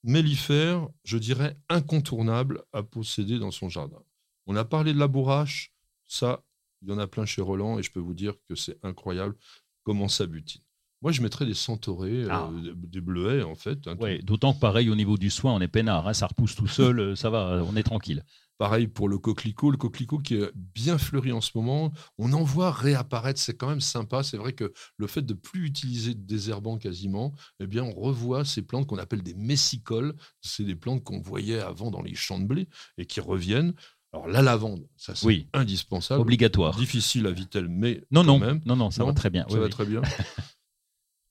mellifères, 0.05 0.89
je 1.05 1.19
dirais 1.19 1.57
incontournables 1.69 2.63
à 2.73 2.83
posséder 2.83 3.39
dans 3.39 3.51
son 3.51 3.69
jardin. 3.69 3.99
On 4.47 4.57
a 4.57 4.65
parlé 4.65 4.93
de 4.95 4.99
la 4.99 5.09
bourrache, 5.09 5.73
ça, 6.07 6.43
il 6.83 6.89
y 6.89 6.93
en 6.93 6.99
a 6.99 7.07
plein 7.07 7.27
chez 7.27 7.43
Roland 7.43 7.79
et 7.79 7.83
je 7.83 7.91
peux 7.91 8.01
vous 8.01 8.15
dire 8.15 8.35
que 8.49 8.55
c'est 8.55 8.79
incroyable 8.83 9.37
comment 9.85 10.09
ça 10.09 10.27
butine. 10.27 10.63
Moi, 11.03 11.13
je 11.13 11.23
mettrais 11.23 11.47
des 11.47 11.55
centaurées, 11.55 12.25
euh, 12.25 12.29
Ah. 12.31 12.51
des 12.77 13.01
bleuets 13.01 13.43
en 13.43 13.55
fait. 13.55 13.87
hein, 13.87 13.97
Ouais, 14.01 14.19
D'autant 14.23 14.53
que 14.53 14.61
pareil 14.61 14.91
au 14.91 14.95
niveau 14.95 15.17
du 15.17 15.31
soin, 15.31 15.55
on 15.55 15.61
est 15.61 15.69
peinard, 15.69 16.07
hein, 16.09 16.13
ça 16.15 16.27
repousse 16.27 16.55
tout 16.55 16.67
seul, 16.69 16.99
euh, 17.01 17.17
ça 17.17 17.31
va, 17.31 17.63
on 17.67 17.77
est 17.77 17.83
tranquille. 17.83 18.25
Pareil 18.61 18.89
pour 18.89 19.09
le 19.09 19.17
coquelicot, 19.17 19.71
le 19.71 19.79
coquelicot 19.79 20.19
qui 20.19 20.35
est 20.35 20.51
bien 20.55 20.99
fleuri 20.99 21.33
en 21.33 21.41
ce 21.41 21.53
moment. 21.55 21.93
On 22.19 22.35
en 22.35 22.43
voit 22.43 22.71
réapparaître, 22.71 23.41
c'est 23.41 23.57
quand 23.57 23.71
même 23.71 23.81
sympa. 23.81 24.23
C'est 24.23 24.37
vrai 24.37 24.53
que 24.53 24.71
le 24.99 25.07
fait 25.07 25.23
de 25.23 25.33
plus 25.33 25.65
utiliser 25.65 26.13
de 26.13 26.21
désherbant 26.21 26.77
quasiment, 26.77 27.33
eh 27.59 27.67
bien, 27.67 27.85
on 27.85 27.95
revoit 27.99 28.45
ces 28.45 28.61
plantes 28.61 28.87
qu'on 28.87 28.99
appelle 28.99 29.23
des 29.23 29.33
messicoles. 29.33 30.15
C'est 30.43 30.65
des 30.65 30.75
plantes 30.77 31.03
qu'on 31.05 31.23
voyait 31.23 31.59
avant 31.59 31.91
dans 31.91 32.03
les 32.03 32.15
champs 32.15 32.39
de 32.39 32.45
blé 32.45 32.69
et 32.99 33.07
qui 33.07 33.21
reviennent. 33.21 33.73
Alors 34.13 34.29
la 34.29 34.43
lavande, 34.43 34.87
ça 34.95 35.15
c'est 35.15 35.25
Oui. 35.25 35.49
indispensable. 35.55 36.21
Obligatoire. 36.21 36.77
Difficile 36.77 37.27
à 37.29 37.31
Vitel, 37.31 37.67
mais 37.67 38.03
Non, 38.11 38.21
quand 38.21 38.27
non, 38.27 38.39
même. 38.41 38.61
non, 38.67 38.77
non, 38.77 38.91
ça 38.91 39.01
Non, 39.05 39.07
va 39.07 39.15
très 39.15 39.31
bien. 39.31 39.47
Ça 39.49 39.55
oui, 39.55 39.61
va 39.61 39.65
oui. 39.67 39.71
très 39.71 39.87
bien. 39.87 40.03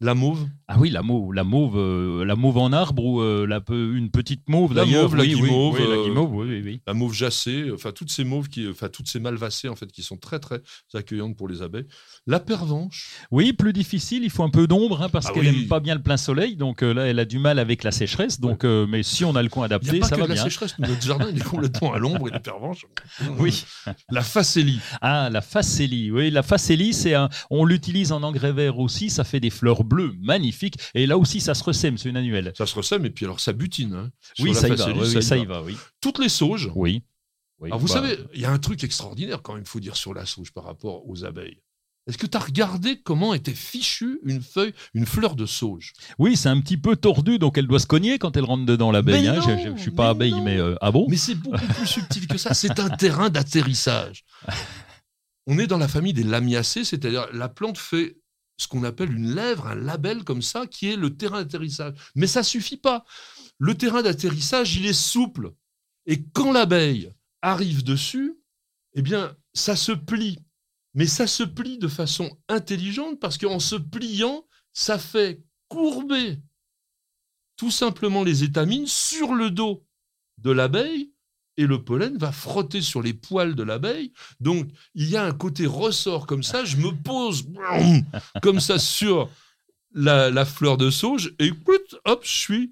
la 0.02 0.16
mauve, 0.16 0.48
Ah 0.68 0.78
oui, 0.80 0.90
la 0.90 1.02
mauve, 1.02 1.34
la 1.34 1.44
mauve, 1.44 1.78
euh, 1.78 2.24
la 2.24 2.36
mauve 2.36 2.58
en 2.58 2.72
arbre 2.72 3.04
ou 3.04 3.22
euh, 3.22 3.46
la 3.46 3.60
pe- 3.60 3.74
une 3.96 4.10
petite 4.12 4.48
mauve 4.48 4.74
La 4.74 4.86
d'ailleurs. 4.86 5.04
mauve, 5.04 5.16
la 5.18 5.24
oui, 5.24 5.34
guimauve, 5.34 5.76
oui, 5.76 5.88
la 5.88 5.96
euh, 5.96 6.04
guimauve, 6.06 6.36
oui, 6.36 6.82
la 6.88 6.94
mauve 6.94 7.14
jassée, 7.14 7.66
enfin 7.74 7.92
toutes 7.92 8.10
ces 8.12 8.24
mauves 8.24 8.48
qui, 8.48 8.68
enfin 8.70 8.88
toutes 8.88 9.08
ces 9.10 9.20
malvacées 9.20 9.68
en 9.68 9.76
fait 9.76 9.92
qui 9.92 10.02
sont 10.04 10.16
très 10.16 10.40
très 10.40 10.62
accueillantes 10.94 11.36
pour 11.36 11.48
les 11.50 11.62
abeilles. 11.62 11.88
La 12.28 12.40
pervenche, 12.40 13.10
Oui, 13.32 13.52
plus 13.54 13.74
difficile, 13.74 14.24
il 14.24 14.30
faut 14.30 14.44
un 14.44 14.50
peu 14.50 14.68
d'ombre 14.68 15.02
hein, 15.02 15.10
parce 15.10 15.26
Ah 15.28 15.32
qu'elle 15.34 15.44
n'aime 15.44 15.68
pas 15.68 15.80
bien 15.82 15.96
le 15.96 16.02
plein 16.02 16.18
soleil, 16.18 16.56
donc 16.56 16.82
euh, 16.82 16.94
là 16.94 17.04
elle 17.08 17.20
a 17.20 17.26
du 17.26 17.40
mal 17.40 17.60
avec 17.60 17.84
la 17.84 17.92
sécheresse. 17.92 18.40
Donc, 18.40 18.64
mais 18.64 19.04
si 19.04 19.26
on 19.26 19.36
a 19.36 19.44
le 19.44 19.50
coin 19.50 19.64
Il 19.64 19.74
adapté, 19.74 19.98
a 19.98 20.00
pas 20.00 20.08
ça 20.08 20.16
que 20.16 20.22
va 20.22 20.28
de 20.28 20.30
la 20.30 20.36
bien. 20.36 20.44
sécheresse, 20.46 20.80
notre 20.80 21.02
jardin 21.02 21.28
il 21.32 21.40
est 21.40 21.44
complètement 21.44 21.94
à 21.94 21.98
l'ombre 22.00 22.30
et 22.30 22.32
les 22.32 22.40
pervenches. 22.40 22.86
Oui. 23.38 23.66
La 24.12 24.22
facélie. 24.22 24.80
Ah, 25.02 25.30
la 25.32 25.42
facélie. 25.42 26.12
Oui, 26.12 26.30
la 26.32 26.42
facélie, 26.44 26.94
c'est 26.94 27.14
un. 27.16 27.30
On 27.50 27.66
l'utilise 27.66 28.12
en 28.12 28.24
engrais 28.24 28.52
vert 28.54 28.80
aussi. 28.80 29.10
Ça 29.10 29.24
fait 29.24 29.40
des 29.40 29.50
fleurs 29.50 29.84
bleues 29.90 30.14
magnifiques. 30.22 30.76
Et 30.94 31.06
là 31.06 31.18
aussi, 31.18 31.42
ça 31.42 31.54
se 31.54 31.64
ressème. 31.64 31.98
C'est 31.98 32.08
une 32.10 32.18
annuelle. 32.18 32.54
Ça 32.58 32.66
se 32.66 32.76
ressème 32.76 33.06
et 33.06 33.10
puis 33.10 33.26
alors 33.26 33.40
ça 33.42 33.52
butine. 33.52 33.94
hein. 33.94 34.12
Oui, 34.40 34.56
ça 34.56 34.70
y 34.70 34.76
va. 34.76 34.94
oui, 34.94 35.22
ça 35.22 35.38
y 35.38 35.46
va. 35.46 35.62
Oui. 35.64 35.76
Toutes 36.00 36.20
les 36.20 36.30
sauges. 36.30 36.72
Oui. 36.76 37.04
Oui, 37.60 37.68
Alors 37.70 37.80
vous 37.80 37.88
bah, 37.88 37.94
savez, 37.96 38.18
il 38.34 38.40
y 38.40 38.46
a 38.46 38.52
un 38.52 38.60
truc 38.60 38.86
extraordinaire 38.86 39.42
quand 39.42 39.54
même, 39.54 39.64
il 39.66 39.70
faut 39.70 39.82
dire 39.82 39.98
sur 39.98 40.14
la 40.14 40.26
sauge 40.26 40.52
par 40.54 40.64
rapport 40.64 41.10
aux 41.10 41.26
abeilles. 41.26 41.60
Est-ce 42.08 42.18
que 42.18 42.26
tu 42.26 42.38
as 42.38 42.40
regardé 42.40 43.02
comment 43.02 43.34
était 43.34 43.54
fichue 43.54 44.20
une 44.24 44.42
feuille, 44.42 44.74
une 44.94 45.06
fleur 45.06 45.36
de 45.36 45.46
sauge? 45.46 45.92
Oui, 46.18 46.38
c'est 46.38 46.48
un 46.50 46.60
petit 46.62 46.78
peu 46.78 46.96
tordu, 46.96 47.38
donc 47.38 47.58
elle 47.58 47.68
doit 47.68 47.80
se 47.80 47.86
cogner 47.86 48.18
quand 48.18 48.38
elle 48.38 48.46
rentre 48.46 48.66
dedans 48.66 48.92
l'abeille. 48.92 49.28
Hein. 49.28 49.42
Je, 49.42 49.76
je 49.76 49.82
suis 49.82 49.92
pas 49.92 50.06
mais 50.06 50.10
abeille, 50.28 50.32
non. 50.32 50.44
mais 50.44 50.58
euh, 50.58 50.76
ah 50.82 50.92
bon? 50.92 51.06
Mais 51.10 51.18
c'est 51.18 51.36
beaucoup 51.36 51.68
plus 51.68 51.86
subtil 51.86 52.28
que 52.28 52.38
ça. 52.38 52.54
C'est 52.54 52.80
un 52.80 52.90
terrain 52.90 53.30
d'atterrissage. 53.30 54.24
On 55.48 55.60
est 55.60 55.68
dans 55.68 55.78
la 55.78 55.88
famille 55.88 56.14
des 56.14 56.24
lamiacées, 56.24 56.84
c'est-à-dire 56.86 57.28
la 57.34 57.50
plante 57.50 57.78
fait 57.78 58.18
ce 58.60 58.68
qu'on 58.68 58.84
appelle 58.84 59.14
une 59.14 59.34
lèvre, 59.34 59.68
un 59.68 59.76
label 59.76 60.24
comme 60.24 60.42
ça, 60.42 60.68
qui 60.68 60.90
est 60.90 60.98
le 60.98 61.16
terrain 61.16 61.42
d'atterrissage. 61.42 61.94
Mais 62.14 62.28
ça 62.28 62.44
suffit 62.44 62.78
pas. 62.78 63.06
Le 63.58 63.76
terrain 63.76 64.04
d'atterrissage, 64.04 64.76
il 64.76 64.86
est 64.86 64.94
souple. 64.94 65.54
Et 66.06 66.24
quand 66.24 66.52
l'abeille 66.52 67.14
arrive 67.42 67.84
dessus, 67.84 68.38
eh 68.94 69.02
bien, 69.02 69.36
ça 69.54 69.76
se 69.76 69.94
plie. 69.94 70.40
Mais 70.94 71.06
ça 71.06 71.26
se 71.26 71.44
plie 71.44 71.78
de 71.78 71.88
façon 71.88 72.38
intelligente 72.50 73.20
parce 73.20 73.38
qu'en 73.38 73.60
se 73.60 73.76
pliant, 73.76 74.46
ça 74.74 75.00
fait 75.00 75.42
courber 75.70 76.42
tout 77.56 77.72
simplement 77.72 78.24
les 78.24 78.44
étamines 78.44 78.88
sur 78.88 79.36
le 79.36 79.52
dos 79.52 79.86
de 80.38 80.52
l'abeille 80.52 81.14
et 81.60 81.68
le 81.68 81.84
pollen 81.84 82.18
va 82.18 82.32
frotter 82.32 82.82
sur 82.82 83.02
les 83.02 83.14
poils 83.14 83.54
de 83.54 83.64
l'abeille. 83.64 84.14
Donc, 84.40 84.70
il 84.96 85.10
y 85.10 85.18
a 85.18 85.26
un 85.26 85.34
côté 85.34 85.66
ressort 85.66 86.26
comme 86.26 86.42
ça. 86.42 86.64
Je 86.64 86.78
me 86.78 86.92
pose 86.92 87.50
comme 88.42 88.62
ça 88.62 88.80
sur 88.80 89.30
la, 89.94 90.46
fleur 90.46 90.78
de 90.78 90.90
sauge 90.90 91.36
et 91.38 91.52
hop, 92.06 92.22
je 92.24 92.32
suis 92.32 92.72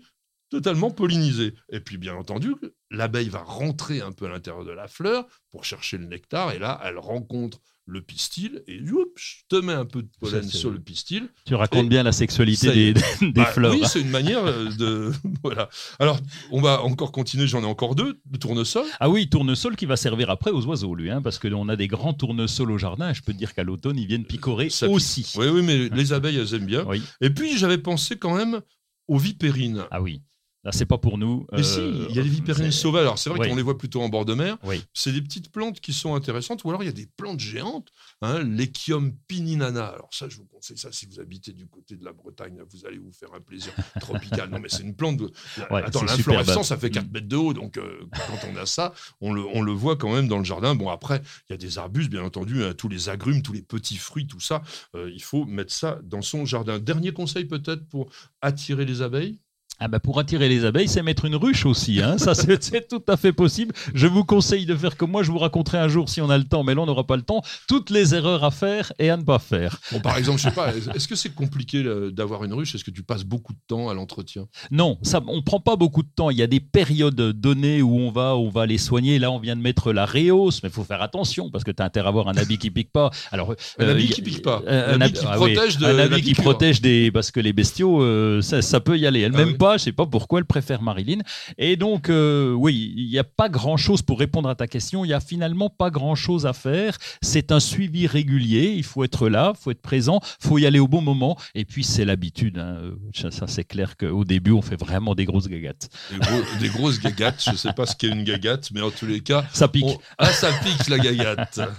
totalement 0.50 0.90
pollinisé. 0.90 1.54
Et 1.70 1.82
puis, 1.82 1.98
bien 1.98 2.16
entendu, 2.16 2.56
l'abeille 2.90 3.28
va 3.28 3.44
rentrer 3.44 4.00
un 4.00 4.14
peu 4.14 4.26
à 4.26 4.30
l'intérieur 4.30 4.64
de 4.64 4.72
la 4.72 4.88
fleur 4.88 5.28
pour 5.52 5.66
chercher 5.66 5.98
le 5.98 6.06
nectar. 6.06 6.54
Et 6.54 6.60
là, 6.60 6.80
elle 6.86 6.98
rencontre 6.98 7.60
le 7.88 8.02
pistil 8.02 8.64
et 8.68 8.76
youp, 8.76 9.14
je 9.16 9.36
te 9.48 9.56
mets 9.56 9.74
un 9.74 9.86
peu 9.86 10.02
de 10.02 10.10
pollen 10.20 10.44
Ça, 10.44 10.58
sur 10.58 10.70
le 10.70 10.80
pistil. 10.80 11.30
Tu 11.46 11.56
racontes 11.56 11.86
Et 11.86 11.90
bien 11.90 12.04
la 12.04 12.12
sexualité 12.12 12.94
des, 12.94 13.02
Bah, 13.32 13.46
fleurs. 13.46 13.74
Oui, 13.74 13.82
c'est 13.86 14.02
une 14.02 14.10
manière 14.10 14.46
euh, 14.46 14.70
de. 14.78 15.12
voilà. 15.44 15.70
Alors, 15.98 16.20
on 16.52 16.62
va 16.62 16.84
encore 16.84 17.14
continuer. 17.14 17.48
J'en 17.48 17.64
ai 17.64 17.66
encore 17.66 17.96
deux. 17.96 18.20
Le 18.30 18.38
tournesol. 18.38 18.86
Ah 19.00 19.10
oui, 19.10 19.30
tournesol 19.30 19.78
qui 19.78 19.86
va 19.86 19.96
servir 19.96 20.30
après 20.30 20.52
aux 20.52 20.66
oiseaux, 20.66 20.96
lui, 20.96 21.10
hein, 21.10 21.22
parce 21.22 21.40
qu'on 21.40 21.70
a 21.70 21.76
des 21.78 21.88
grands 21.88 22.14
tournesols 22.14 22.72
au 22.72 22.78
jardin. 22.78 23.10
et 23.10 23.14
Je 23.14 23.24
peux 23.24 23.32
te 23.32 23.38
dire 23.38 23.54
qu'à 23.54 23.64
l'automne, 23.64 23.98
ils 23.98 24.08
viennent 24.08 24.26
picorer 24.26 24.70
Ça 24.70 24.90
aussi. 24.90 25.32
Oui, 25.38 25.48
oui, 25.48 25.62
mais 25.62 25.88
les 25.90 26.12
abeilles, 26.12 26.38
elles 26.38 26.54
aiment 26.54 26.66
bien. 26.66 26.84
Oui. 26.86 27.02
Et 27.22 27.30
puis, 27.30 27.58
j'avais 27.58 27.78
pensé 27.78 28.18
quand 28.18 28.36
même 28.36 28.60
aux 29.08 29.18
vipérines. 29.18 29.86
Ah 29.92 30.02
oui. 30.02 30.22
Là, 30.68 30.74
c'est 30.74 30.86
pas 30.86 30.98
pour 30.98 31.18
nous. 31.18 31.48
Mais 31.54 31.64
si, 31.64 31.80
Euh, 31.80 32.08
il 32.10 32.16
y 32.18 32.20
a 32.20 32.22
les 32.22 32.28
vipérines 32.30 32.74
sauvages. 32.74 33.04
Alors 33.04 33.18
c'est 33.18 33.30
vrai 33.30 33.40
Oui. 33.40 33.48
qu'on 33.48 33.56
les 33.56 33.62
voit 33.62 33.78
plutôt 33.78 34.02
en 34.02 34.10
bord 34.10 34.26
de 34.26 34.34
mer. 34.34 34.58
Oui. 34.66 34.84
C'est 34.94 35.14
des 35.14 35.22
petites 35.22 35.50
plantes 35.50 35.80
qui 35.80 35.94
sont 35.94 36.14
intéressantes. 36.14 36.62
Ou 36.66 36.70
alors 36.72 36.84
il 36.84 36.88
y 36.88 36.90
a 36.90 36.92
des 36.92 37.06
plantes 37.16 37.40
géantes. 37.40 37.88
Hein, 38.22 38.44
L'Echium 38.44 39.14
pininana. 39.30 39.86
Alors 39.86 40.10
ça, 40.12 40.28
je 40.28 40.36
vous 40.36 40.44
conseille 40.46 40.78
ça 40.78 40.92
si 40.92 41.06
vous 41.06 41.22
habitez 41.22 41.54
du 41.54 41.68
côté 41.68 41.96
de 41.96 42.04
la 42.04 42.12
Bretagne. 42.12 42.60
Vous 42.70 42.86
allez 42.86 42.98
vous 42.98 43.14
faire 43.14 43.30
un 43.34 43.40
plaisir 43.40 43.72
tropical. 44.02 44.50
Non 44.50 44.60
mais 44.60 44.68
c'est 44.68 44.84
une 44.84 44.94
plante. 44.94 45.16
De... 45.16 45.32
Ouais, 45.72 45.84
Attends, 45.84 46.04
l'inflorescence, 46.04 46.68
ça 46.68 46.76
fait 46.78 46.90
4 46.90 47.08
Mm. 47.08 47.12
mètres 47.14 47.28
de 47.30 47.36
haut. 47.38 47.54
Donc 47.54 47.78
euh, 47.78 48.02
quand 48.12 48.48
on 48.52 48.58
a 48.58 48.66
ça, 48.66 48.94
on 49.22 49.32
le, 49.32 49.46
on 49.54 49.62
le 49.62 49.72
voit 49.72 49.96
quand 49.96 50.14
même 50.14 50.28
dans 50.28 50.38
le 50.38 50.44
jardin. 50.44 50.76
Bon 50.76 50.90
après, 50.90 51.22
il 51.50 51.54
y 51.54 51.56
a 51.56 51.58
des 51.58 51.78
arbustes, 51.78 52.10
bien 52.10 52.24
entendu, 52.24 52.62
hein, 52.66 52.74
tous 52.78 52.90
les 52.90 53.08
agrumes, 53.08 53.42
tous 53.42 53.54
les 53.54 53.62
petits 53.62 53.96
fruits, 53.96 54.28
tout 54.28 54.42
ça. 54.42 54.62
Euh, 54.96 55.10
il 55.14 55.24
faut 55.24 55.46
mettre 55.46 55.72
ça 55.72 56.00
dans 56.04 56.22
son 56.22 56.44
jardin. 56.46 56.78
Dernier 56.78 57.14
conseil 57.14 57.46
peut-être 57.46 57.88
pour 57.88 58.10
attirer 58.42 58.84
les 58.84 59.02
abeilles? 59.02 59.40
Ah 59.80 59.88
bah 59.88 60.00
pour 60.00 60.20
attirer 60.20 60.50
les 60.50 60.66
abeilles, 60.66 60.88
c'est 60.88 61.04
mettre 61.04 61.26
une 61.26 61.36
ruche 61.36 61.66
aussi. 61.68 62.02
Hein. 62.02 62.18
Ça, 62.18 62.34
c'est 62.36 62.88
tout 62.88 63.04
à 63.08 63.16
fait 63.16 63.32
possible. 63.32 63.74
Je 63.94 64.08
vous 64.08 64.24
conseille 64.26 64.66
de 64.66 64.76
faire 64.76 64.98
comme 64.98 65.12
moi. 65.12 65.22
Je 65.22 65.32
vous 65.32 65.38
raconterai 65.38 65.78
un 65.78 65.88
jour 65.88 66.10
si 66.10 66.20
on 66.20 66.30
a 66.32 66.38
le 66.38 66.46
temps, 66.46 66.64
mais 66.64 66.74
là, 66.74 66.82
on 66.82 66.88
n'aura 66.88 67.06
pas 67.06 67.16
le 67.16 67.22
temps. 67.22 67.42
Toutes 67.68 67.92
les 67.92 68.16
erreurs 68.16 68.44
à 68.44 68.50
faire 68.50 68.92
et 68.98 69.10
à 69.12 69.18
ne 69.18 69.24
pas 69.24 69.38
faire. 69.38 69.80
Bon, 69.92 70.00
par 70.00 70.18
exemple, 70.18 70.40
je 70.40 70.44
sais 70.46 70.52
pas, 70.52 70.74
est-ce 70.96 71.08
que 71.08 71.16
c'est 71.16 71.34
compliqué 71.34 71.84
d'avoir 72.12 72.44
une 72.44 72.54
ruche? 72.54 72.74
Est-ce 72.74 72.84
que 72.84 72.90
tu 72.92 73.04
passes 73.04 73.24
beaucoup 73.24 73.54
de 73.54 73.60
temps 73.68 73.90
à 73.90 73.94
l'entretien? 73.94 74.48
Non, 74.72 74.98
ça, 75.04 75.22
on 75.28 75.44
prend 75.44 75.60
pas 75.60 75.76
beaucoup 75.76 76.02
de 76.02 76.10
temps. 76.16 76.32
Il 76.32 76.38
y 76.38 76.44
a 76.44 76.48
des 76.48 76.60
périodes 76.60 77.16
données 77.16 77.82
où 77.84 78.00
on 78.00 78.10
va, 78.10 78.36
on 78.36 78.50
va 78.50 78.66
les 78.66 78.80
soigner. 78.80 79.20
Là, 79.20 79.30
on 79.32 79.38
vient 79.40 79.56
de 79.56 79.62
mettre 79.62 79.94
la 79.94 80.06
réhausse, 80.06 80.64
mais 80.64 80.70
il 80.70 80.74
faut 80.74 80.84
faire 80.86 81.04
attention 81.04 81.52
parce 81.52 81.64
que 81.64 81.72
tu 81.72 81.84
as 81.84 81.86
intérêt 81.86 82.08
à 82.08 82.10
avoir 82.10 82.30
un 82.30 82.38
habit 82.38 82.58
qui 82.58 82.72
pique 82.72 82.92
pas. 82.92 83.12
Alors, 83.32 83.52
Un 83.78 83.84
euh, 83.84 83.92
habit 83.92 84.08
qui 84.10 84.22
pique 84.24 84.42
pas. 84.42 84.64
euh, 84.68 84.96
Un 84.96 85.02
habit 85.02 85.14
hab- 85.18 85.20
qui 85.22 85.26
ah 85.30 85.40
oui, 85.40 85.54
protège 85.54 85.78
de 85.78 85.86
un 85.86 86.00
habit 86.00 86.22
qui 86.24 86.34
protège 86.34 86.82
des 86.82 87.12
parce 87.12 87.30
que 87.30 87.40
les 87.40 87.54
bestiaux, 87.54 88.02
euh, 88.02 88.42
ça, 88.42 88.64
ça 88.64 88.80
peut 88.80 88.98
y 88.98 89.06
aller. 89.06 89.22
Elle 89.22 89.34
Ah 89.36 89.44
oui. 89.46 89.54
pas, 89.54 89.67
je 89.78 89.84
sais 89.84 89.92
pas 89.92 90.06
pourquoi 90.06 90.40
elle 90.40 90.46
préfère 90.46 90.82
Marilyn. 90.82 91.18
Et 91.58 91.76
donc, 91.76 92.10
euh, 92.10 92.54
oui, 92.54 92.94
il 92.96 93.10
n'y 93.10 93.18
a 93.20 93.24
pas 93.26 93.50
grand 93.50 93.76
chose 93.76 94.02
pour 94.02 94.20
répondre 94.20 94.48
à 94.48 94.56
ta 94.56 94.68
question. 94.68 95.04
Il 95.04 95.10
y 95.10 95.14
a 95.14 95.20
finalement 95.20 95.70
pas 95.70 95.90
grand 95.90 96.16
chose 96.16 96.46
à 96.46 96.54
faire. 96.54 96.98
C'est 97.22 97.52
un 97.52 97.60
suivi 97.60 98.08
régulier. 98.08 98.74
Il 98.78 98.84
faut 98.84 99.04
être 99.04 99.28
là, 99.28 99.54
il 99.56 99.62
faut 99.62 99.72
être 99.72 99.82
présent, 99.82 100.22
il 100.42 100.48
faut 100.48 100.58
y 100.60 100.66
aller 100.66 100.80
au 100.80 100.88
bon 100.88 101.02
moment. 101.02 101.38
Et 101.56 101.66
puis 101.66 101.84
c'est 101.84 102.06
l'habitude. 102.06 102.60
hein. 102.60 102.94
Ça, 103.14 103.32
ça, 103.32 103.48
c'est 103.48 103.66
clair 103.66 103.98
qu'au 103.98 104.24
début, 104.24 104.52
on 104.52 104.62
fait 104.62 104.80
vraiment 104.80 105.16
des 105.16 105.26
grosses 105.26 105.48
gagates. 105.48 105.90
des, 106.12 106.20
gros- 106.20 106.60
des 106.62 106.70
grosses 106.70 107.00
gagates. 107.00 107.44
Je 107.52 107.56
sais 107.58 107.74
pas 107.74 107.86
ce 107.86 107.96
qu'est 107.96 108.08
une 108.10 108.24
gagate, 108.24 108.70
mais 108.72 108.82
en 108.82 108.92
tous 108.92 109.08
les 109.08 109.22
cas, 109.22 109.44
Ça 109.52 109.68
pique. 109.68 109.86
on- 109.86 109.98
ah, 110.20 110.32
ça 110.32 110.52
pique 110.64 110.88
la 110.88 111.00
gagate. 111.00 111.60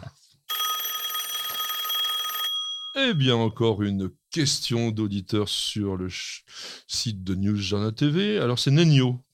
Eh 3.00 3.14
bien, 3.14 3.36
encore 3.36 3.82
une 3.82 4.10
question 4.38 4.92
d'auditeur 4.92 5.48
sur 5.48 5.96
le 5.96 6.06
site 6.86 7.24
de 7.24 7.34
News 7.34 7.56
Journal 7.56 7.92
TV. 7.92 8.38
Alors, 8.38 8.56
c'est 8.56 8.70
Nenio. 8.70 9.24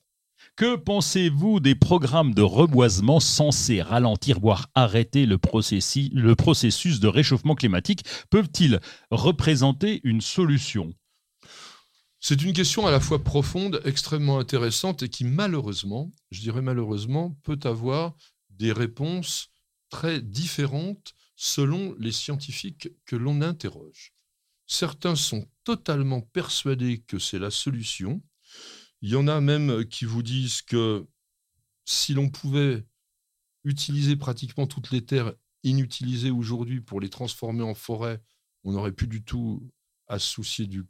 Que 0.57 0.77
pensez-vous 0.77 1.61
des 1.61 1.75
programmes 1.75 2.33
de 2.33 2.41
reboisement 2.41 3.21
censés 3.21 3.83
ralentir, 3.83 4.41
voire 4.41 4.71
arrêter 4.75 5.27
le 5.27 5.37
processus 5.37 7.01
de 7.01 7.07
réchauffement 7.07 7.55
climatique? 7.55 8.07
Peuvent-ils 8.31 8.81
représenter 9.11 10.01
une 10.05 10.23
solution? 10.23 10.95
C'est 12.19 12.41
une 12.41 12.55
question 12.55 12.87
à 12.87 12.91
la 12.91 13.01
fois 13.01 13.23
profonde, 13.23 13.83
extrêmement 13.85 14.39
intéressante 14.39 15.03
et 15.03 15.11
qui, 15.11 15.25
malheureusement, 15.25 16.11
je 16.31 16.41
dirais 16.41 16.63
malheureusement, 16.63 17.37
peut 17.43 17.61
avoir 17.65 18.17
des 18.49 18.73
réponses 18.73 19.51
très 19.91 20.23
différentes 20.23 21.13
selon 21.37 21.95
les 21.99 22.13
scientifiques 22.13 22.89
que 23.05 23.17
l'on 23.17 23.43
interroge. 23.43 24.14
Certains 24.75 25.15
sont 25.15 25.49
totalement 25.63 26.21
persuadés 26.21 26.99
que 26.99 27.21
c'est 27.21 27.39
la 27.39 27.53
solution. 27.53 28.21
Il 29.03 29.11
y 29.11 29.15
en 29.15 29.29
a 29.29 29.41
même 29.41 29.85
qui 29.85 30.05
vous 30.05 30.25
disent 30.25 30.63
que 30.63 31.07
si 31.85 32.13
l'on 32.13 32.29
pouvait 32.29 32.85
utiliser 33.63 34.17
pratiquement 34.17 34.67
toutes 34.67 34.91
les 34.91 35.07
terres 35.07 35.33
inutilisées 35.63 36.33
aujourd'hui 36.33 36.81
pour 36.81 37.01
les 37.01 37.09
transformer 37.09 37.63
en 37.63 37.75
forêt, 37.75 38.21
on 38.65 38.73
n'aurait 38.73 38.91
plus 38.91 39.07
du 39.07 39.23
tout 39.23 39.71
à 40.09 40.19
se 40.19 40.27
soucier 40.27 40.67
du 40.67 40.83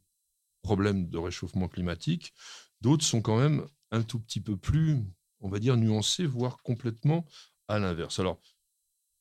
problème 0.62 1.10
de 1.10 1.18
réchauffement 1.18 1.68
climatique. 1.68 2.32
D'autres 2.80 3.04
sont 3.04 3.20
quand 3.20 3.38
même 3.38 3.66
un 3.90 4.02
tout 4.02 4.18
petit 4.18 4.40
peu 4.40 4.56
plus, 4.56 5.04
on 5.40 5.50
va 5.50 5.58
dire, 5.58 5.76
nuancés, 5.76 6.24
voire 6.24 6.56
complètement 6.62 7.26
à 7.68 7.78
l'inverse. 7.78 8.18
Alors, 8.18 8.40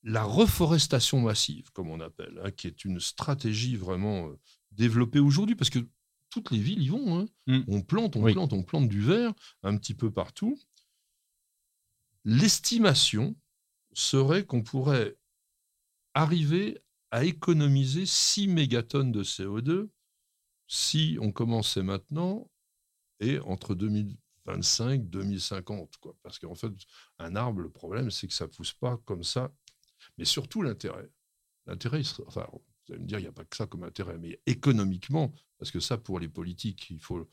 la 0.04 0.24
reforestation 0.24 1.22
massive, 1.22 1.72
comme 1.72 1.90
on 1.90 2.00
appelle, 2.02 2.40
hein, 2.44 2.52
qui 2.52 2.68
est 2.68 2.84
une 2.86 3.00
stratégie 3.00 3.76
vraiment 3.78 4.28
euh, 4.30 4.40
développée 4.72 5.20
aujourd'hui, 5.20 5.56
parce 5.56 5.70
que 5.70 5.80
toutes 6.30 6.52
les 6.52 6.60
villes 6.60 6.82
y 6.82 6.90
vont. 6.90 7.20
hein. 7.20 7.26
Mm. 7.48 7.62
On 7.68 7.82
plante, 7.82 8.16
on 8.16 8.24
Oui. 8.24 8.34
plante, 8.34 8.54
on 8.54 8.64
plante 8.64 8.90
du 8.90 9.02
verre 9.02 9.34
un 9.62 9.78
petit 9.78 9.94
peu 9.94 10.12
partout. 10.12 10.60
L'estimation 12.26 13.36
serait 13.94 14.46
qu'on 14.46 14.64
pourrait 14.64 15.18
arriver 16.14 16.80
à 17.12 17.24
économiser 17.26 18.06
6 18.06 18.48
mégatonnes 18.48 19.12
de 19.12 19.24
CO2 19.24 19.90
si 20.68 21.18
on 21.22 21.32
commençait 21.32 21.84
maintenant 21.84 22.50
et 23.20 23.40
entre 23.40 23.76
2025 23.76 24.92
et 24.94 24.98
2050. 24.98 25.98
Quoi. 25.98 26.16
Parce 26.24 26.40
qu'en 26.40 26.56
fait, 26.56 26.72
un 27.20 27.36
arbre, 27.36 27.62
le 27.62 27.70
problème, 27.70 28.10
c'est 28.10 28.28
que 28.28 28.34
ça 28.34 28.46
ne 28.46 28.52
pousse 28.52 28.74
pas 28.74 28.98
comme 29.06 29.24
ça. 29.24 29.54
Mais 30.18 30.26
surtout 30.26 30.62
l'intérêt. 30.62 31.10
L'intérêt, 31.66 32.02
enfin, 32.26 32.48
vous 32.52 32.94
allez 32.94 33.02
me 33.02 33.08
dire, 33.08 33.20
il 33.20 33.24
n'y 33.24 33.28
a 33.28 33.32
pas 33.34 33.46
que 33.46 33.56
ça 33.56 33.66
comme 33.68 33.84
intérêt, 33.84 34.18
mais 34.18 34.42
économiquement, 34.46 35.34
parce 35.58 35.72
que 35.72 35.80
ça, 35.80 35.98
pour 35.98 36.20
les 36.20 36.28
politiques, 36.28 36.90
il 36.90 37.00
faut 37.00 37.30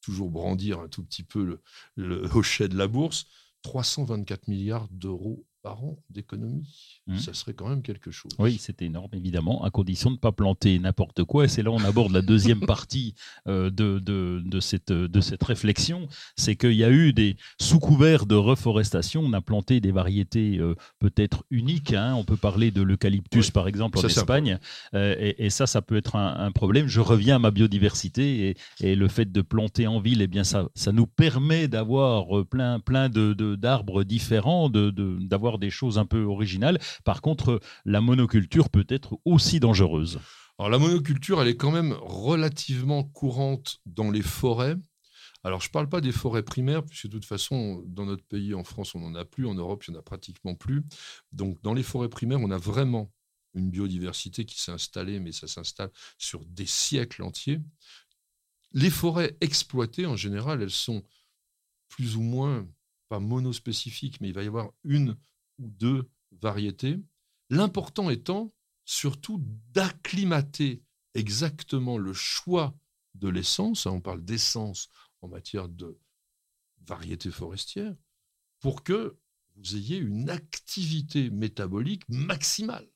toujours 0.00 0.30
brandir 0.30 0.80
un 0.80 0.88
tout 0.88 1.04
petit 1.04 1.22
peu 1.22 1.44
le, 1.44 1.62
le 1.96 2.22
hochet 2.34 2.68
de 2.68 2.76
la 2.76 2.88
bourse. 2.88 3.26
324 3.62 4.48
milliards 4.48 4.88
d'euros 4.90 5.46
par 5.64 5.82
an 5.82 5.96
d'économie. 6.10 7.00
Mhm. 7.06 7.18
Ça 7.18 7.32
serait 7.32 7.54
quand 7.54 7.68
même 7.68 7.80
quelque 7.82 8.10
chose. 8.10 8.30
Oui, 8.38 8.58
c'est 8.60 8.82
énorme, 8.82 9.08
évidemment, 9.14 9.64
à 9.64 9.70
condition 9.70 10.10
de 10.10 10.16
ne 10.16 10.20
pas 10.20 10.30
planter 10.30 10.78
n'importe 10.78 11.24
quoi. 11.24 11.46
Et 11.46 11.48
c'est 11.48 11.62
là 11.62 11.70
où 11.70 11.74
on 11.74 11.84
aborde 11.84 12.12
la 12.12 12.20
deuxième 12.20 12.60
partie 12.74 13.14
euh, 13.48 13.70
de, 13.70 13.98
de, 13.98 14.42
de 14.44 14.60
cette, 14.60 14.92
de 14.92 15.20
cette 15.22 15.42
réflexion. 15.42 16.06
C'est 16.36 16.54
qu'il 16.54 16.74
y 16.74 16.84
a 16.84 16.90
eu 16.90 17.14
des, 17.14 17.36
sous 17.58 17.78
couvert 17.80 18.26
de 18.26 18.34
reforestation, 18.34 19.22
on 19.22 19.32
a 19.32 19.40
planté 19.40 19.80
des 19.80 19.90
variétés 19.90 20.58
euh, 20.58 20.74
peut-être 20.98 21.44
uniques. 21.50 21.94
hein. 21.94 22.14
On 22.14 22.24
peut 22.24 22.36
parler 22.36 22.70
de 22.70 22.82
l'eucalyptus, 22.82 23.46
Oui. 23.46 23.52
par 23.52 23.66
exemple, 23.66 23.98
en 23.98 24.02
Espagne. 24.02 24.58
Euh, 24.94 25.14
et, 25.18 25.46
et 25.46 25.50
ça, 25.50 25.66
ça 25.66 25.80
peut 25.80 25.96
être 25.96 26.16
un, 26.16 26.36
un 26.46 26.52
problème. 26.52 26.88
Je 26.88 27.00
reviens 27.00 27.36
à 27.36 27.38
ma 27.38 27.50
biodiversité 27.50 28.50
et, 28.50 28.56
et 28.86 28.94
le 28.96 29.08
fait 29.08 29.32
de 29.32 29.40
planter 29.40 29.86
en 29.86 29.98
ville, 29.98 30.20
eh 30.20 30.26
bien, 30.26 30.44
ça, 30.44 30.68
ça 30.74 30.92
nous 30.92 31.06
permet 31.06 31.68
d'avoir 31.68 32.44
plein, 32.46 32.80
plein 32.80 33.08
de, 33.08 33.32
de- 33.32 33.56
d'arbres 33.56 34.04
différents, 34.04 34.68
de, 34.68 34.90
des 35.58 35.70
choses 35.70 35.98
un 35.98 36.06
peu 36.06 36.22
originales. 36.22 36.78
Par 37.04 37.20
contre, 37.20 37.60
la 37.84 38.00
monoculture 38.00 38.70
peut 38.70 38.86
être 38.88 39.18
aussi 39.24 39.60
dangereuse. 39.60 40.20
Alors 40.58 40.70
la 40.70 40.78
monoculture, 40.78 41.42
elle 41.42 41.48
est 41.48 41.56
quand 41.56 41.72
même 41.72 41.96
relativement 42.00 43.02
courante 43.02 43.80
dans 43.86 44.10
les 44.10 44.22
forêts. 44.22 44.76
Alors 45.42 45.60
je 45.60 45.68
ne 45.68 45.72
parle 45.72 45.88
pas 45.88 46.00
des 46.00 46.12
forêts 46.12 46.42
primaires, 46.42 46.84
puisque 46.84 47.06
de 47.06 47.12
toute 47.12 47.24
façon, 47.24 47.82
dans 47.86 48.06
notre 48.06 48.24
pays, 48.24 48.54
en 48.54 48.64
France, 48.64 48.94
on 48.94 49.00
n'en 49.00 49.14
a 49.14 49.24
plus, 49.24 49.46
en 49.46 49.54
Europe, 49.54 49.84
il 49.86 49.90
n'y 49.90 49.96
en 49.96 50.00
a 50.00 50.02
pratiquement 50.02 50.54
plus. 50.54 50.82
Donc 51.32 51.60
dans 51.62 51.74
les 51.74 51.82
forêts 51.82 52.08
primaires, 52.08 52.40
on 52.40 52.50
a 52.50 52.58
vraiment 52.58 53.12
une 53.54 53.70
biodiversité 53.70 54.44
qui 54.44 54.60
s'est 54.60 54.72
installée, 54.72 55.20
mais 55.20 55.32
ça 55.32 55.46
s'installe 55.46 55.90
sur 56.18 56.44
des 56.46 56.66
siècles 56.66 57.22
entiers. 57.22 57.60
Les 58.72 58.90
forêts 58.90 59.36
exploitées, 59.40 60.06
en 60.06 60.16
général, 60.16 60.62
elles 60.62 60.70
sont 60.70 61.02
plus 61.88 62.16
ou 62.16 62.22
moins, 62.22 62.66
pas 63.08 63.20
monospécifiques, 63.20 64.20
mais 64.20 64.28
il 64.28 64.34
va 64.34 64.42
y 64.42 64.48
avoir 64.48 64.70
une 64.82 65.16
ou 65.58 65.68
deux 65.68 66.10
variétés. 66.32 66.98
L'important 67.50 68.10
étant 68.10 68.54
surtout 68.84 69.42
d'acclimater 69.72 70.82
exactement 71.14 71.98
le 71.98 72.12
choix 72.12 72.76
de 73.14 73.28
l'essence, 73.28 73.86
hein, 73.86 73.92
on 73.92 74.00
parle 74.00 74.24
d'essence 74.24 74.88
en 75.20 75.28
matière 75.28 75.68
de 75.68 75.98
variété 76.86 77.30
forestière, 77.30 77.94
pour 78.60 78.82
que 78.82 79.16
vous 79.56 79.76
ayez 79.76 79.96
une 79.96 80.30
activité 80.30 81.30
métabolique 81.30 82.02
maximale. 82.08 82.88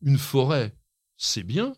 Une 0.00 0.18
forêt, 0.18 0.76
c'est 1.16 1.42
bien, 1.42 1.76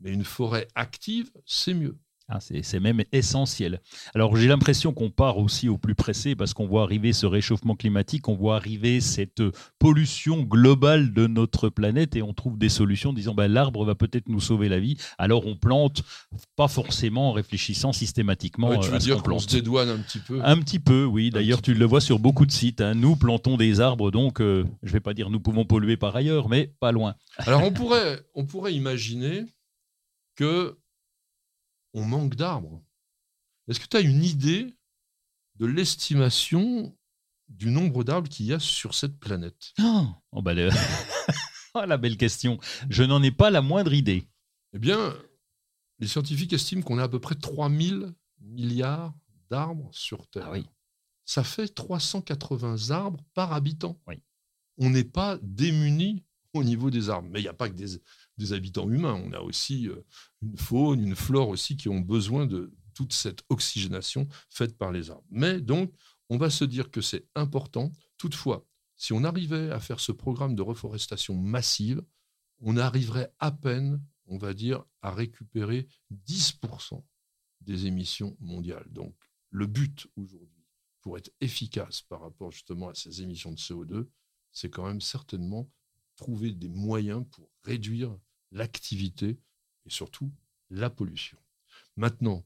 mais 0.00 0.12
une 0.12 0.24
forêt 0.24 0.68
active, 0.74 1.30
c'est 1.44 1.74
mieux. 1.74 1.98
Ah, 2.28 2.40
c'est 2.40 2.80
même 2.80 3.04
essentiel. 3.12 3.80
Alors 4.12 4.36
j'ai 4.36 4.48
l'impression 4.48 4.92
qu'on 4.92 5.10
part 5.10 5.38
aussi 5.38 5.68
au 5.68 5.78
plus 5.78 5.94
pressé 5.94 6.34
parce 6.34 6.54
qu'on 6.54 6.66
voit 6.66 6.82
arriver 6.82 7.12
ce 7.12 7.24
réchauffement 7.24 7.76
climatique, 7.76 8.26
on 8.26 8.34
voit 8.34 8.56
arriver 8.56 9.00
cette 9.00 9.40
euh, 9.40 9.52
pollution 9.78 10.42
globale 10.42 11.12
de 11.12 11.28
notre 11.28 11.68
planète 11.68 12.16
et 12.16 12.22
on 12.22 12.34
trouve 12.34 12.58
des 12.58 12.68
solutions 12.68 13.12
disant 13.12 13.32
ben, 13.34 13.46
l'arbre 13.46 13.84
va 13.84 13.94
peut-être 13.94 14.28
nous 14.28 14.40
sauver 14.40 14.68
la 14.68 14.80
vie. 14.80 14.96
Alors 15.18 15.46
on 15.46 15.54
plante, 15.54 16.02
pas 16.56 16.66
forcément 16.66 17.30
en 17.30 17.32
réfléchissant 17.32 17.92
systématiquement 17.92 18.70
Ouais, 18.70 18.80
tu 18.80 18.88
euh, 18.88 18.90
veux 18.90 18.96
à 18.96 18.98
dire 18.98 19.22
qu'on 19.22 19.34
qu'on 19.34 19.38
se 19.38 19.46
dédouane 19.46 19.88
un 19.88 19.98
petit 19.98 20.18
peu 20.18 20.40
Un 20.42 20.58
petit 20.58 20.80
peu, 20.80 21.04
oui. 21.04 21.30
D'ailleurs, 21.30 21.62
tu 21.62 21.74
le 21.74 21.84
vois 21.84 22.00
sur 22.00 22.18
beaucoup 22.18 22.44
de 22.44 22.50
sites. 22.52 22.80
hein. 22.80 22.94
Nous 22.94 23.14
plantons 23.14 23.56
des 23.56 23.80
arbres, 23.80 24.10
donc 24.10 24.40
euh, 24.40 24.64
je 24.82 24.88
ne 24.88 24.92
vais 24.94 25.00
pas 25.00 25.14
dire 25.14 25.30
nous 25.30 25.38
pouvons 25.38 25.64
polluer 25.64 25.96
par 25.96 26.16
ailleurs, 26.16 26.48
mais 26.48 26.72
pas 26.80 26.90
loin. 26.90 27.14
Alors 27.38 27.62
on 27.62 27.70
pourrait, 27.70 28.20
on 28.34 28.44
pourrait 28.44 28.74
imaginer 28.74 29.44
que 30.34 30.76
on 31.96 32.04
manque 32.04 32.36
d'arbres. 32.36 32.82
Est-ce 33.68 33.80
que 33.80 33.86
tu 33.86 33.96
as 33.96 34.00
une 34.00 34.22
idée 34.22 34.76
de 35.56 35.66
l'estimation 35.66 36.96
du 37.48 37.70
nombre 37.70 38.04
d'arbres 38.04 38.28
qu'il 38.28 38.46
y 38.46 38.52
a 38.52 38.60
sur 38.60 38.94
cette 38.94 39.18
planète? 39.18 39.72
Oh, 39.80 40.06
oh, 40.32 40.42
bah, 40.42 40.54
le- 40.54 40.68
Oh, 41.74 41.84
la 41.86 41.96
belle 41.96 42.16
question. 42.16 42.58
Je 42.88 43.02
n'en 43.02 43.22
ai 43.22 43.30
pas 43.30 43.50
la 43.50 43.60
moindre 43.62 43.92
idée. 43.92 44.28
Eh 44.72 44.78
bien, 44.78 45.14
les 45.98 46.06
scientifiques 46.06 46.52
estiment 46.52 46.82
qu'on 46.82 46.98
a 46.98 47.04
à 47.04 47.08
peu 47.08 47.18
près 47.20 47.34
3000 47.34 48.14
milliards 48.40 49.14
d'arbres 49.50 49.88
sur 49.92 50.26
Terre. 50.28 50.46
Ah 50.48 50.52
oui. 50.52 50.66
Ça 51.24 51.44
fait 51.44 51.68
380 51.68 52.90
arbres 52.90 53.22
par 53.34 53.52
habitant. 53.52 53.98
Oui. 54.06 54.22
On 54.78 54.90
n'est 54.90 55.04
pas 55.04 55.38
démunis 55.42 56.24
au 56.54 56.62
niveau 56.62 56.90
des 56.90 57.10
arbres. 57.10 57.28
Mais 57.30 57.40
il 57.40 57.42
n'y 57.42 57.48
a 57.48 57.54
pas 57.54 57.68
que 57.68 57.74
des, 57.74 58.00
des 58.38 58.52
habitants 58.52 58.90
humains. 58.90 59.20
On 59.24 59.32
a 59.32 59.40
aussi 59.40 59.88
euh, 59.88 60.04
une 60.42 60.56
faune, 60.56 61.00
une 61.00 61.16
flore 61.16 61.48
aussi 61.48 61.76
qui 61.76 61.88
ont 61.88 62.00
besoin 62.00 62.46
de 62.46 62.72
toute 62.94 63.12
cette 63.12 63.42
oxygénation 63.48 64.26
faite 64.48 64.76
par 64.76 64.92
les 64.92 65.10
arbres. 65.10 65.26
Mais 65.30 65.60
donc, 65.60 65.92
on 66.28 66.38
va 66.38 66.50
se 66.50 66.64
dire 66.64 66.90
que 66.90 67.00
c'est 67.00 67.26
important. 67.34 67.92
Toutefois, 68.16 68.66
si 68.96 69.12
on 69.12 69.24
arrivait 69.24 69.70
à 69.70 69.80
faire 69.80 70.00
ce 70.00 70.12
programme 70.12 70.54
de 70.54 70.62
reforestation 70.62 71.34
massive, 71.34 72.02
on 72.60 72.76
arriverait 72.76 73.32
à 73.38 73.52
peine, 73.52 74.02
on 74.26 74.38
va 74.38 74.54
dire, 74.54 74.82
à 75.02 75.12
récupérer 75.12 75.86
10% 76.26 77.04
des 77.60 77.86
émissions 77.86 78.36
mondiales. 78.40 78.86
Donc, 78.90 79.14
le 79.50 79.66
but 79.66 80.06
aujourd'hui, 80.16 80.64
pour 81.02 81.18
être 81.18 81.30
efficace 81.40 82.02
par 82.02 82.22
rapport 82.22 82.50
justement 82.50 82.88
à 82.88 82.94
ces 82.94 83.22
émissions 83.22 83.52
de 83.52 83.58
CO2, 83.58 84.08
c'est 84.52 84.70
quand 84.70 84.86
même 84.86 85.00
certainement 85.02 85.70
trouver 86.16 86.52
des 86.52 86.68
moyens 86.68 87.24
pour 87.30 87.50
réduire 87.62 88.16
l'activité 88.52 89.38
et 89.86 89.90
surtout 89.90 90.30
la 90.70 90.90
pollution. 90.90 91.38
Maintenant, 91.96 92.44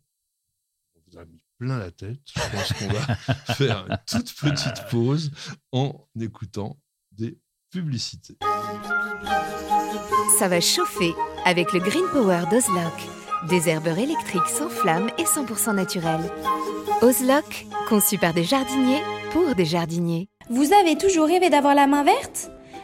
on 0.95 1.01
vous 1.07 1.19
a 1.19 1.25
mis 1.25 1.41
plein 1.59 1.79
la 1.79 1.91
tête. 1.91 2.21
Je 2.27 2.41
pense 2.41 2.73
qu'on 2.73 2.89
va 2.89 3.15
faire 3.55 3.87
une 3.87 3.99
toute 4.07 4.35
petite 4.35 4.89
pause 4.91 5.31
en 5.73 6.07
écoutant 6.19 6.79
des 7.13 7.39
publicités. 7.71 8.39
Ça 10.39 10.49
va 10.49 10.61
chauffer 10.61 11.13
avec 11.45 11.73
le 11.73 11.81
Green 11.81 12.05
Power 12.13 12.45
d'Ozlock. 12.51 13.49
Des 13.49 13.69
herbeurs 13.69 13.99
électriques 13.99 14.49
sans 14.49 14.69
flamme 14.69 15.11
et 15.19 15.25
100% 15.25 15.75
naturels. 15.75 16.31
Ozlock, 17.03 17.67
conçu 17.89 18.19
par 18.19 18.35
des 18.35 18.45
jardiniers 18.45 19.03
pour 19.33 19.55
des 19.55 19.65
jardiniers. 19.65 20.29
Vous 20.51 20.73
avez 20.73 20.99
toujours 20.99 21.27
rêvé 21.27 21.49
d'avoir 21.49 21.75
la 21.75 21.87
main 21.87 22.05
verte? 22.05 22.51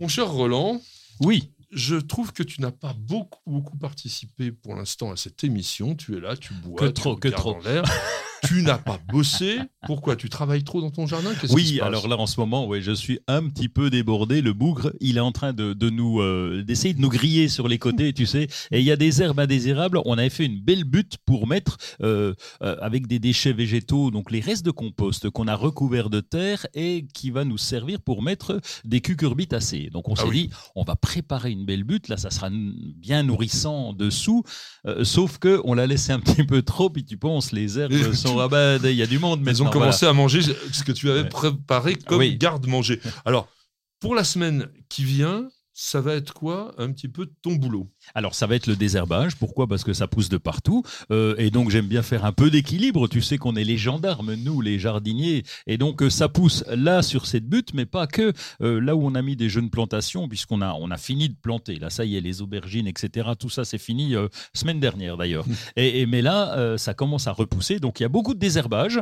Mon 0.00 0.08
cher 0.08 0.30
Roland, 0.30 0.80
Oui. 1.20 1.50
Je 1.72 1.96
trouve 1.96 2.32
que 2.32 2.42
tu 2.42 2.60
n'as 2.60 2.70
pas 2.72 2.94
beaucoup, 2.98 3.38
beaucoup 3.46 3.76
participé 3.76 4.50
pour 4.52 4.74
l'instant 4.74 5.12
à 5.12 5.16
cette 5.16 5.44
émission. 5.44 5.94
Tu 5.94 6.16
es 6.16 6.20
là, 6.20 6.36
tu 6.36 6.52
bois, 6.54 6.78
Que 6.80 6.86
tu 6.86 7.16
que 7.16 7.28
trop. 7.28 7.54
en 7.54 7.60
l'air. 7.60 7.82
tu 8.46 8.62
n'as 8.62 8.78
pas 8.78 8.98
bossé. 9.12 9.58
Pourquoi? 9.86 10.16
Tu 10.16 10.28
travailles 10.28 10.64
trop 10.64 10.80
dans 10.80 10.90
ton 10.90 11.06
jardin? 11.06 11.30
Oui, 11.50 11.78
alors 11.80 12.08
là 12.08 12.16
en 12.16 12.26
ce 12.26 12.40
moment, 12.40 12.66
ouais, 12.66 12.80
je 12.80 12.92
suis 12.92 13.20
un 13.28 13.46
petit 13.48 13.68
peu 13.68 13.90
débordé. 13.90 14.40
Le 14.42 14.52
bougre, 14.52 14.92
il 15.00 15.16
est 15.16 15.20
en 15.20 15.30
train 15.32 15.52
de, 15.52 15.72
de 15.74 15.90
nous 15.90 16.20
euh, 16.20 16.62
d'essayer 16.66 16.94
de 16.94 17.00
nous 17.00 17.08
griller 17.10 17.48
sur 17.48 17.68
les 17.68 17.78
côtés, 17.78 18.12
tu 18.12 18.26
sais. 18.26 18.48
Et 18.70 18.80
il 18.80 18.84
y 18.84 18.90
a 18.90 18.96
des 18.96 19.22
herbes 19.22 19.38
indésirables. 19.40 20.00
On 20.06 20.18
avait 20.18 20.30
fait 20.30 20.46
une 20.46 20.60
belle 20.60 20.84
butte 20.84 21.18
pour 21.24 21.46
mettre 21.46 21.76
euh, 22.02 22.34
euh, 22.62 22.76
avec 22.80 23.06
des 23.06 23.18
déchets 23.18 23.52
végétaux, 23.52 24.10
donc 24.10 24.30
les 24.30 24.40
restes 24.40 24.64
de 24.64 24.70
compost 24.70 25.28
qu'on 25.30 25.46
a 25.46 25.54
recouverts 25.54 26.10
de 26.10 26.20
terre 26.20 26.66
et 26.74 27.06
qui 27.14 27.30
va 27.30 27.44
nous 27.44 27.58
servir 27.58 28.00
pour 28.00 28.22
mettre 28.22 28.60
des 28.84 29.00
cucurbitacées. 29.00 29.90
Donc 29.92 30.08
on 30.08 30.14
Ah 30.14 30.22
s'est 30.22 30.28
oui. 30.28 30.48
dit, 30.48 30.50
on 30.74 30.82
va 30.82 30.96
préparer 30.96 31.50
une 31.52 31.59
belle 31.64 31.84
butte. 31.84 32.08
Là, 32.08 32.16
ça 32.16 32.30
sera 32.30 32.48
bien 32.50 33.22
nourrissant 33.22 33.92
dessous. 33.92 34.42
Euh, 34.86 35.04
sauf 35.04 35.38
que 35.38 35.60
on 35.64 35.74
l'a 35.74 35.86
laissé 35.86 36.12
un 36.12 36.20
petit 36.20 36.44
peu 36.44 36.62
trop. 36.62 36.90
Puis 36.90 37.04
tu 37.04 37.16
penses, 37.16 37.52
les 37.52 37.78
herbes 37.78 38.12
sont 38.12 38.36
rabattues. 38.36 38.90
Il 38.90 38.96
y 38.96 39.02
a 39.02 39.06
du 39.06 39.18
monde 39.18 39.40
Ils 39.40 39.44
maintenant. 39.44 39.66
ont 39.66 39.70
commencé 39.70 40.06
à 40.06 40.12
manger 40.12 40.40
ce 40.42 40.82
que 40.84 40.92
tu 40.92 41.10
avais 41.10 41.22
Ouais. 41.22 41.28
préparé 41.28 41.94
comme 41.94 42.18
Oui. 42.18 42.36
garde-manger. 42.36 43.00
Alors, 43.24 43.48
pour 44.00 44.14
la 44.14 44.24
semaine 44.24 44.68
qui 44.88 45.04
vient, 45.04 45.48
ça 45.72 46.00
va 46.00 46.14
être 46.14 46.34
quoi 46.34 46.74
un 46.78 46.92
petit 46.92 47.08
peu 47.08 47.30
ton 47.42 47.54
boulot? 47.54 47.90
Alors 48.14 48.34
ça 48.34 48.46
va 48.46 48.54
être 48.56 48.66
le 48.66 48.76
désherbage. 48.76 49.36
Pourquoi? 49.36 49.66
Parce 49.66 49.84
que 49.84 49.92
ça 49.92 50.06
pousse 50.06 50.28
de 50.28 50.36
partout. 50.38 50.82
Euh, 51.10 51.34
et 51.38 51.50
donc 51.50 51.70
j'aime 51.70 51.86
bien 51.86 52.02
faire 52.02 52.24
un 52.24 52.32
peu 52.32 52.50
d'équilibre. 52.50 53.08
Tu 53.08 53.22
sais 53.22 53.38
qu'on 53.38 53.56
est 53.56 53.64
les 53.64 53.76
gendarmes, 53.78 54.34
nous, 54.34 54.60
les 54.60 54.78
jardiniers. 54.78 55.44
Et 55.66 55.78
donc 55.78 56.02
euh, 56.02 56.10
ça 56.10 56.28
pousse 56.28 56.64
là 56.68 57.02
sur 57.02 57.26
cette 57.26 57.46
butte, 57.48 57.74
mais 57.74 57.86
pas 57.86 58.06
que 58.06 58.32
euh, 58.62 58.80
là 58.80 58.96
où 58.96 59.06
on 59.06 59.14
a 59.14 59.22
mis 59.22 59.36
des 59.36 59.48
jeunes 59.48 59.70
plantations, 59.70 60.28
puisqu'on 60.28 60.60
a, 60.62 60.72
on 60.74 60.90
a 60.90 60.96
fini 60.96 61.28
de 61.28 61.34
planter. 61.40 61.76
Là, 61.78 61.90
ça 61.90 62.04
y 62.04 62.16
est, 62.16 62.20
les 62.20 62.42
aubergines, 62.42 62.86
etc. 62.86 63.30
Tout 63.38 63.50
ça, 63.50 63.64
c'est 63.64 63.78
fini 63.78 64.14
euh, 64.14 64.28
semaine 64.54 64.80
dernière 64.80 65.16
d'ailleurs. 65.16 65.44
et, 65.76 66.00
et- 66.00 66.06
mais 66.06 66.22
là, 66.22 66.76
ça 66.76 66.94
commence 66.94 67.26
à 67.28 67.32
repousser. 67.32 67.78
Donc 67.78 68.00
il 68.00 68.02
y 68.02 68.06
a 68.06 68.08
beaucoup 68.08 68.34
de 68.34 68.38
désherbage, 68.38 69.00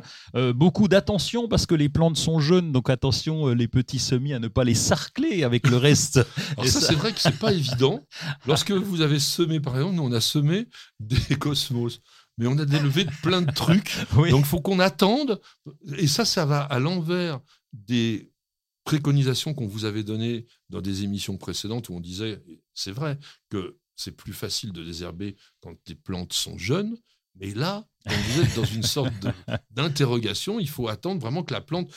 beaucoup 0.55 0.89
d'attention 0.89 1.49
parce 1.49 1.67
que 1.67 1.75
les 1.75 1.89
plantes 1.89 2.17
sont 2.17 2.41
jeunes. 2.41 2.73
Donc 2.73 2.91
attention, 2.91 3.49
les 3.49 3.69
petits 3.69 3.99
semis 3.99 4.35
à 4.35 4.39
ne 4.39 4.49
pas 4.49 4.65
les 4.65 4.75
sarcler 4.75 5.43
avec 5.45 5.69
le 5.69 5.77
reste. 5.77 6.21
Alors 6.57 6.67
ça, 6.67 6.81
ça- 6.81 6.87
c'est 6.89 6.95
vrai 6.95 7.13
que 7.13 7.21
c'est 7.21 7.39
pas 7.39 7.53
évident. 7.53 8.01
Lorsque 8.47 8.71
vous 8.89 8.98
avez 9.01 9.19
semé, 9.19 9.61
par 9.61 9.77
exemple, 9.77 9.97
nous, 9.97 10.03
on 10.03 10.13
a 10.13 10.21
semé 10.21 10.67
des 11.01 11.37
cosmos. 11.39 12.01
Mais 12.37 12.47
on 12.47 12.59
a 12.59 12.65
délevé 12.65 13.07
plein 13.23 13.43
de 13.43 13.51
trucs. 13.51 13.93
Oui. 14.17 14.31
Donc, 14.31 14.41
il 14.41 14.47
faut 14.47 14.61
qu'on 14.61 14.79
attende. 14.79 15.41
Et 15.97 16.07
ça, 16.07 16.25
ça 16.25 16.47
va 16.47 16.61
à 16.61 16.79
l'envers 16.79 17.41
des 17.73 18.31
préconisations 18.85 19.55
qu'on 19.55 19.67
vous 19.67 19.85
avait 19.85 20.05
données 20.05 20.47
dans 20.71 20.81
des 20.81 21.05
émissions 21.05 21.37
précédentes 21.37 21.89
où 21.89 21.95
on 21.95 22.01
disait, 22.01 22.43
c'est 22.75 22.93
vrai, 22.93 23.19
que 23.51 23.79
c'est 23.97 24.13
plus 24.13 24.33
facile 24.33 24.73
de 24.73 24.83
désherber 24.85 25.37
quand 25.61 25.77
les 25.89 25.95
plantes 25.95 26.33
sont 26.33 26.57
jeunes. 26.57 26.97
Mais 27.35 27.53
là, 27.53 27.87
quand 28.09 28.15
vous 28.15 28.41
êtes 28.41 28.55
dans 28.55 28.65
une 28.65 28.83
sorte 28.83 29.13
d'interrogation, 29.71 30.59
il 30.59 30.69
faut 30.69 30.89
attendre 30.89 31.21
vraiment 31.21 31.43
que 31.43 31.53
la 31.53 31.61
plante 31.61 31.93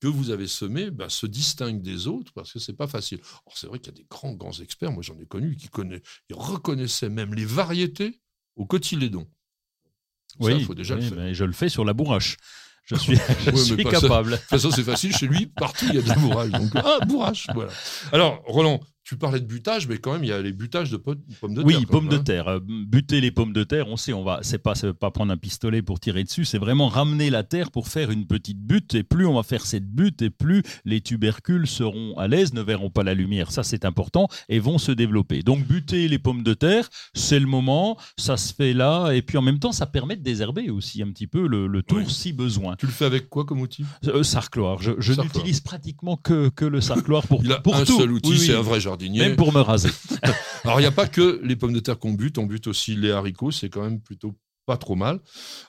que 0.00 0.08
vous 0.08 0.30
avez 0.30 0.46
semée 0.46 0.90
bah, 0.90 1.08
se 1.08 1.26
distingue 1.26 1.82
des 1.82 2.06
autres 2.06 2.32
parce 2.32 2.52
que 2.52 2.58
c'est 2.58 2.72
pas 2.76 2.86
facile. 2.88 3.20
Or, 3.46 3.56
c'est 3.56 3.66
vrai 3.66 3.78
qu'il 3.78 3.92
y 3.92 3.96
a 3.96 3.98
des 3.98 4.06
grands, 4.10 4.32
grands 4.34 4.58
experts, 4.60 4.92
moi 4.92 5.02
j'en 5.02 5.18
ai 5.18 5.26
connu, 5.26 5.56
qui 5.56 5.68
connaissent, 5.68 6.02
ils 6.28 6.36
reconnaissaient 6.36 7.10
même 7.10 7.34
les 7.34 7.44
variétés 7.44 8.20
au 8.56 8.64
cotylédon. 8.66 9.26
Ça, 10.40 10.52
il 10.52 10.64
faut 10.64 10.74
déjà 10.74 10.94
oui, 10.94 11.02
le 11.02 11.08
faire. 11.08 11.18
mais 11.18 11.34
je 11.34 11.44
le 11.44 11.52
fais 11.52 11.68
sur 11.68 11.84
la 11.84 11.92
bourrache. 11.92 12.36
Je 12.84 12.94
suis, 12.96 13.16
je 13.16 13.50
Ouais, 13.50 13.56
suis 13.56 13.82
ça. 13.84 13.90
capable. 13.90 14.32
De 14.32 14.36
toute 14.36 14.46
façon, 14.46 14.70
c'est 14.70 14.82
facile 14.84 15.14
chez 15.16 15.26
lui, 15.26 15.46
partout 15.46 15.86
il 15.88 15.96
y 15.96 15.98
a 15.98 16.02
des 16.02 16.20
bourrages. 16.20 16.50
Donc, 16.50 16.70
ah, 16.76 17.04
bourrache, 17.06 17.46
voilà. 17.54 17.70
Alors, 18.12 18.42
Roland, 18.46 18.80
tu 19.02 19.16
parlais 19.16 19.40
de 19.40 19.46
butage, 19.46 19.88
mais 19.88 19.98
quand 19.98 20.12
même, 20.12 20.22
il 20.24 20.28
y 20.28 20.32
a 20.32 20.40
les 20.40 20.52
butages 20.52 20.90
de 20.90 20.96
po- 20.96 21.14
pommes 21.40 21.54
de 21.54 21.62
terre. 21.62 21.66
Oui, 21.78 21.86
pommes 21.86 22.04
même, 22.04 22.12
de 22.12 22.18
hein. 22.18 22.22
terre. 22.22 22.48
Euh, 22.48 22.60
Buter 22.62 23.20
les 23.20 23.30
pommes 23.30 23.52
de 23.52 23.64
terre, 23.64 23.88
on 23.88 23.96
sait, 23.96 24.12
on 24.12 24.22
va, 24.22 24.40
c'est 24.42 24.58
pas, 24.58 24.74
c'est 24.74 24.92
pas 24.92 25.10
prendre 25.10 25.32
un 25.32 25.36
pistolet 25.36 25.82
pour 25.82 25.98
tirer 26.00 26.22
dessus, 26.22 26.44
c'est 26.44 26.58
vraiment 26.58 26.88
ramener 26.88 27.30
la 27.30 27.42
terre 27.42 27.70
pour 27.70 27.88
faire 27.88 28.10
une 28.10 28.26
petite 28.26 28.58
butte. 28.60 28.94
Et 28.94 29.02
plus 29.02 29.26
on 29.26 29.34
va 29.34 29.42
faire 29.42 29.64
cette 29.66 29.86
butte, 29.90 30.22
et 30.22 30.30
plus 30.30 30.62
les 30.84 31.00
tubercules 31.00 31.66
seront 31.66 32.16
à 32.18 32.28
l'aise, 32.28 32.52
ne 32.54 32.60
verront 32.62 32.90
pas 32.90 33.02
la 33.02 33.14
lumière. 33.14 33.50
Ça, 33.52 33.62
c'est 33.62 33.84
important, 33.84 34.28
et 34.48 34.58
vont 34.58 34.78
se 34.78 34.92
développer. 34.92 35.42
Donc, 35.42 35.66
buter 35.66 36.06
les 36.06 36.18
pommes 36.18 36.42
de 36.42 36.54
terre, 36.54 36.88
c'est 37.14 37.40
le 37.40 37.46
moment, 37.46 37.96
ça 38.18 38.36
se 38.36 38.52
fait 38.54 38.74
là, 38.74 39.10
et 39.12 39.22
puis 39.22 39.38
en 39.38 39.42
même 39.42 39.58
temps, 39.58 39.72
ça 39.72 39.86
permet 39.86 40.16
de 40.16 40.22
désherber 40.22 40.70
aussi 40.70 41.02
un 41.02 41.10
petit 41.10 41.26
peu 41.26 41.46
le, 41.48 41.66
le 41.66 41.82
tour 41.82 41.98
Oui. 41.98 42.04
si 42.08 42.32
besoin. 42.32 42.76
Tu 42.76 42.86
le 42.86 42.92
fais 42.92 43.06
avec 43.06 43.28
quoi 43.28 43.44
comme 43.44 43.60
outil? 43.60 43.84
Euh, 44.06 44.22
sarcloir, 44.22 44.80
je, 44.82 44.92
n'utilise 45.20 45.60
pratiquement 45.60 46.16
que, 46.16 46.48
que 46.50 46.64
le 46.64 46.80
sarcloir 46.80 47.26
pour, 47.26 47.42
Il 47.44 47.52
a 47.52 47.60
pour 47.60 47.74
un 47.76 47.84
tout. 47.84 47.98
seul 47.98 48.12
outil, 48.12 48.30
Oui, 48.30 48.36
oui. 48.38 48.46
c'est 48.46 48.54
un 48.54 48.60
vrai 48.62 48.78
jardinier. 48.90 49.20
Même 49.20 49.36
pour 49.36 49.52
me 49.52 49.60
raser. 49.60 49.90
Alors, 50.64 50.80
il 50.80 50.82
n'y 50.82 50.88
a 50.88 50.92
pas 50.92 51.06
que 51.06 51.40
les 51.42 51.56
pommes 51.56 51.72
de 51.72 51.80
terre 51.80 51.98
qu'on 51.98 52.12
bute, 52.12 52.38
on 52.38 52.46
bute 52.46 52.66
aussi 52.66 52.96
les 52.96 53.10
haricots, 53.10 53.50
c'est 53.50 53.68
quand 53.68 53.82
même 53.82 54.00
plutôt 54.00 54.34
pas 54.66 54.76
trop 54.76 54.94
mal. 54.94 55.20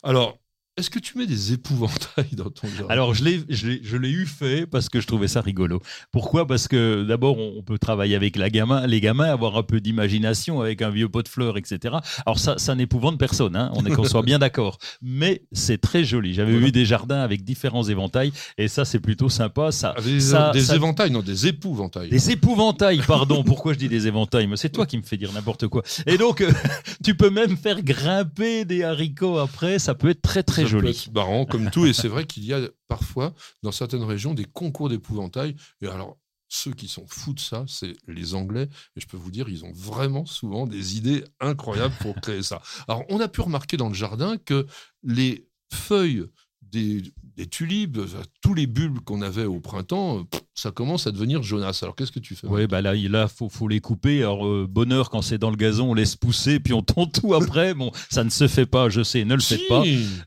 Alors, 0.04 0.38
est-ce 0.78 0.90
que 0.90 1.00
tu 1.00 1.18
mets 1.18 1.28
des 1.28 1.52
épouvantails 1.54 2.30
dans 2.34 2.50
ton 2.50 2.68
jardin? 2.70 2.86
Alors, 2.90 3.14
je 3.14 3.24
l'ai, 3.26 3.42
je, 3.50 3.98
eu 3.98 4.26
fait 4.26 4.66
parce 4.66 4.88
que 4.88 5.02
je 5.02 5.08
trouvais 5.08 5.28
ça 5.28 5.42
rigolo. 5.42 5.82
Pourquoi? 6.12 6.48
Parce 6.48 6.68
que 6.70 7.04
d'abord, 7.04 7.38
on 7.38 7.62
peut 7.62 7.78
travailler 7.78 8.16
avec 8.16 8.38
la 8.38 8.50
gamin, 8.50 8.88
les 8.88 9.02
gamins, 9.02 9.26
avoir 9.26 9.58
un 9.58 9.64
peu 9.64 9.82
d'imagination 9.82 10.62
avec 10.62 10.82
un 10.82 10.90
vieux 10.90 11.10
pot 11.10 11.24
de 11.24 11.28
fleurs, 11.28 11.58
etc. 11.58 11.96
Alors, 12.26 12.40
ça, 12.40 12.58
ça 12.58 12.74
n'épouvante 12.74 13.20
personne, 13.20 13.56
hein, 13.58 13.70
on 13.76 13.86
est 13.86 13.92
qu'on 13.92 14.06
soit 14.06 14.22
bien 14.24 14.40
d'accord. 14.40 14.78
Mais 15.02 15.44
c'est 15.52 15.80
très 15.80 16.06
joli. 16.06 16.34
J'avais 16.34 16.52
Voilà. 16.54 16.68
vu 16.68 16.72
des 16.72 16.86
jardins 16.86 17.20
avec 17.22 17.44
différents 17.44 17.84
éventails 17.84 18.32
et 18.58 18.68
ça, 18.70 18.86
c'est 18.86 19.00
plutôt 19.02 19.28
sympa. 19.30 19.72
Ça, 19.74 19.90
Avec 19.90 20.06
des, 20.14 20.20
ça- 20.22 20.52
des 20.52 20.62
ça- 20.62 20.76
éventails, 20.76 21.12
non, 21.12 21.20
des 21.22 21.48
épouvantails. 21.48 22.10
Des 22.10 22.32
épouvantails, 22.32 23.02
pardon. 23.06 23.44
Pourquoi 23.44 23.74
je 23.74 23.78
dis 23.78 23.90
des 23.90 24.08
éventails? 24.08 24.48
Mais 24.48 24.56
c'est 24.58 24.70
toi 24.70 24.86
qui 24.86 24.98
me 24.98 25.04
fais 25.04 25.18
dire 25.18 25.34
n'importe 25.34 25.68
quoi. 25.68 25.84
Et 26.08 26.18
donc, 26.18 26.40
euh, 26.42 26.50
tu 27.04 27.14
peux 27.16 27.30
même 27.30 27.58
faire 27.58 27.84
grimper 27.84 28.64
des 28.64 28.84
haricots 28.84 29.38
après. 29.38 29.78
Ça 29.78 29.96
peut 29.96 30.10
être 30.10 30.22
très 30.22 30.44
très 30.44 30.61
Ça 30.66 30.72
peut 30.72 30.82
joli. 30.82 30.90
être 30.90 31.14
marrant 31.14 31.46
comme 31.46 31.70
tout. 31.70 31.86
Et 31.86 31.94
c'est 31.94 32.08
vrai 32.08 32.26
qu'il 32.26 32.46
y 32.46 32.54
a 32.54 32.62
parfois, 32.88 33.34
dans 33.64 33.72
certaines 33.72 34.04
régions, 34.04 34.34
des 34.34 34.46
concours 34.46 34.90
d'épouvantails. 34.90 35.56
Et 35.82 35.88
alors, 35.88 36.18
ceux 36.48 36.74
qui 36.74 36.88
sont 36.88 37.06
fous 37.08 37.34
de 37.34 37.40
ça, 37.40 37.64
c'est 37.68 37.94
les 38.08 38.36
Anglais. 38.36 38.68
Et 38.96 39.02
je 39.02 39.08
peux 39.08 39.18
vous 39.18 39.32
dire, 39.32 39.48
ils 39.48 39.64
ont 39.64 39.72
vraiment 39.72 40.26
souvent 40.26 40.68
des 40.68 40.98
idées 40.98 41.24
incroyables 41.40 41.96
pour 42.02 42.16
créer 42.16 42.44
ça. 42.44 42.62
Alors, 42.88 43.04
on 43.10 43.20
a 43.22 43.30
pu 43.30 43.42
remarquer 43.42 43.78
dans 43.78 43.88
le 43.88 43.94
jardin 43.94 44.38
que 44.38 44.68
les 45.02 45.48
feuilles 45.74 46.26
des, 46.72 47.02
des 47.36 47.48
tulipes, 47.48 47.98
euh, 47.98 48.08
tous 48.42 48.54
les 48.54 48.68
bulbes 48.68 49.00
qu'on 49.00 49.22
avait 49.22 49.46
au 49.46 49.60
printemps, 49.60 50.20
euh, 50.20 50.24
ça 50.54 50.72
commence 50.72 51.08
à 51.08 51.12
devenir 51.12 51.44
jaunasse. 51.44 51.84
Alors, 51.84 51.96
qu'est-ce 51.96 52.12
que 52.12 52.20
tu 52.20 52.36
fais 52.36 52.48
Oui, 52.48 52.68
bah 52.68 52.82
là, 52.82 52.96
il 52.96 53.12
faut, 53.36 53.50
faut 53.50 53.68
les 53.68 53.80
couper. 53.82 54.20
Alors, 54.20 54.46
euh, 54.48 54.68
bonheur 54.70 55.10
quand 55.10 55.22
c'est 55.22 55.38
dans 55.38 55.50
le 55.50 55.56
gazon, 55.58 55.92
on 55.92 55.94
laisse 55.94 56.16
pousser, 56.16 56.60
puis 56.60 56.74
on 56.74 56.82
tond 56.82 57.06
tout 57.08 57.34
après. 57.34 57.74
Bon, 57.82 57.92
ça 58.10 58.24
ne 58.24 58.30
se 58.30 58.48
fait 58.48 58.66
pas, 58.66 58.90
je 58.90 59.02
sais, 59.02 59.26
ne 59.26 59.34
le 59.34 59.40
Si, 59.42 59.56
faites 59.58 59.68
pas. 59.68 59.84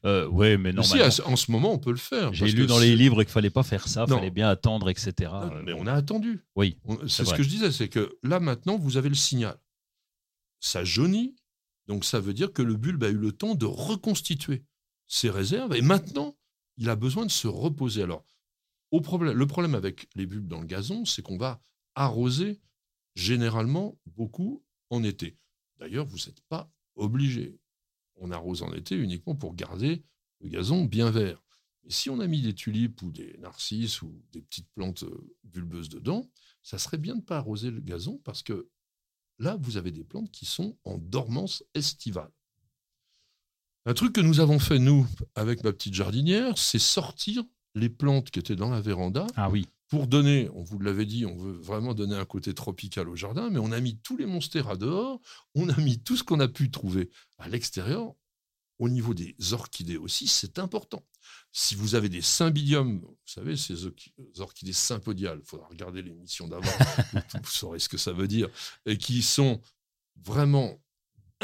Euh, 0.07 0.26
ouais, 0.28 0.57
mais 0.57 0.72
mais 0.72 0.82
si, 0.82 1.01
en 1.24 1.36
ce 1.36 1.51
moment, 1.51 1.72
on 1.72 1.78
peut 1.78 1.90
le 1.92 1.97
faire. 1.97 2.32
j'ai 2.34 2.47
lu 2.51 2.66
dans 2.66 2.78
les 2.78 2.97
livres 2.97 3.22
qu'il 3.22 3.32
fallait 3.32 3.51
pas 3.51 3.62
faire 3.62 3.86
ça, 3.86 4.07
Non. 4.09 4.16
fallait 4.16 4.30
bien 4.30 4.49
attendre, 4.49 4.88
etc. 4.88 5.12
Non, 5.32 5.51
mais 5.64 5.72
on 5.72 5.86
a 5.86 5.92
attendu. 5.92 6.40
Oui, 6.57 6.76
C'est 7.07 7.24
ce 7.24 7.34
que 7.34 7.42
je 7.42 7.49
disais, 7.49 7.70
c'est 7.70 7.88
que 7.88 8.16
là 8.22 8.40
maintenant, 8.40 8.76
vous 8.78 8.97
avez 8.97 9.09
le 9.09 9.14
signal. 9.14 9.57
Ça 10.61 10.82
jaunit, 10.84 11.36
donc 11.86 12.05
ça 12.05 12.18
veut 12.18 12.32
dire 12.32 12.53
que 12.53 12.62
le 12.62 12.74
bulbe 12.74 13.05
a 13.05 13.11
eu 13.11 13.18
le 13.18 13.32
temps 13.32 13.55
de 13.55 13.66
reconstituer 13.66 14.64
ses 15.07 15.30
réserves, 15.30 15.74
et 15.74 15.82
maintenant, 15.82 16.36
il 16.76 16.88
a 16.88 16.96
besoin 16.96 17.26
de 17.26 17.30
se 17.30 17.46
reposer. 17.48 18.02
Alors, 18.02 18.24
le 18.92 19.46
problème 19.46 19.74
avec 19.74 20.09
les 20.14 20.26
bulbes 20.26 20.48
dans 20.48 20.61
le 20.61 20.66
gazon, 20.66 21.05
c'est 21.05 21.22
qu'on 21.22 21.38
va 21.38 21.61
arroser 21.94 22.61
généralement 23.14 23.98
beaucoup 24.07 24.64
en 24.90 25.02
été. 25.02 25.36
D'ailleurs, 25.78 26.07
vous 26.07 26.18
n'êtes 26.18 26.40
pas 26.48 26.70
obligé. 26.94 27.59
On 28.16 28.30
arrose 28.30 28.62
en 28.62 28.72
été 28.72 28.96
uniquement 28.96 29.34
pour 29.34 29.55
garder 29.55 30.05
le 30.40 30.48
gazon 30.48 30.84
bien 30.84 31.11
vert. 31.11 31.42
Et 31.84 31.90
si 31.90 32.09
on 32.09 32.20
a 32.20 32.26
mis 32.26 32.40
des 32.40 32.55
tulipes 32.55 33.02
ou 33.02 33.11
des 33.11 33.36
narcisses 33.38 34.00
ou 34.02 34.22
des 34.32 34.40
petites 34.40 34.70
plantes 34.70 35.02
euh, 35.02 35.34
bulbeuses 35.42 35.88
dedans, 35.88 36.30
ça 36.62 36.78
serait 36.78 36.98
bien 36.98 37.14
de 37.14 37.20
ne 37.20 37.24
pas 37.24 37.38
arroser 37.38 37.70
le 37.70 37.80
gazon 37.80 38.18
parce 38.24 38.42
que 38.42 38.70
là, 39.38 39.57
vous 39.61 39.76
avez 39.76 39.90
des 39.90 40.05
plantes 40.05 40.30
qui 40.30 40.46
sont 40.46 40.78
en 40.84 40.96
dormance 40.96 41.64
estivale. 41.74 42.32
Un 43.87 43.95
truc 43.95 44.14
que 44.14 44.20
nous 44.20 44.41
avons 44.41 44.59
fait, 44.59 44.78
nous, 44.78 45.07
avec 45.35 45.62
ma 45.62 45.72
petite 45.72 45.95
jardinière, 45.95 46.57
c'est 46.57 46.78
sortir 46.78 47.43
les 47.74 47.89
plantes 47.91 48.30
qui 48.30 48.39
étaient 48.39 48.57
dans 48.57 48.70
la 48.70 48.80
véranda 48.80 49.26
ah 49.37 49.51
oui. 49.51 49.66
pour 49.89 50.07
donner, 50.07 50.49
on 50.55 50.62
vous 50.62 50.78
l'avait 50.78 51.05
dit, 51.07 51.26
on 51.26 51.37
veut 51.37 51.53
vraiment 51.53 51.93
donner 51.93 52.14
un 52.16 52.24
côté 52.24 52.55
tropical 52.55 53.09
au 53.09 53.16
jardin, 53.16 53.51
mais 53.51 53.59
on 53.59 53.72
a 53.72 53.80
mis 53.80 53.99
tous 53.99 54.16
les 54.16 54.26
monstères 54.26 54.78
dehors, 54.78 55.20
on 55.55 55.68
a 55.68 55.76
mis 55.80 55.99
tout 55.99 56.16
ce 56.16 56.24
qu'on 56.24 56.41
a 56.41 56.49
pu 56.49 56.70
trouver 56.70 57.11
à 57.39 57.49
l'extérieur. 57.49 58.14
Au 58.80 58.89
niveau 58.89 59.14
des 59.14 59.37
orchidées 59.53 59.97
aussi, 59.99 60.26
c'est 60.26 60.59
important. 60.59 61.05
Si 61.53 61.76
vous 61.76 61.95
avez 61.95 62.09
des 62.09 62.22
cymbidiums, 62.22 63.01
vous 63.03 63.16
savez, 63.24 63.57
ces 63.57 63.87
orchi- 63.87 64.12
orchidées 64.39 64.72
sympodiales, 64.72 65.39
il 65.43 65.47
faudra 65.47 65.68
regarder 65.68 66.03
l'émission 66.03 66.49
d'avant, 66.49 66.72
vous 67.35 67.51
saurez 67.51 67.78
ce 67.78 67.89
que 67.89 67.99
ça 67.99 68.12
veut 68.12 68.26
dire, 68.26 68.49
et 68.85 68.99
qui 68.99 69.22
sont 69.22 69.61
vraiment 70.24 70.76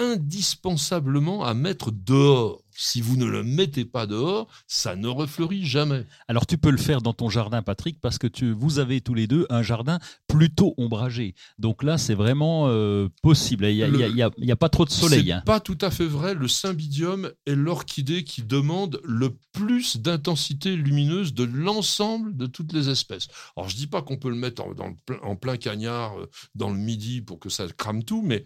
indispensablement 0.00 1.44
à 1.44 1.54
mettre 1.54 1.90
dehors. 1.92 2.62
Si 2.72 3.02
vous 3.02 3.16
ne 3.16 3.26
le 3.26 3.42
mettez 3.42 3.84
pas 3.84 4.06
dehors, 4.06 4.48
ça 4.66 4.96
ne 4.96 5.06
refleurit 5.06 5.66
jamais. 5.66 6.06
Alors 6.28 6.46
tu 6.46 6.56
peux 6.56 6.70
le 6.70 6.78
faire 6.78 7.02
dans 7.02 7.12
ton 7.12 7.28
jardin, 7.28 7.60
Patrick, 7.60 8.00
parce 8.00 8.16
que 8.16 8.26
tu, 8.26 8.52
vous 8.52 8.78
avez 8.78 9.02
tous 9.02 9.12
les 9.12 9.26
deux 9.26 9.46
un 9.50 9.62
jardin 9.62 9.98
plutôt 10.28 10.72
ombragé. 10.78 11.34
Donc 11.58 11.82
là, 11.82 11.98
c'est 11.98 12.14
vraiment 12.14 12.68
euh, 12.68 13.08
possible. 13.22 13.66
Il 13.66 13.92
n'y 13.92 14.22
a, 14.52 14.56
pas 14.56 14.70
trop 14.70 14.86
de 14.86 14.90
soleil. 14.90 15.24
C'est 15.26 15.32
hein. 15.32 15.42
pas 15.44 15.60
tout 15.60 15.76
à 15.82 15.90
fait 15.90 16.06
vrai. 16.06 16.34
Le 16.34 16.48
cymbidium 16.48 17.30
est 17.44 17.54
l'orchidée 17.54 18.24
qui 18.24 18.42
demande 18.42 18.98
le 19.04 19.36
plus 19.52 19.98
d'intensité 19.98 20.74
lumineuse 20.74 21.34
de 21.34 21.44
l'ensemble 21.44 22.34
de 22.34 22.46
toutes 22.46 22.72
les 22.72 22.88
espèces. 22.88 23.28
Alors 23.56 23.68
je 23.68 23.76
dis 23.76 23.88
pas 23.88 24.00
qu'on 24.00 24.16
peut 24.16 24.30
le 24.30 24.36
mettre 24.36 24.64
en, 24.64 24.72
dans 24.72 24.88
le 24.88 24.96
plein, 25.04 25.18
en 25.22 25.36
plein 25.36 25.58
cagnard 25.58 26.18
euh, 26.18 26.30
dans 26.54 26.70
le 26.70 26.78
midi 26.78 27.20
pour 27.20 27.38
que 27.40 27.50
ça 27.50 27.66
crame 27.76 28.04
tout, 28.04 28.22
mais 28.22 28.44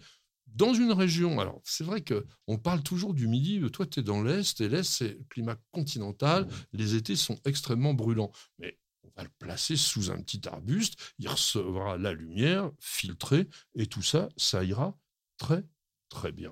dans 0.55 0.73
une 0.73 0.91
région, 0.91 1.39
alors 1.39 1.61
c'est 1.63 1.83
vrai 1.83 2.01
que 2.01 2.25
on 2.47 2.57
parle 2.57 2.81
toujours 2.81 3.13
du 3.13 3.27
midi, 3.27 3.61
toi 3.71 3.85
tu 3.85 3.99
es 3.99 4.03
dans 4.03 4.23
l'Est, 4.23 4.61
et 4.61 4.69
l'Est 4.69 4.89
c'est 4.89 5.09
le 5.09 5.25
climat 5.29 5.57
continental, 5.71 6.47
les 6.73 6.95
étés 6.95 7.15
sont 7.15 7.39
extrêmement 7.45 7.93
brûlants. 7.93 8.31
Mais 8.59 8.77
on 9.03 9.09
va 9.17 9.23
le 9.23 9.29
placer 9.37 9.75
sous 9.75 10.11
un 10.11 10.21
petit 10.21 10.47
arbuste, 10.47 11.13
il 11.19 11.27
recevra 11.27 11.97
la 11.97 12.13
lumière 12.13 12.71
filtrée, 12.79 13.47
et 13.75 13.87
tout 13.87 14.03
ça, 14.03 14.29
ça 14.37 14.63
ira 14.63 14.97
très 15.37 15.63
très 16.09 16.31
bien. 16.31 16.51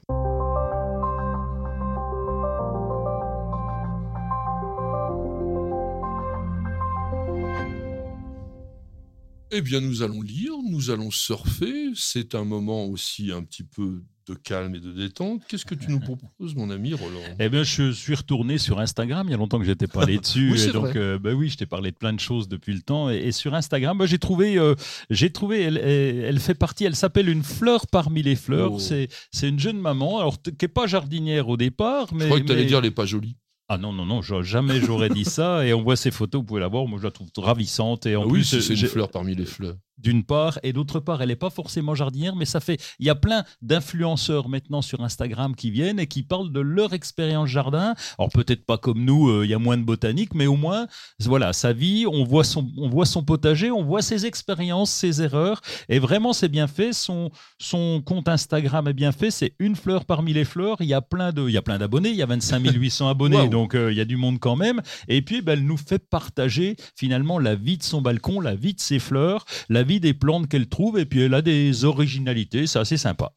Eh 9.55 9.61
bien, 9.61 9.81
nous 9.81 10.01
allons 10.01 10.21
lire, 10.21 10.53
nous 10.67 10.89
allons 10.89 11.11
surfer. 11.11 11.91
C'est 11.95 12.33
un 12.33 12.43
moment 12.43 12.85
aussi 12.85 13.31
un 13.31 13.43
petit 13.43 13.63
peu 13.63 14.01
de 14.27 14.33
calme 14.33 14.73
et 14.73 14.79
de 14.79 14.91
détente. 14.91 15.41
Qu'est-ce 15.47 15.65
que 15.65 15.75
tu 15.75 15.89
nous 15.91 15.99
proposes, 15.99 16.55
mon 16.55 16.71
ami 16.71 16.93
Roland? 16.93 17.19
Eh 17.39 17.49
bien, 17.49 17.61
je 17.63 17.91
suis 17.91 18.15
retourné 18.15 18.57
sur 18.57 18.79
Instagram. 18.79 19.27
Il 19.27 19.31
y 19.31 19.33
a 19.33 19.37
longtemps 19.37 19.59
que 19.59 19.65
j'étais 19.65 19.85
pas 19.85 20.03
allé 20.03 20.17
dessus. 20.17 20.51
Oui, 20.53 20.61
et 20.63 20.71
donc, 20.71 20.95
euh, 20.95 21.19
bah 21.19 21.33
oui, 21.33 21.49
je 21.49 21.57
t'ai 21.57 21.65
parlé 21.67 21.91
de 21.91 21.95
plein 21.97 22.13
de 22.13 22.19
choses 22.19 22.47
depuis 22.47 22.73
le 22.73 22.81
temps. 22.81 23.11
Et, 23.11 23.17
et 23.17 23.31
sur 23.31 23.53
Instagram, 23.53 23.97
bah, 23.97 24.05
j'ai 24.07 24.17
trouvé, 24.17 24.57
euh, 24.57 24.73
j'ai 25.11 25.29
trouvé, 25.31 25.61
elle, 25.61 25.77
elle, 25.77 26.23
elle 26.23 26.39
fait 26.39 26.55
partie. 26.55 26.85
Elle 26.85 26.95
s'appelle 26.95 27.29
une 27.29 27.43
fleur 27.43 27.85
parmi 27.85 28.23
les 28.23 28.35
fleurs. 28.35 28.73
Oh. 28.73 28.79
C'est, 28.79 29.07
c'est 29.31 29.49
une 29.49 29.59
jeune 29.59 29.79
maman, 29.79 30.19
alors 30.19 30.41
qui 30.41 30.65
est 30.65 30.67
pas 30.67 30.87
jardinière 30.87 31.47
au 31.49 31.57
départ, 31.57 32.11
mais. 32.13 32.21
Je 32.21 32.25
crois 32.27 32.39
que 32.39 32.45
tu 32.45 32.51
allais 32.53 32.61
mais- 32.61 32.67
dire 32.67 32.81
les 32.81 32.91
pas 32.91 33.05
jolies. 33.05 33.35
Ah 33.69 33.77
non 33.77 33.93
non 33.93 34.05
non, 34.05 34.21
j'a- 34.21 34.41
jamais 34.41 34.79
j'aurais 34.81 35.09
dit 35.09 35.25
ça. 35.25 35.65
Et 35.65 35.73
on 35.73 35.81
voit 35.81 35.95
ces 35.95 36.11
photos, 36.11 36.41
vous 36.41 36.45
pouvez 36.45 36.59
la 36.61 36.67
voir. 36.67 36.85
Moi, 36.85 36.99
je 36.99 37.05
la 37.05 37.11
trouve 37.11 37.29
ravissante. 37.37 38.05
Et 38.05 38.15
en 38.15 38.23
Ah 38.23 38.25
oui, 38.25 38.41
plus, 38.41 38.59
c'est 38.61 38.73
une 38.73 38.87
fleur 38.87 39.09
parmi 39.09 39.35
les 39.35 39.45
fleurs. 39.45 39.75
D'une 40.03 40.23
part, 40.23 40.59
et 40.63 40.73
d'autre 40.73 40.99
part, 40.99 41.21
elle 41.21 41.29
n'est 41.29 41.35
pas 41.35 41.49
forcément 41.49 41.95
jardinière, 41.95 42.35
mais 42.35 42.45
ça 42.45 42.59
fait. 42.59 42.79
Il 42.99 43.05
y 43.05 43.09
a 43.09 43.15
plein 43.15 43.43
d'influenceurs 43.61 44.49
maintenant 44.49 44.81
sur 44.81 45.01
Instagram 45.01 45.55
qui 45.55 45.71
viennent 45.71 45.99
et 45.99 46.07
qui 46.07 46.23
parlent 46.23 46.51
de 46.51 46.59
leur 46.59 46.93
expérience 46.93 47.49
jardin. 47.49 47.95
Alors 48.19 48.29
peut-être 48.29 48.65
pas 48.65 48.77
comme 48.77 49.03
nous, 49.03 49.29
euh, 49.29 49.45
il 49.45 49.49
y 49.49 49.53
a 49.53 49.59
moins 49.59 49.77
de 49.77 49.83
botanique, 49.83 50.35
mais 50.35 50.45
au 50.45 50.57
moins, 50.57 50.87
voilà, 51.21 51.53
sa 51.53 51.71
vie, 51.71 52.05
on 52.05 52.25
voit 52.25 52.43
son, 52.43 52.69
on 52.77 52.89
voit 52.89 53.05
son 53.05 53.23
potager, 53.23 53.71
on 53.71 53.83
voit 53.83 54.01
ses 54.01 54.25
expériences, 54.25 54.91
ses 54.91 55.21
erreurs, 55.21 55.61
et 55.87 55.99
vraiment 55.99 56.33
c'est 56.33 56.49
bien 56.49 56.67
fait. 56.67 56.91
Son, 56.91 57.31
son 57.57 58.01
compte 58.01 58.27
Instagram 58.27 58.87
est 58.89 58.93
bien 58.93 59.13
fait. 59.13 59.31
C'est 59.31 59.55
une 59.59 59.75
fleur 59.75 60.05
parmi 60.05 60.33
les 60.33 60.45
fleurs. 60.45 60.77
Il 60.81 60.87
y 60.87 60.93
a 60.93 61.01
plein 61.01 61.31
de, 61.31 61.47
il 61.47 61.53
y 61.53 61.57
a 61.57 61.61
plein 61.61 61.77
d'abonnés. 61.77 62.09
Il 62.09 62.15
y 62.15 62.21
a 62.21 62.25
25 62.25 62.61
800 62.73 63.07
abonnés, 63.09 63.47
donc 63.47 63.73
euh, 63.73 63.91
il 63.91 63.97
y 63.97 64.01
a 64.01 64.05
du 64.05 64.17
monde 64.17 64.39
quand 64.39 64.57
même. 64.57 64.81
Et 65.07 65.21
puis, 65.21 65.41
ben, 65.41 65.53
elle 65.53 65.65
nous 65.65 65.77
fait 65.77 65.99
partager 65.99 66.75
finalement 66.95 67.39
la 67.39 67.55
vie 67.55 67.77
de 67.77 67.83
son 67.83 68.01
balcon, 68.01 68.41
la 68.41 68.55
vie 68.55 68.73
de 68.73 68.81
ses 68.81 68.99
fleurs, 68.99 69.45
la 69.69 69.83
vie 69.83 69.92
des 69.99 70.13
plantes 70.13 70.47
qu'elle 70.47 70.69
trouve, 70.69 70.99
et 70.99 71.05
puis 71.05 71.21
elle 71.21 71.33
a 71.33 71.41
des 71.41 71.85
originalités, 71.85 72.67
c'est 72.67 72.79
assez 72.79 72.97
sympa. 72.97 73.33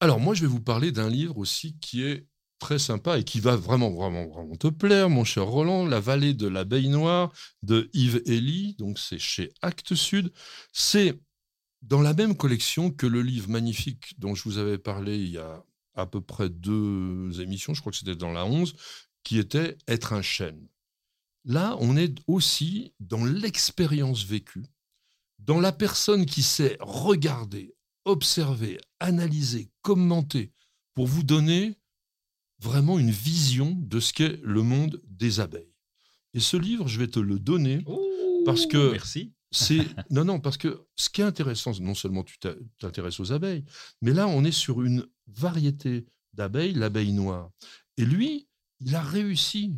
Alors, 0.00 0.20
moi, 0.20 0.34
je 0.34 0.42
vais 0.42 0.46
vous 0.46 0.60
parler 0.60 0.92
d'un 0.92 1.08
livre 1.08 1.38
aussi 1.38 1.78
qui 1.78 2.02
est 2.02 2.26
très 2.58 2.78
sympa 2.78 3.18
et 3.18 3.24
qui 3.24 3.40
va 3.40 3.56
vraiment, 3.56 3.90
vraiment, 3.90 4.26
vraiment 4.28 4.56
te 4.56 4.68
plaire, 4.68 5.10
mon 5.10 5.24
cher 5.24 5.44
Roland. 5.46 5.86
La 5.86 6.00
vallée 6.00 6.34
de 6.34 6.48
l'abeille 6.48 6.88
noire 6.88 7.32
de 7.62 7.90
Yves 7.92 8.22
Elie. 8.26 8.76
Donc, 8.78 8.98
c'est 8.98 9.18
chez 9.18 9.52
Actes 9.62 9.94
Sud. 9.94 10.32
C'est 10.72 11.18
dans 11.82 12.02
la 12.02 12.14
même 12.14 12.36
collection 12.36 12.90
que 12.90 13.06
le 13.06 13.22
livre 13.22 13.48
magnifique 13.48 14.18
dont 14.18 14.34
je 14.34 14.44
vous 14.44 14.58
avais 14.58 14.78
parlé 14.78 15.18
il 15.18 15.30
y 15.30 15.38
a 15.38 15.64
à 15.94 16.06
peu 16.06 16.20
près 16.20 16.50
deux 16.50 17.40
émissions, 17.40 17.72
je 17.72 17.80
crois 17.80 17.90
que 17.90 17.98
c'était 17.98 18.16
dans 18.16 18.32
la 18.32 18.44
11, 18.44 18.74
qui 19.24 19.38
était 19.38 19.78
Être 19.88 20.12
un 20.12 20.22
chêne. 20.22 20.68
Là, 21.44 21.76
on 21.80 21.96
est 21.96 22.14
aussi 22.26 22.92
dans 23.00 23.24
l'expérience 23.24 24.24
vécue, 24.24 24.66
dans 25.46 25.60
la 25.60 25.72
personne 25.72 26.26
qui 26.26 26.42
sait 26.42 26.76
regarder, 26.80 27.74
observer, 28.04 28.78
analyser, 29.00 29.70
commenter, 29.82 30.52
pour 30.94 31.06
vous 31.06 31.22
donner 31.22 31.76
vraiment 32.58 32.98
une 32.98 33.10
vision 33.10 33.74
de 33.76 34.00
ce 34.00 34.12
qu'est 34.12 34.40
le 34.42 34.62
monde 34.62 35.00
des 35.08 35.40
abeilles. 35.40 35.72
Et 36.34 36.40
ce 36.40 36.56
livre, 36.56 36.88
je 36.88 36.98
vais 36.98 37.08
te 37.08 37.20
le 37.20 37.38
donner. 37.38 37.84
Parce 38.44 38.66
que- 38.66 38.92
Merci. 38.92 39.32
C'est 39.52 39.78
non 40.10 40.24
non 40.24 40.40
parce 40.40 40.56
que 40.56 40.86
ce 40.96 41.08
qui 41.08 41.20
est 41.20 41.24
intéressant, 41.24 41.72
non 41.80 41.94
seulement 41.94 42.24
tu 42.24 42.36
t'intéresses 42.78 43.20
aux 43.20 43.32
abeilles, 43.32 43.64
mais 44.02 44.12
là 44.12 44.26
on 44.26 44.44
est 44.44 44.52
sur 44.52 44.82
une 44.82 45.06
variété 45.28 46.04
d'abeilles, 46.32 46.72
l'abeille 46.74 47.12
noire. 47.12 47.50
Et 47.96 48.04
lui, 48.04 48.48
il 48.80 48.94
a 48.96 49.00
réussi 49.02 49.72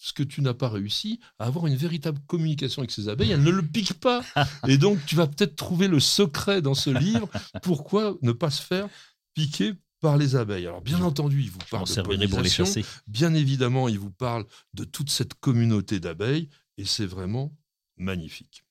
ce 0.00 0.14
que 0.14 0.22
tu 0.22 0.40
n'as 0.40 0.54
pas 0.54 0.70
réussi, 0.70 1.20
à 1.38 1.44
avoir 1.44 1.66
une 1.66 1.76
véritable 1.76 2.18
communication 2.26 2.80
avec 2.80 2.90
ses 2.90 3.10
abeilles. 3.10 3.32
Elles 3.32 3.42
ne 3.42 3.50
le 3.50 3.62
piquent 3.62 4.00
pas. 4.00 4.24
Et 4.66 4.78
donc, 4.78 4.98
tu 5.04 5.14
vas 5.14 5.26
peut-être 5.26 5.56
trouver 5.56 5.88
le 5.88 6.00
secret 6.00 6.62
dans 6.62 6.74
ce 6.74 6.88
livre. 6.88 7.28
Pourquoi 7.62 8.16
ne 8.22 8.32
pas 8.32 8.50
se 8.50 8.62
faire 8.62 8.88
piquer 9.34 9.74
par 10.00 10.16
les 10.16 10.36
abeilles? 10.36 10.66
Alors, 10.66 10.80
bien 10.80 11.02
entendu, 11.02 11.42
il 11.42 11.50
vous 11.50 11.58
parle 11.70 11.84
de 11.84 11.90
servirai 11.90 12.28
pour 12.28 12.40
les 12.40 12.48
pollinisation. 12.48 12.82
Bien 13.06 13.34
évidemment, 13.34 13.88
il 13.88 13.98
vous 13.98 14.10
parle 14.10 14.46
de 14.72 14.84
toute 14.84 15.10
cette 15.10 15.34
communauté 15.34 16.00
d'abeilles. 16.00 16.48
Et 16.78 16.86
c'est 16.86 17.06
vraiment 17.06 17.54
magnifique. 17.98 18.64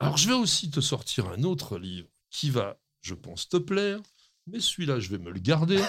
Alors, 0.00 0.16
je 0.16 0.26
vais 0.26 0.34
aussi 0.34 0.70
te 0.72 0.80
sortir 0.80 1.28
un 1.28 1.44
autre 1.44 1.78
livre 1.78 2.08
qui 2.30 2.50
va, 2.50 2.80
je 3.00 3.14
pense, 3.14 3.48
te 3.48 3.58
plaire. 3.58 4.00
Mais 4.46 4.60
celui-là, 4.60 4.98
je 4.98 5.08
vais 5.08 5.18
me 5.18 5.30
le 5.30 5.38
garder, 5.38 5.80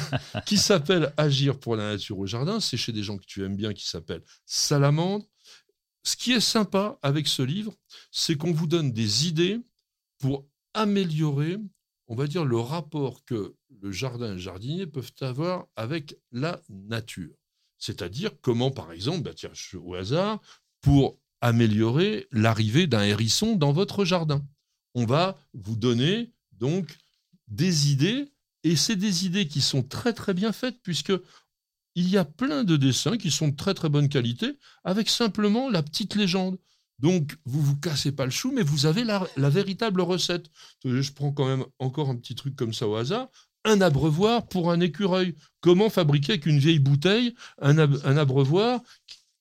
qui 0.46 0.58
s'appelle 0.58 1.12
Agir 1.16 1.58
pour 1.58 1.76
la 1.76 1.92
nature 1.92 2.18
au 2.18 2.26
jardin. 2.26 2.60
C'est 2.60 2.76
chez 2.76 2.92
des 2.92 3.02
gens 3.02 3.16
que 3.16 3.24
tu 3.24 3.44
aimes 3.44 3.56
bien, 3.56 3.72
qui 3.72 3.86
s'appelle 3.88 4.22
Salamandre. 4.44 5.24
Ce 6.04 6.16
qui 6.16 6.32
est 6.32 6.40
sympa 6.40 6.98
avec 7.02 7.26
ce 7.26 7.42
livre, 7.42 7.74
c'est 8.10 8.36
qu'on 8.36 8.52
vous 8.52 8.66
donne 8.66 8.92
des 8.92 9.28
idées 9.28 9.60
pour 10.18 10.46
améliorer, 10.74 11.58
on 12.08 12.14
va 12.14 12.26
dire, 12.26 12.44
le 12.44 12.58
rapport 12.58 13.24
que 13.24 13.54
le 13.80 13.92
jardin 13.92 14.30
et 14.30 14.34
le 14.34 14.38
jardinier 14.38 14.86
peuvent 14.86 15.12
avoir 15.20 15.66
avec 15.76 16.16
la 16.32 16.60
nature. 16.68 17.34
C'est-à-dire 17.78 18.30
comment, 18.40 18.70
par 18.70 18.92
exemple, 18.92 19.22
bah 19.22 19.34
tiens, 19.34 19.52
au 19.74 19.94
hasard, 19.94 20.40
pour 20.80 21.18
améliorer 21.40 22.28
l'arrivée 22.30 22.86
d'un 22.86 23.02
hérisson 23.02 23.56
dans 23.56 23.72
votre 23.72 24.04
jardin. 24.04 24.44
On 24.94 25.06
va 25.06 25.36
vous 25.54 25.76
donner 25.76 26.32
donc 26.52 26.96
des 27.52 27.92
idées, 27.92 28.32
et 28.64 28.76
c'est 28.76 28.96
des 28.96 29.26
idées 29.26 29.46
qui 29.46 29.60
sont 29.60 29.82
très 29.82 30.12
très 30.12 30.34
bien 30.34 30.52
faites, 30.52 30.80
puisque 30.82 31.12
il 31.94 32.08
y 32.08 32.16
a 32.16 32.24
plein 32.24 32.64
de 32.64 32.76
dessins 32.76 33.18
qui 33.18 33.30
sont 33.30 33.48
de 33.48 33.56
très 33.56 33.74
très 33.74 33.90
bonne 33.90 34.08
qualité, 34.08 34.58
avec 34.82 35.08
simplement 35.08 35.68
la 35.68 35.82
petite 35.82 36.14
légende. 36.14 36.58
Donc, 36.98 37.36
vous 37.44 37.60
vous 37.60 37.76
cassez 37.76 38.12
pas 38.12 38.24
le 38.24 38.30
chou, 38.30 38.52
mais 38.54 38.62
vous 38.62 38.86
avez 38.86 39.04
la, 39.04 39.26
la 39.36 39.50
véritable 39.50 40.00
recette. 40.00 40.46
Je 40.84 41.12
prends 41.12 41.32
quand 41.32 41.46
même 41.46 41.64
encore 41.78 42.08
un 42.08 42.16
petit 42.16 42.34
truc 42.34 42.54
comme 42.54 42.72
ça 42.72 42.86
au 42.86 42.94
hasard. 42.94 43.28
Un 43.64 43.80
abreuvoir 43.80 44.46
pour 44.46 44.70
un 44.70 44.80
écureuil. 44.80 45.34
Comment 45.60 45.90
fabriquer 45.90 46.32
avec 46.32 46.46
une 46.46 46.58
vieille 46.58 46.78
bouteille 46.78 47.34
un, 47.60 47.76
un 47.78 48.16
abreuvoir 48.16 48.80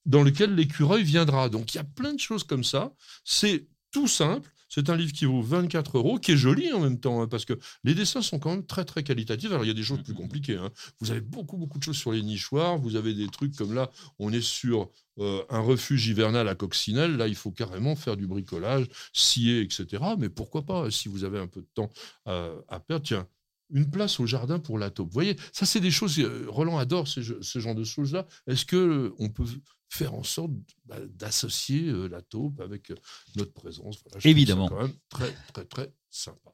dans 0.06 0.24
lequel 0.24 0.56
l'écureuil 0.56 1.04
viendra? 1.04 1.50
Donc, 1.50 1.74
il 1.74 1.78
y 1.78 1.82
a 1.82 1.86
plein 1.86 2.14
de 2.14 2.20
choses 2.20 2.44
comme 2.44 2.64
ça. 2.64 2.94
C'est 3.24 3.68
tout 3.92 4.08
simple. 4.08 4.52
C'est 4.74 4.90
un 4.90 4.96
livre 4.96 5.12
qui 5.12 5.26
vaut 5.26 5.42
24 5.42 5.98
euros, 5.98 6.18
qui 6.18 6.32
est 6.32 6.38
joli 6.38 6.72
en 6.72 6.80
même 6.80 6.98
temps, 6.98 7.22
hein, 7.22 7.28
parce 7.28 7.44
que 7.44 7.60
les 7.84 7.94
dessins 7.94 8.22
sont 8.22 8.40
quand 8.40 8.52
même 8.52 8.66
très 8.66 8.86
très 8.86 9.04
qualitatifs. 9.04 9.50
Alors 9.52 9.66
il 9.66 9.68
y 9.68 9.72
a 9.72 9.74
des 9.74 9.84
choses 9.84 10.02
plus 10.02 10.14
compliquées. 10.14 10.56
hein. 10.56 10.72
Vous 11.02 11.12
avez 11.12 11.20
beaucoup 11.20 11.58
beaucoup 11.58 11.78
de 11.78 11.84
choses 11.84 11.98
sur 11.98 12.14
les 12.14 12.22
nichoirs. 12.24 12.78
Vous 12.78 12.96
avez 12.96 13.14
des 13.14 13.28
trucs 13.28 13.54
comme 13.56 13.74
là, 13.74 13.92
on 14.18 14.32
est 14.32 14.42
sur 14.42 14.90
euh, 15.20 15.44
un 15.50 15.60
refuge 15.60 16.08
hivernal 16.08 16.48
à 16.48 16.56
coccinelle. 16.56 17.18
Là, 17.18 17.28
il 17.28 17.36
faut 17.36 17.52
carrément 17.52 17.98
faire 17.98 18.16
du 18.16 18.28
bricolage, 18.28 18.86
scier, 19.12 19.60
etc. 19.62 20.04
Mais 20.18 20.30
pourquoi 20.30 20.66
pas, 20.66 20.90
si 20.90 21.10
vous 21.10 21.26
avez 21.26 21.40
un 21.40 21.48
peu 21.48 21.62
de 21.62 21.68
temps 21.74 21.90
euh, 22.28 22.56
à 22.70 22.80
perdre, 22.80 23.06
tiens. 23.06 23.28
Une 23.72 23.90
place 23.90 24.20
au 24.20 24.26
jardin 24.26 24.60
pour 24.60 24.78
la 24.78 24.90
taupe. 24.90 25.08
Vous 25.08 25.14
voyez, 25.14 25.36
ça 25.54 25.66
c'est 25.66 25.80
des 25.80 25.92
choses. 25.92 26.20
euh, 26.20 26.46
Roland 26.48 26.78
adore 26.78 27.08
ce, 27.08 27.22
genre 27.60 27.76
de 27.76 27.84
choses-là. 27.84 28.28
Est-ce 28.48 28.66
que 28.66 28.76
euh, 28.76 29.16
on 29.20 29.30
peut 29.30 29.46
faire 29.90 30.14
en 30.14 30.24
sorte 30.24 30.52
bah, 30.86 31.00
d'associer 31.10 31.88
euh, 31.90 32.08
la 32.08 32.22
taupe 32.22 32.60
avec 32.62 32.92
notre 33.36 33.54
présence? 33.54 33.98
Voilà, 34.04 34.28
Évidemment. 34.30 34.68
quand 34.68 34.82
même 34.82 34.94
très 35.10 35.34
très 35.54 35.66
très 35.66 35.94
sympa. 36.10 36.52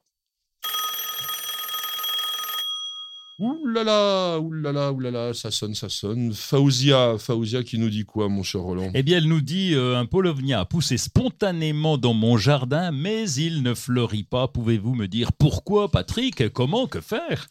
Ouh 3.40 3.68
là 3.68 3.84
là, 3.84 4.40
ouh 4.40 4.52
là 4.52 4.72
là, 4.72 4.92
ouh 4.92 5.00
là 5.00 5.12
là, 5.12 5.34
ça 5.34 5.52
sonne, 5.52 5.76
ça 5.76 5.90
sonne. 5.90 6.34
Faouzia, 6.34 7.20
Faouzia 7.20 7.64
qui 7.64 7.78
nous 7.78 7.90
dit 7.90 8.04
quoi, 8.04 8.30
mon 8.30 8.42
cher 8.42 8.62
Roland? 8.62 8.90
Eh 8.96 9.04
bien, 9.04 9.20
elle 9.20 9.28
nous 9.28 9.42
dit 9.42 9.76
euh, 9.76 9.96
un 9.96 10.08
polovnia 10.08 10.62
a 10.62 10.66
poussé 10.66 10.98
spontanément 10.98 12.00
dans 12.00 12.16
mon 12.16 12.38
jardin, 12.38 12.92
mais 12.92 13.30
il 13.32 13.62
ne 13.62 13.76
fleurit 13.76 14.24
pas. 14.24 14.48
Pouvez-vous 14.48 14.96
me 14.96 15.08
dire 15.08 15.34
pourquoi, 15.34 15.92
Patrick? 15.92 16.50
Comment? 16.52 16.88
Que 16.88 17.00
faire? 17.00 17.48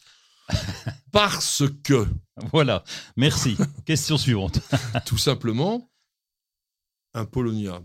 Parce 1.13 1.63
que, 1.83 2.05
Voilà. 2.51 2.83
Merci. 3.15 3.55
Question 3.85 4.17
suivante. 4.17 4.59
tout 5.05 5.17
simplement, 5.17 5.89
un 7.13 7.23
Polonia 7.23 7.81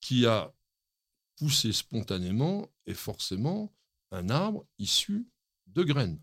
qui 0.00 0.26
a 0.26 0.52
poussé 1.38 1.72
spontanément 1.72 2.68
est 2.86 2.94
forcément 2.94 3.72
un 4.10 4.28
arbre 4.28 4.66
issu 4.80 5.28
de 5.68 5.84
graines. 5.84 6.18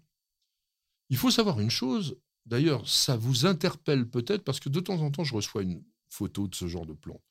Il 1.11 1.17
faut 1.17 1.29
savoir 1.29 1.59
une 1.59 1.69
chose, 1.69 2.17
d'ailleurs, 2.45 2.87
ça 2.89 3.17
vous 3.17 3.45
interpelle 3.45 4.09
peut-être 4.09 4.43
parce 4.43 4.59
que 4.59 4.69
de 4.69 4.79
temps 4.79 5.01
en 5.01 5.11
temps, 5.11 5.23
je 5.25 5.35
reçois 5.35 5.61
une 5.61 5.83
photo 6.09 6.47
de 6.47 6.55
ce 6.55 6.67
genre 6.67 6.85
de 6.85 6.93
plante. 6.93 7.21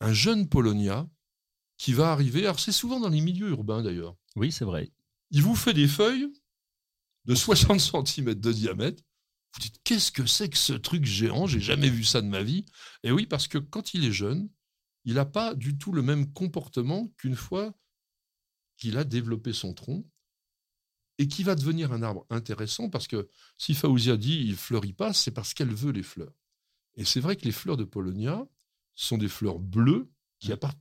Un 0.00 0.12
jeune 0.14 0.48
Polonia 0.48 1.06
qui 1.76 1.92
va 1.92 2.12
arriver, 2.12 2.44
alors 2.44 2.60
c'est 2.60 2.72
souvent 2.72 3.00
dans 3.00 3.08
les 3.08 3.20
milieux 3.20 3.50
urbains 3.50 3.82
d'ailleurs, 3.82 4.16
Oui, 4.36 4.52
c'est 4.52 4.64
vrai. 4.64 4.90
il 5.30 5.42
vous 5.42 5.56
fait 5.56 5.74
des 5.74 5.88
feuilles 5.88 6.32
de 7.24 7.34
60 7.34 7.80
cm 7.80 8.34
de 8.34 8.52
diamètre. 8.52 9.02
Vous 9.52 9.60
dites, 9.60 9.80
qu'est-ce 9.82 10.12
que 10.12 10.24
c'est 10.26 10.48
que 10.48 10.56
ce 10.56 10.72
truc 10.72 11.04
géant? 11.04 11.46
J'ai 11.46 11.60
jamais 11.60 11.90
vu 11.90 12.04
ça 12.04 12.20
de 12.22 12.28
ma 12.28 12.42
vie. 12.44 12.66
Et 13.02 13.10
oui, 13.10 13.26
parce 13.26 13.48
que 13.48 13.58
quand 13.58 13.94
il 13.94 14.04
est 14.04 14.12
jeune, 14.12 14.48
il 15.04 15.14
n'a 15.14 15.24
pas 15.24 15.54
du 15.54 15.76
tout 15.76 15.90
le 15.92 16.02
même 16.02 16.32
comportement 16.32 17.08
qu'une 17.16 17.34
fois 17.36 17.74
qu'il 18.76 18.96
a 18.96 19.04
développé 19.04 19.52
son 19.52 19.74
tronc 19.74 20.06
et 21.18 21.26
qui 21.28 21.42
va 21.42 21.54
devenir 21.54 21.92
un 21.92 22.02
arbre 22.02 22.24
intéressant 22.30 22.88
parce 22.88 23.06
que 23.08 23.28
si 23.56 23.74
Faouzia 23.74 24.16
dit 24.16 24.44
il 24.46 24.56
fleurit 24.56 24.92
pas, 24.92 25.12
c'est 25.12 25.30
parce 25.32 25.52
qu'elle 25.54 25.72
veut 25.74 25.92
les 25.92 26.02
fleurs. 26.02 26.32
Et 26.96 27.04
c'est 27.04 27.20
vrai 27.20 27.36
que 27.36 27.44
les 27.44 27.52
fleurs 27.52 27.76
de 27.76 27.84
Polonia 27.84 28.46
sont 28.94 29.18
des 29.18 29.28
fleurs 29.28 29.58
bleues 29.58 30.10
qui 30.40 30.52
appara- 30.52 30.74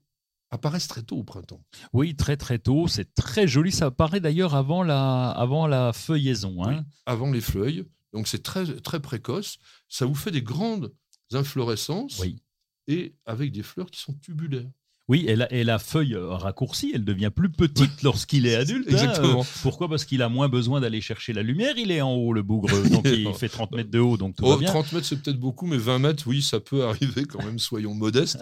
apparaissent 0.50 0.88
très 0.88 1.04
tôt 1.04 1.18
au 1.18 1.24
printemps. 1.24 1.64
Oui, 1.94 2.16
très 2.16 2.38
très 2.38 2.60
tôt. 2.60 2.88
C'est 2.88 3.14
très 3.16 3.48
joli. 3.48 3.72
Ça 3.72 3.88
apparaît 3.88 4.20
d'ailleurs 4.20 4.56
avant 4.56 4.84
la, 4.84 5.30
avant 5.32 5.68
la 5.68 5.94
feuillaison. 5.94 6.64
Hein. 6.66 6.86
avant 7.06 7.32
les 7.32 7.42
feuilles. 7.42 7.86
Donc 8.14 8.28
c'est 8.28 8.42
très, 8.44 8.66
très 8.82 9.00
précoce. 9.00 9.58
Ça 9.90 10.06
vous 10.06 10.16
fait 10.16 10.32
des 10.32 10.42
grandes 10.42 10.94
inflorescences 11.34 12.20
Oui. 12.20 12.42
et 12.88 13.16
avec 13.26 13.52
des 13.52 13.64
fleurs 13.64 13.90
qui 13.92 14.00
sont 14.00 14.14
tubulaires. 14.14 14.70
Oui, 15.10 15.24
et 15.28 15.36
la, 15.38 15.52
et 15.54 15.64
la 15.64 15.80
feuille 15.80 16.16
euh, 16.16 16.32
raccourcie, 16.36 16.92
elle 16.94 17.06
devient 17.06 17.32
plus 17.34 17.50
petite 17.50 18.04
lorsqu'il 18.04 18.46
est 18.46 18.56
adulte. 18.56 18.88
hein. 18.90 18.92
Exactement. 18.92 19.42
Euh, 19.42 19.46
pourquoi? 19.62 19.88
Parce 19.88 20.04
qu'il 20.04 20.22
a 20.22 20.28
moins 20.28 20.50
besoin 20.50 20.82
d'aller 20.82 21.00
chercher 21.00 21.32
la 21.32 21.44
lumière. 21.44 21.78
Il 21.78 21.92
est 21.92 22.02
en 22.02 22.14
haut, 22.14 22.34
le 22.34 22.44
bougre. 22.44 22.70
Donc 22.92 23.06
il 23.08 23.34
fait 23.36 23.48
30 23.48 23.72
mètres 23.72 23.90
de 23.90 24.00
haut, 24.00 24.18
donc 24.18 24.36
tout 24.36 24.44
Oh, 24.46 24.52
va 24.52 24.58
bien. 24.58 24.68
30 24.70 24.92
mètres, 24.92 25.06
c'est 25.08 25.22
peut-être 25.22 25.40
beaucoup, 25.40 25.66
mais 25.66 25.78
20 25.78 26.00
mètres, 26.00 26.24
oui, 26.28 26.42
ça 26.42 26.60
peut 26.60 26.84
arriver 26.88 27.26
quand 27.26 27.44
même, 27.44 27.58
soyons 27.60 27.94
modestes. 27.94 28.40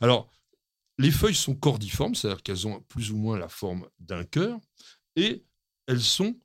Alors, 0.00 0.28
les 0.98 1.10
feuilles 1.12 1.34
sont 1.34 1.54
cordiformes, 1.54 2.14
c'est-à-dire 2.16 2.42
qu'elles 2.42 2.66
ont 2.66 2.80
plus 2.88 3.12
ou 3.12 3.16
moins 3.16 3.38
la 3.38 3.48
forme 3.48 3.86
d'un 4.00 4.24
cœur, 4.24 4.58
et 5.16 5.44
elles 5.86 6.00
sont 6.00 6.36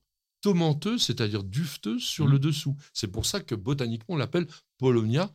tomenteuses, 0.42 1.04
c'est-à-dire 1.04 1.44
dufteuses 1.44 2.04
sur 2.04 2.28
le 2.28 2.38
dessous. 2.40 2.76
C'est 2.94 3.08
pour 3.12 3.26
ça 3.26 3.40
que 3.42 3.56
botaniquement, 3.56 4.16
on 4.16 4.18
l'appelle 4.18 4.48
Polonia 4.78 5.30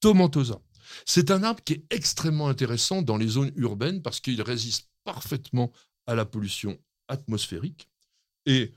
tomentosa. 0.00 0.60
C'est 1.06 1.30
un 1.30 1.42
arbre 1.42 1.62
qui 1.64 1.74
est 1.74 1.84
extrêmement 1.90 2.48
intéressant 2.48 3.02
dans 3.02 3.16
les 3.16 3.28
zones 3.28 3.52
urbaines 3.56 4.02
parce 4.02 4.20
qu'il 4.20 4.40
résiste 4.42 4.88
parfaitement 5.04 5.72
à 6.06 6.14
la 6.14 6.24
pollution 6.24 6.78
atmosphérique. 7.08 7.88
Et 8.46 8.72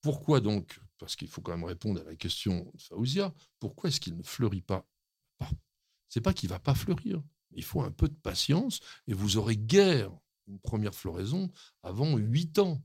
pourquoi 0.00 0.40
donc 0.40 0.80
Parce 0.98 1.16
qu'il 1.16 1.28
faut 1.28 1.40
quand 1.40 1.52
même 1.52 1.64
répondre 1.64 2.00
à 2.00 2.04
la 2.04 2.16
question 2.16 2.70
de 2.74 2.80
Faouzia. 2.80 3.32
Pourquoi 3.60 3.88
est-ce 3.88 4.00
qu'il 4.00 4.16
ne 4.16 4.22
fleurit 4.22 4.62
pas? 4.62 4.86
C'est 6.08 6.20
pas 6.20 6.32
qu'il 6.34 6.48
va 6.48 6.58
pas 6.58 6.74
fleurir. 6.74 7.22
Il 7.52 7.64
faut 7.64 7.82
un 7.82 7.90
peu 7.90 8.08
de 8.08 8.14
patience 8.14 8.80
et 9.06 9.14
vous 9.14 9.36
aurez 9.36 9.56
guère 9.56 10.10
une 10.46 10.58
première 10.58 10.94
floraison 10.94 11.50
avant 11.82 12.16
8 12.16 12.58
ans, 12.58 12.82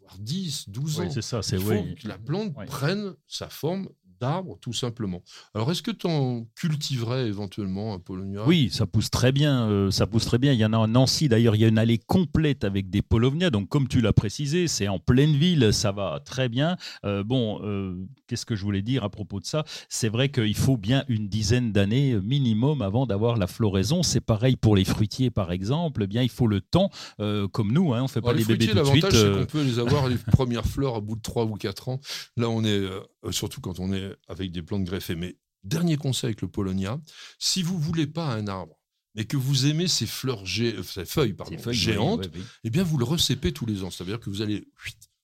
voire 0.00 0.18
10, 0.18 0.68
12 0.70 0.98
Oui, 1.00 1.06
ans. 1.06 1.10
c'est 1.10 1.22
ça. 1.22 1.42
C'est 1.42 1.56
Il 1.56 1.62
faut 1.62 1.70
oui. 1.72 1.94
que 1.96 2.08
la 2.08 2.18
plante 2.18 2.54
prenne 2.66 3.14
sa 3.26 3.48
forme 3.48 3.88
d'arbre, 4.20 4.58
tout 4.60 4.72
simplement. 4.72 5.22
Alors, 5.54 5.70
est-ce 5.70 5.82
que 5.82 5.90
tu 5.90 6.06
en 6.06 6.46
cultiverais 6.54 7.26
éventuellement 7.26 7.94
un 7.94 7.98
Polonia? 7.98 8.42
Oui, 8.46 8.70
ça 8.72 8.86
pousse 8.86 9.10
très 9.10 9.32
bien. 9.32 9.68
euh, 9.68 9.90
ça 9.90 10.06
pousse 10.06 10.24
très 10.24 10.38
bien. 10.38 10.52
Il 10.52 10.58
y 10.58 10.64
en 10.64 10.72
a 10.72 10.82
à 10.82 10.86
Nancy 10.86 11.28
d'ailleurs. 11.28 11.54
Il 11.56 11.60
y 11.60 11.64
a 11.64 11.68
une 11.68 11.78
allée 11.78 11.98
complète 11.98 12.64
avec 12.64 12.90
des 12.90 13.02
polovnias. 13.02 13.50
Donc, 13.50 13.68
comme 13.68 13.88
tu 13.88 14.00
l'as 14.00 14.12
précisé, 14.12 14.68
c'est 14.68 14.88
en 14.88 14.98
pleine 14.98 15.34
ville. 15.34 15.72
Ça 15.72 15.92
va 15.92 16.20
très 16.24 16.48
bien. 16.48 16.76
Euh, 17.04 17.22
bon, 17.24 17.60
euh, 17.62 17.94
qu'est-ce 18.26 18.46
que 18.46 18.54
je 18.56 18.62
voulais 18.62 18.82
dire 18.82 19.04
à 19.04 19.10
propos 19.10 19.40
de 19.40 19.46
ça? 19.46 19.64
C'est 19.88 20.08
vrai 20.08 20.28
qu'il 20.30 20.56
faut 20.56 20.76
bien 20.76 21.04
une 21.08 21.28
dizaine 21.28 21.72
d'années 21.72 22.16
minimum 22.22 22.82
avant 22.82 23.06
d'avoir 23.06 23.36
la 23.36 23.46
floraison. 23.46 24.02
C'est 24.02 24.20
pareil 24.20 24.56
pour 24.56 24.76
les 24.76 24.84
fruitiers, 24.84 25.30
par 25.30 25.52
exemple. 25.52 26.02
Eh 26.04 26.06
bien, 26.06 26.22
il 26.22 26.30
faut 26.30 26.46
le 26.46 26.60
temps, 26.60 26.90
comme 27.18 27.72
nous. 27.72 27.94
Hein, 27.94 28.02
on 28.04 28.08
fait 28.08 28.18
Alors, 28.20 28.30
pas 28.32 28.36
les 28.38 28.44
des 28.44 28.56
bébés 28.56 28.66
fruitiers, 28.66 29.00
tout 29.00 29.06
de 29.08 29.12
suite. 29.12 29.24
l'avantage, 29.24 29.34
c'est 29.34 29.40
qu'on 29.40 29.58
peut 29.58 29.64
les 29.64 29.78
avoir 29.78 30.08
les 30.08 30.16
premières 30.16 30.66
fleurs 30.66 30.96
à 30.96 31.00
bout 31.00 31.16
de 31.16 31.22
3 31.22 31.44
ou 31.44 31.54
4 31.54 31.88
ans. 31.88 32.00
Là, 32.36 32.48
on 32.48 32.64
est, 32.64 32.82
surtout 33.30 33.60
quand 33.60 33.78
on 33.80 33.92
est 33.92 34.05
avec 34.28 34.52
des 34.52 34.62
plantes 34.62 34.84
greffées. 34.84 35.14
Mais 35.16 35.36
dernier 35.64 35.96
conseil 35.96 36.28
avec 36.28 36.42
le 36.42 36.48
Polonia, 36.48 37.00
si 37.38 37.62
vous 37.62 37.78
voulez 37.78 38.06
pas 38.06 38.26
un 38.26 38.46
arbre, 38.46 38.78
mais 39.14 39.24
que 39.24 39.36
vous 39.36 39.66
aimez 39.66 39.88
ces 39.88 40.06
fleurs, 40.06 40.44
gé- 40.44 40.74
euh, 40.76 40.82
ces 40.82 41.04
feuilles, 41.06 41.32
pardon, 41.32 41.56
ces 41.56 41.62
feuilles, 41.62 41.74
géantes, 41.74 42.20
oui, 42.26 42.30
oui, 42.34 42.40
oui. 42.40 42.46
eh 42.64 42.70
bien, 42.70 42.82
vous 42.84 42.98
le 42.98 43.04
recépez 43.04 43.52
tous 43.52 43.64
les 43.66 43.82
ans. 43.82 43.90
C'est-à-dire 43.90 44.20
que 44.20 44.28
vous 44.30 44.42
allez 44.42 44.64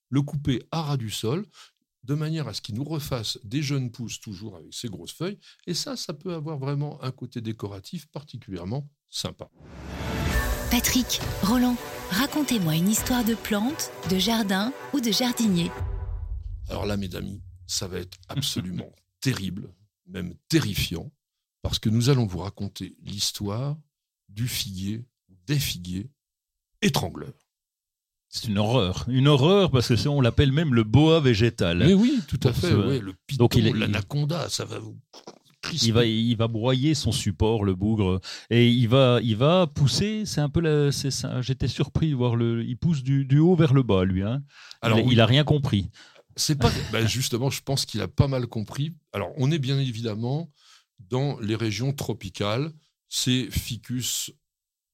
le 0.08 0.22
couper 0.22 0.62
à 0.70 0.82
ras 0.82 0.96
du 0.96 1.10
sol. 1.10 1.46
de 2.04 2.14
manière 2.16 2.48
à 2.48 2.52
ce 2.54 2.60
qu'il 2.60 2.74
nous 2.74 2.82
refasse 2.84 3.38
des 3.44 3.62
jeunes 3.62 3.92
pousses 3.92 4.18
toujours 4.18 4.56
avec 4.56 4.74
ces 4.74 4.88
grosses 4.88 5.12
feuilles. 5.12 5.38
Et 5.68 5.74
ça, 5.74 5.94
ça 5.96 6.12
peut 6.12 6.34
avoir 6.34 6.58
vraiment 6.58 7.00
un 7.04 7.12
côté 7.12 7.40
décoratif 7.40 8.06
particulièrement 8.10 8.88
sympa. 9.08 9.48
Patrick, 10.70 11.20
Roland, 11.42 11.76
racontez-moi 12.10 12.74
une 12.74 12.88
histoire 12.88 13.24
de 13.24 13.34
plante, 13.36 13.92
de 14.10 14.18
jardin 14.18 14.72
ou 14.92 15.00
de 15.00 15.12
jardinier. 15.12 15.70
Alors 16.68 16.86
là, 16.86 16.96
mes 16.96 17.14
amis, 17.14 17.40
ça 17.66 17.88
va 17.88 17.98
être 17.98 18.18
absolument 18.28 18.92
terrible, 19.20 19.72
même 20.06 20.34
terrifiant, 20.48 21.12
parce 21.62 21.78
que 21.78 21.88
nous 21.88 22.10
allons 22.10 22.26
vous 22.26 22.38
raconter 22.38 22.96
l'histoire 23.02 23.76
du 24.28 24.48
figuier, 24.48 25.04
des 25.46 25.58
figuiers 25.58 26.10
étrangleurs. 26.80 27.34
C'est 28.28 28.48
une 28.48 28.56
horreur. 28.58 29.04
Une 29.08 29.28
horreur 29.28 29.70
parce 29.70 29.88
que 29.88 30.08
on 30.08 30.22
l'appelle 30.22 30.52
même 30.52 30.72
le 30.74 30.84
boa 30.84 31.20
végétal. 31.20 31.78
Mais 31.78 31.92
oui, 31.92 32.20
tout 32.26 32.40
à 32.44 32.52
fait. 32.52 32.72
ouais, 32.74 32.98
le 32.98 33.12
Donc 33.36 33.56
il 33.56 33.66
est- 33.66 33.72
l'anaconda, 33.72 34.48
ça 34.48 34.64
va 34.64 34.78
vous 34.78 34.98
crisper. 35.60 35.86
Il 35.88 35.92
va, 35.92 36.04
il 36.06 36.34
va 36.36 36.48
broyer 36.48 36.94
son 36.94 37.12
support, 37.12 37.62
le 37.62 37.74
bougre, 37.74 38.20
et 38.48 38.70
il 38.70 38.88
va, 38.88 39.20
il 39.22 39.36
va 39.36 39.66
pousser. 39.66 40.24
C'est 40.24 40.40
un 40.40 40.48
peu, 40.48 40.60
la- 40.60 40.90
c'est 40.92 41.10
ça. 41.10 41.42
J'étais 41.42 41.68
surpris 41.68 42.08
de 42.10 42.14
voir 42.16 42.34
le. 42.34 42.64
Il 42.64 42.78
pousse 42.78 43.02
du, 43.02 43.26
du 43.26 43.38
haut 43.38 43.54
vers 43.54 43.74
le 43.74 43.82
bas, 43.82 44.04
lui. 44.04 44.22
Hein. 44.22 44.42
Alors, 44.80 44.98
il, 44.98 45.06
oui. 45.08 45.12
il 45.12 45.20
a 45.20 45.26
rien 45.26 45.44
compris. 45.44 45.90
C'est 46.36 46.56
pas. 46.56 46.72
ben 46.92 47.06
justement, 47.06 47.50
je 47.50 47.62
pense 47.62 47.84
qu'il 47.84 48.00
a 48.00 48.08
pas 48.08 48.28
mal 48.28 48.46
compris. 48.46 48.94
Alors, 49.12 49.32
on 49.36 49.50
est 49.50 49.58
bien 49.58 49.78
évidemment 49.78 50.50
dans 50.98 51.38
les 51.40 51.56
régions 51.56 51.92
tropicales. 51.92 52.72
Ces 53.08 53.50
ficus 53.50 54.32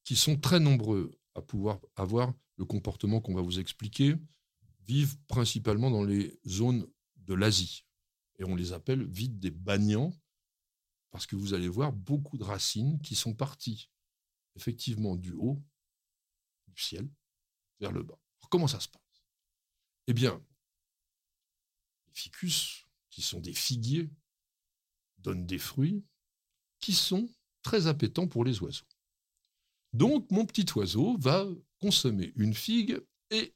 qui 0.05 0.17
sont 0.17 0.37
très 0.37 0.59
nombreux 0.59 1.13
à 1.35 1.43
pouvoir 1.43 1.79
avoir 1.97 2.33
le 2.57 2.65
comportement 2.65 3.21
qu'on 3.21 3.35
va 3.35 3.43
vous 3.43 3.61
expliquer 3.61 4.17
vivent 4.87 5.17
principalement 5.29 5.91
dans 5.91 6.03
les 6.03 6.41
zones 6.47 6.87
de 7.17 7.35
l'Asie. 7.35 7.85
Et 8.39 8.45
on 8.45 8.57
les 8.57 8.73
appelle 8.73 9.05
vite 9.05 9.39
des 9.39 9.51
bagnants 9.51 10.13
parce 11.11 11.27
que 11.27 11.37
vous 11.37 11.55
allez 11.55 11.69
voir 11.69 11.93
beaucoup 11.93 12.39
de 12.39 12.45
racines 12.45 13.01
qui 13.01 13.15
sont 13.15 13.35
parties 13.35 13.91
effectivement 14.57 15.17
du 15.17 15.33
haut 15.33 15.63
du 16.67 16.83
ciel 16.83 17.09
vers 17.81 17.93
le 17.93 18.03
bas. 18.03 18.19
Alors, 18.41 18.49
comment 18.51 18.67
ça 18.67 18.81
se 18.81 18.89
passe? 18.89 19.03
Eh 20.07 20.13
bien, 20.13 20.43
ficus, 22.19 22.87
qui 23.11 23.23
sont 23.23 23.41
des 23.41 23.55
figuiers, 23.55 24.11
donnent 25.19 25.47
des 25.47 25.59
fruits 25.59 26.05
qui 26.81 26.93
sont 26.93 27.29
très 27.63 27.87
appétants 27.87 28.29
pour 28.29 28.45
les 28.45 28.61
oiseaux. 28.63 28.87
Donc, 29.93 30.31
mon 30.31 30.45
petit 30.45 30.67
oiseau 30.77 31.17
va 31.19 31.47
consommer 31.81 32.33
une 32.37 32.55
figue 32.55 33.01
et 33.31 33.55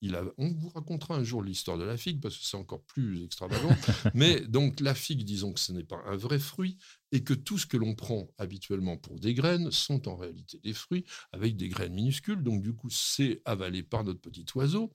il 0.00 0.14
a, 0.14 0.22
on 0.36 0.50
vous 0.50 0.68
racontera 0.68 1.16
un 1.16 1.24
jour 1.24 1.42
l'histoire 1.42 1.76
de 1.76 1.84
la 1.84 1.96
figue 1.96 2.20
parce 2.20 2.36
que 2.36 2.44
c'est 2.44 2.56
encore 2.56 2.82
plus 2.84 3.24
extravagant. 3.24 3.74
Mais 4.14 4.40
donc, 4.40 4.80
la 4.80 4.94
figue, 4.94 5.24
disons 5.24 5.52
que 5.52 5.60
ce 5.60 5.72
n'est 5.72 5.84
pas 5.84 6.00
un 6.06 6.16
vrai 6.16 6.38
fruit 6.38 6.76
et 7.10 7.24
que 7.24 7.34
tout 7.34 7.58
ce 7.58 7.66
que 7.66 7.76
l'on 7.76 7.94
prend 7.94 8.28
habituellement 8.38 8.96
pour 8.96 9.18
des 9.18 9.34
graines 9.34 9.70
sont 9.70 10.08
en 10.08 10.16
réalité 10.16 10.60
des 10.62 10.72
fruits 10.72 11.04
avec 11.32 11.56
des 11.56 11.68
graines 11.68 11.94
minuscules. 11.94 12.42
Donc, 12.42 12.62
du 12.62 12.74
coup, 12.74 12.90
c'est 12.90 13.42
avalé 13.44 13.82
par 13.82 14.04
notre 14.04 14.20
petit 14.20 14.46
oiseau 14.54 14.92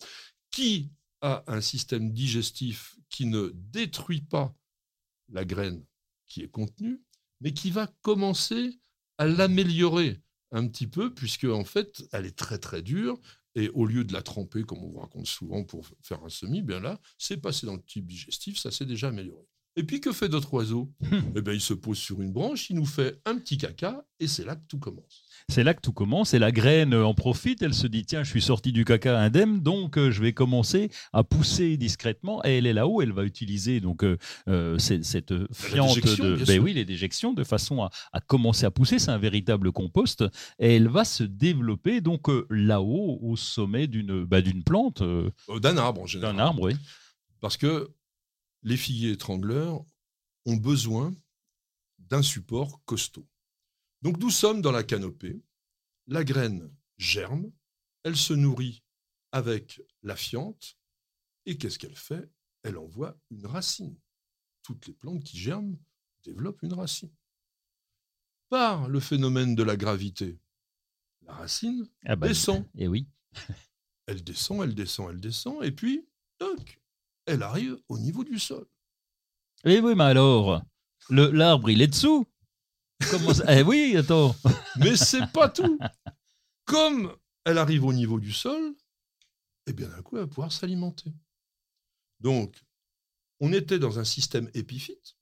qui 0.52 0.92
a 1.24 1.44
un 1.48 1.62
système 1.62 2.12
digestif 2.12 2.96
qui 3.10 3.26
ne 3.26 3.52
détruit 3.56 4.22
pas 4.22 4.56
la 5.30 5.46
graine 5.46 5.84
qui 6.28 6.42
est 6.42 6.52
contenue, 6.52 7.02
mais 7.42 7.54
qui 7.54 7.72
va 7.72 7.88
commencer 8.02 8.80
à 9.18 9.26
l'améliorer 9.26 10.22
un 10.52 10.68
petit 10.68 10.88
peu, 10.88 11.14
puisque 11.14 11.46
en 11.46 11.64
fait, 11.64 12.04
elle 12.12 12.26
est 12.26 12.38
très 12.38 12.60
très 12.60 12.82
dure, 12.82 13.20
et 13.56 13.70
au 13.70 13.86
lieu 13.86 14.04
de 14.04 14.14
la 14.14 14.22
tremper, 14.22 14.64
comme 14.64 14.84
on 14.84 14.90
vous 14.90 15.00
raconte 15.00 15.28
souvent 15.28 15.64
pour 15.64 15.86
faire 16.02 16.24
un 16.24 16.30
semis, 16.30 16.62
bien 16.62 16.80
là, 16.80 17.00
c'est 17.18 17.38
passé 17.38 17.66
dans 17.66 17.76
le 17.76 17.84
tube 17.84 18.06
digestif, 18.06 18.58
ça 18.58 18.72
s'est 18.72 18.86
déjà 18.86 19.08
amélioré. 19.08 19.46
Et 19.76 19.84
puis 19.84 20.00
que 20.02 20.12
fait 20.12 20.30
notre 20.30 20.54
oiseau 20.54 20.92
Eh 21.36 21.42
bien, 21.42 21.54
il 21.54 21.62
se 21.62 21.74
pose 21.74 21.98
sur 21.98 22.22
une 22.22 22.32
branche, 22.32 22.70
il 22.70 22.76
nous 22.76 22.86
fait 22.86 23.20
un 23.26 23.38
petit 23.38 23.58
caca, 23.58 24.06
et 24.20 24.28
c'est 24.28 24.46
là 24.46 24.56
que 24.56 24.66
tout 24.68 24.78
commence. 24.78 25.24
C'est 25.50 25.64
là 25.64 25.74
que 25.74 25.82
tout 25.82 25.92
commence 25.92 26.34
et 26.34 26.40
la 26.40 26.52
graine 26.52 26.94
en 26.94 27.14
profite. 27.14 27.62
Elle 27.62 27.74
se 27.74 27.88
dit 27.88 28.06
tiens, 28.06 28.24
je 28.24 28.30
suis 28.30 28.42
sorti 28.42 28.72
du 28.72 28.86
caca 28.86 29.20
indemne, 29.20 29.62
donc 29.62 29.98
euh, 29.98 30.10
je 30.10 30.22
vais 30.22 30.32
commencer 30.32 30.90
à 31.12 31.24
pousser 31.24 31.76
discrètement. 31.76 32.44
Et 32.46 32.58
elle 32.58 32.66
est 32.66 32.72
là-haut, 32.74 33.02
elle 33.02 33.12
va 33.12 33.26
utiliser 33.26 33.82
donc 33.82 34.04
euh, 34.04 34.18
euh, 34.48 34.78
cette, 34.78 35.04
cette 35.04 35.34
fiente 35.54 35.98
de, 36.00 36.46
ben 36.46 36.60
oui, 36.62 36.74
les 36.74 36.86
déjections 36.86 37.34
de 37.34 37.44
façon 37.44 37.82
à, 37.84 37.90
à 38.14 38.22
commencer 38.22 38.66
à 38.66 38.72
pousser. 38.72 39.00
C'est 39.00 39.12
un 39.12 39.18
véritable 39.18 39.72
compost 39.74 40.24
et 40.60 40.76
elle 40.76 40.88
va 40.88 41.04
se 41.04 41.24
développer 41.24 42.00
donc 42.00 42.30
euh, 42.30 42.46
là-haut 42.50 43.20
au 43.22 43.36
sommet 43.36 43.88
d'une 43.88 44.24
bah, 44.24 44.40
plante, 44.66 45.04
D'un 45.62 45.78
arbre 45.78 46.02
en 46.02 46.06
général. 46.06 46.36
d'un 46.38 46.42
arbre. 46.44 46.64
Oui. 46.64 46.76
Parce 47.42 47.58
que 47.58 47.90
les 48.64 48.78
figuiers 48.78 49.12
étrangleurs 49.12 49.86
ont 50.46 50.56
besoin 50.58 51.14
d'un 52.00 52.22
support 52.24 52.84
costaud. 52.86 53.28
Donc 54.02 54.18
nous 54.18 54.30
sommes 54.32 54.62
dans 54.62 54.72
la 54.72 54.84
canopée, 54.84 55.42
la 56.08 56.24
graine 56.24 56.74
germe, 56.98 57.52
elle 58.04 58.18
se 58.18 58.34
nourrit 58.34 58.84
avec 59.32 59.82
la 60.02 60.16
fiente, 60.16 60.78
et 61.46 61.58
qu'est-ce 61.58 61.80
qu'elle 61.80 61.96
fait? 61.96 62.30
Elle 62.64 62.78
envoie 62.78 63.18
une 63.32 63.46
racine. 63.46 63.98
Toutes 64.62 64.88
les 64.88 64.94
plantes 64.94 65.24
qui 65.24 65.38
germent 65.38 65.78
développent 66.24 66.62
une 66.62 66.74
racine. 66.74 67.14
Par 68.50 68.88
le 68.88 69.00
phénomène 69.00 69.56
de 69.56 69.64
la 69.64 69.76
gravité, 69.76 70.40
la 71.24 71.34
racine 71.34 71.90
Ah 72.06 72.16
bah, 72.16 72.28
descend 72.28 72.66
Et 72.76 72.88
oui. 72.88 73.08
elle 74.06 74.24
descend, 74.24 74.64
elle 74.64 74.76
descend, 74.76 75.10
elle 75.10 75.20
descend, 75.20 75.64
et 75.64 75.72
puis, 75.72 76.08
toc, 76.38 76.80
elle 77.26 77.44
arrive 77.44 77.78
au 77.90 77.98
niveau 77.98 78.24
du 78.24 78.40
sol. 78.40 78.66
Et 79.66 79.80
oui, 79.80 79.96
mais 79.96 80.04
alors, 80.04 80.62
l'arbre 81.10 81.70
il 81.70 81.82
est 81.82 81.88
dessous. 81.88 82.26
Comment 83.10 83.34
ça 83.34 83.46
Eh 83.58 83.64
oui, 83.64 83.96
attends. 83.98 84.36
Mais 84.78 84.96
c'est 84.96 85.28
pas 85.32 85.50
tout. 85.50 85.78
Comme 86.66 87.16
elle 87.46 87.58
arrive 87.58 87.84
au 87.86 87.94
niveau 87.94 88.20
du 88.20 88.32
sol, 88.32 88.76
eh 89.68 89.74
bien 89.74 89.88
d'un 89.90 90.02
coup, 90.02 90.16
elle 90.18 90.24
va 90.24 90.28
pouvoir 90.28 90.52
s'alimenter. 90.52 91.12
Donc, 92.20 92.64
on 93.40 93.52
était 93.52 93.80
dans 93.80 94.00
un 94.00 94.06
système 94.06 94.50
épiphyte, 94.54 95.18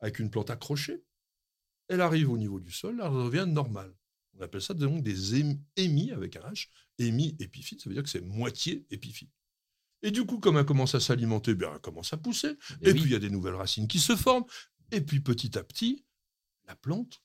avec 0.00 0.18
une 0.18 0.30
plante 0.30 0.50
accrochée. 0.50 1.02
Elle 1.88 2.00
arrive 2.00 2.30
au 2.30 2.36
niveau 2.38 2.60
du 2.60 2.72
sol, 2.72 3.00
elle 3.02 3.10
devient 3.12 3.46
normale. 3.50 3.94
On 4.36 4.40
appelle 4.42 4.62
ça 4.62 4.74
donc 4.74 5.02
des 5.02 5.34
ém- 5.40 5.58
émis 5.76 6.10
avec 6.12 6.36
un 6.36 6.40
H. 6.50 6.68
Émis 6.98 7.36
épiphyte, 7.38 7.80
ça 7.82 7.88
veut 7.88 7.94
dire 7.94 8.02
que 8.02 8.08
c'est 8.10 8.20
moitié 8.20 8.84
épiphyte. 8.90 9.30
Et 10.04 10.10
du 10.12 10.24
coup, 10.24 10.38
comme 10.38 10.58
elle 10.58 10.64
commence 10.66 10.94
à 10.94 11.00
s'alimenter, 11.00 11.54
bien, 11.54 11.70
elle 11.74 11.80
commence 11.80 12.12
à 12.12 12.16
pousser. 12.18 12.56
Eh 12.82 12.90
Et, 12.90 12.92
oui. 12.92 13.00
puis, 13.00 13.10
il 13.10 13.12
y 13.12 13.16
a 13.16 13.18
des 13.18 13.30
nouvelles 13.30 13.54
racines 13.54 13.88
qui 13.88 13.98
se 13.98 14.14
forment. 14.14 14.44
Et 14.92 15.00
puis, 15.00 15.18
petit 15.20 15.58
à 15.58 15.64
petit, 15.64 16.04
la 16.68 16.76
plante 16.76 17.22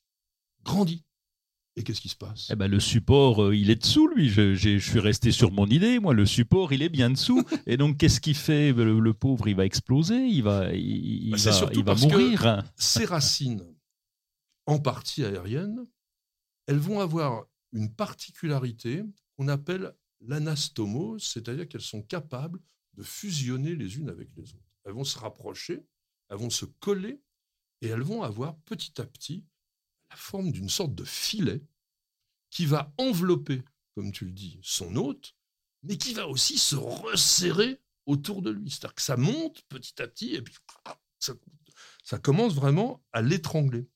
grandit. 0.64 1.04
Et 1.76 1.84
qu'est-ce 1.84 2.02
qui 2.02 2.10
se 2.10 2.16
passe? 2.16 2.48
Eh 2.52 2.56
ben, 2.56 2.68
le 2.72 2.80
support, 2.80 3.44
euh, 3.44 3.56
il 3.56 3.70
est 3.70 3.76
dessous, 3.76 4.08
lui. 4.08 4.30
Je, 4.30 4.56
suis 4.80 5.00
resté 5.00 5.32
sur 5.32 5.52
mon 5.52 5.68
idée. 5.68 6.00
Moi, 6.00 6.14
le 6.14 6.26
support, 6.26 6.74
il 6.74 6.82
est 6.82 6.90
bien 6.90 7.10
dessous. 7.10 7.44
Et 7.68 7.78
donc, 7.78 7.98
qu'est-ce 7.98 8.20
qu'il 8.22 8.36
fait 8.36 8.74
Ben, 8.74 8.86
le, 8.86 9.00
le 9.00 9.14
pauvre, 9.14 9.48
il 9.50 9.56
va 9.56 9.66
exploser. 9.66 10.26
Il 10.28 10.44
va, 10.44 10.74
il, 10.74 10.80
il 11.28 11.32
Bah, 11.32 11.38
va, 11.38 11.52
surtout 11.52 11.80
il 11.80 11.86
va 11.86 11.92
parce 11.94 12.06
que- 12.06 12.08
mourir. 12.12 12.64
Ces 12.78 13.06
racines, 13.06 13.64
en 14.66 14.80
partie 14.80 15.24
aériennes, 15.26 15.86
elles 16.68 16.80
vont 16.80 17.02
avoir 17.02 17.44
une 17.74 17.94
particularité 17.94 19.04
qu'on 19.38 19.48
appelle 19.50 19.94
l'anastomose, 20.22 21.24
c'est-à-dire 21.24 21.68
qu'elles 21.68 21.82
sont 21.82 22.02
capables 22.04 22.60
de 22.94 23.04
fusionner 23.04 23.76
les 23.76 23.98
unes 23.98 24.10
avec 24.10 24.30
les 24.36 24.54
autres. 24.54 24.76
Elles 24.84 24.94
vont 24.94 25.04
se 25.04 25.18
rapprocher, 25.18 25.86
elles 26.30 26.38
vont 26.38 26.50
se 26.50 26.66
coller, 26.66 27.22
et 27.82 27.88
elles 27.88 28.02
vont 28.02 28.24
avoir 28.24 28.58
petit 28.62 29.00
à 29.00 29.06
petit 29.06 29.46
la 30.10 30.16
forme 30.16 30.52
d'une 30.52 30.70
sorte 30.70 30.96
de 30.96 31.06
filet 31.06 31.64
qui 32.50 32.66
va 32.66 32.94
envelopper, 32.98 33.64
comme 33.96 34.12
tu 34.12 34.26
le 34.26 34.32
dis, 34.32 34.60
son 34.64 34.96
hôte, 34.96 35.36
mais 35.84 35.98
qui 35.98 36.14
va 36.14 36.28
aussi 36.28 36.58
se 36.58 36.76
resserrer 36.76 37.80
autour 38.06 38.42
de 38.42 38.50
lui. 38.50 38.70
C'est-à-dire 38.70 38.96
que 38.96 39.02
ça 39.02 39.18
monte 39.18 39.62
petit 39.70 40.02
à 40.02 40.08
petit, 40.08 40.34
et 40.36 40.42
puis 40.42 40.56
ça, 41.20 41.34
ça 42.04 42.18
commence 42.18 42.54
vraiment 42.54 43.04
à 43.14 43.22
l'étrangler. 43.22 43.88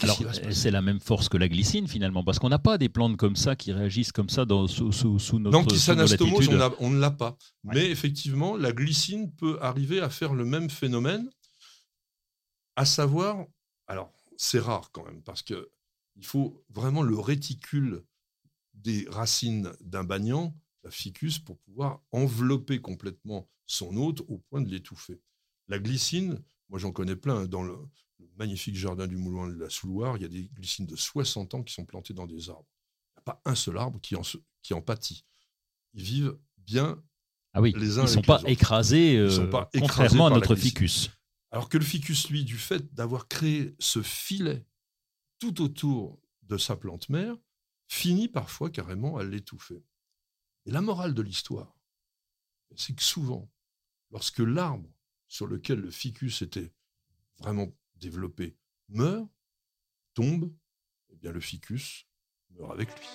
Alors, 0.00 0.18
c'est 0.50 0.70
la 0.70 0.82
même 0.82 1.00
force 1.00 1.28
que 1.28 1.36
la 1.36 1.48
glycine, 1.48 1.86
finalement, 1.86 2.24
parce 2.24 2.38
qu'on 2.38 2.48
n'a 2.48 2.58
pas 2.58 2.76
des 2.76 2.88
plantes 2.88 3.16
comme 3.16 3.36
ça 3.36 3.54
qui 3.54 3.72
réagissent 3.72 4.12
comme 4.12 4.28
ça 4.28 4.44
dans, 4.44 4.66
sous, 4.66 4.92
sous, 4.92 5.18
sous 5.18 5.38
notre 5.38 5.56
Donc, 5.56 5.72
sous 5.72 5.94
nos 5.94 6.74
on, 6.80 6.90
ne 6.90 6.98
l'a 6.98 7.10
pas. 7.10 7.36
Ouais. 7.64 7.74
Mais 7.74 7.90
effectivement, 7.90 8.56
la 8.56 8.72
glycine 8.72 9.32
peut 9.34 9.58
arriver 9.60 10.00
à 10.00 10.10
faire 10.10 10.34
le 10.34 10.44
même 10.44 10.70
phénomène, 10.70 11.30
à 12.74 12.84
savoir, 12.84 13.46
alors 13.86 14.12
c'est 14.36 14.58
rare 14.58 14.90
quand 14.92 15.04
même, 15.04 15.22
parce 15.22 15.42
que 15.42 15.70
il 16.16 16.24
faut 16.24 16.64
vraiment 16.70 17.02
le 17.02 17.18
réticule 17.18 18.02
des 18.74 19.06
racines 19.08 19.72
d'un 19.80 20.04
bagnan, 20.04 20.54
la 20.82 20.90
ficus, 20.90 21.38
pour 21.38 21.58
pouvoir 21.58 22.00
envelopper 22.12 22.80
complètement 22.80 23.48
son 23.66 23.96
hôte 23.96 24.20
au 24.28 24.38
point 24.38 24.60
de 24.60 24.68
l'étouffer. 24.68 25.20
La 25.68 25.78
glycine, 25.78 26.42
moi 26.68 26.78
j'en 26.78 26.92
connais 26.92 27.16
plein, 27.16 27.46
dans 27.46 27.62
le, 27.62 27.76
le 28.18 28.28
magnifique 28.36 28.76
jardin 28.76 29.06
du 29.06 29.16
Mouloin 29.16 29.48
de 29.48 29.58
la 29.58 29.70
Souloire, 29.70 30.16
il 30.16 30.22
y 30.22 30.26
a 30.26 30.28
des 30.28 30.44
glycines 30.54 30.86
de 30.86 30.96
60 30.96 31.54
ans 31.54 31.62
qui 31.62 31.74
sont 31.74 31.84
plantées 31.84 32.14
dans 32.14 32.26
des 32.26 32.48
arbres. 32.50 32.66
Il 33.16 33.18
n'y 33.18 33.20
a 33.20 33.32
pas 33.32 33.42
un 33.44 33.54
seul 33.54 33.78
arbre 33.78 34.00
qui 34.00 34.16
en, 34.16 34.22
qui 34.62 34.74
en 34.74 34.82
pâtit. 34.82 35.24
Ils 35.94 36.02
vivent 36.02 36.38
bien 36.58 37.02
Ah 37.52 37.60
oui, 37.60 37.74
les 37.76 37.98
uns 37.98 38.02
ils 38.02 38.04
ne 38.04 38.10
sont 38.10 38.22
pas 38.22 38.42
écrasés, 38.46 39.14
Ils 39.14 39.30
sont 39.30 39.42
euh, 39.42 39.50
pas 39.50 39.68
écrasés 39.72 39.80
contrairement 39.80 40.26
à 40.26 40.30
notre 40.30 40.54
ficus. 40.54 41.10
Alors 41.50 41.68
que 41.68 41.78
le 41.78 41.84
ficus, 41.84 42.28
lui, 42.28 42.44
du 42.44 42.58
fait 42.58 42.92
d'avoir 42.94 43.28
créé 43.28 43.74
ce 43.78 44.02
filet 44.02 44.66
tout 45.38 45.62
autour 45.62 46.20
de 46.42 46.58
sa 46.58 46.76
plante 46.76 47.08
mère, 47.08 47.36
finit 47.88 48.28
parfois 48.28 48.70
carrément 48.70 49.16
à 49.16 49.24
l'étouffer. 49.24 49.84
Et 50.64 50.70
la 50.70 50.80
morale 50.80 51.14
de 51.14 51.22
l'histoire, 51.22 51.78
c'est 52.74 52.94
que 52.94 53.02
souvent, 53.02 53.50
lorsque 54.10 54.40
l'arbre 54.40 54.90
sur 55.28 55.46
lequel 55.46 55.80
le 55.80 55.90
ficus 55.90 56.42
était 56.42 56.72
vraiment 57.38 57.68
développé 57.96 58.56
meurt, 58.88 59.26
tombe, 60.14 60.50
eh 61.10 61.16
bien 61.16 61.32
le 61.32 61.40
ficus 61.40 62.06
meurt 62.50 62.72
avec 62.72 62.88
lui. 62.98 63.08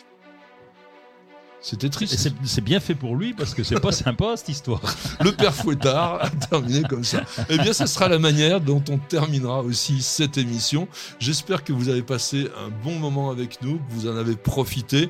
C'était 1.61 1.89
triste. 1.89 2.17
c'est 2.17 2.33
c'est 2.43 2.61
bien 2.61 2.79
fait 2.79 2.95
pour 2.95 3.15
lui 3.15 3.33
parce 3.33 3.53
que 3.53 3.63
c'est 3.63 3.79
pas 3.79 3.91
sympa 3.91 4.35
cette 4.35 4.49
histoire. 4.49 4.81
Le 5.21 5.31
père 5.31 5.53
Fouettard 5.53 6.23
a 6.23 6.29
terminé 6.31 6.81
comme 6.89 7.03
ça. 7.03 7.21
Eh 7.49 7.57
bien, 7.59 7.71
ce 7.71 7.85
sera 7.85 8.07
la 8.07 8.17
manière 8.17 8.61
dont 8.61 8.83
on 8.89 8.97
terminera 8.97 9.61
aussi 9.61 10.01
cette 10.01 10.37
émission. 10.37 10.87
J'espère 11.19 11.63
que 11.63 11.71
vous 11.71 11.89
avez 11.89 12.01
passé 12.01 12.49
un 12.57 12.69
bon 12.83 12.97
moment 12.97 13.29
avec 13.29 13.61
nous, 13.61 13.77
que 13.77 13.91
vous 13.91 14.07
en 14.07 14.15
avez 14.15 14.35
profité. 14.35 15.09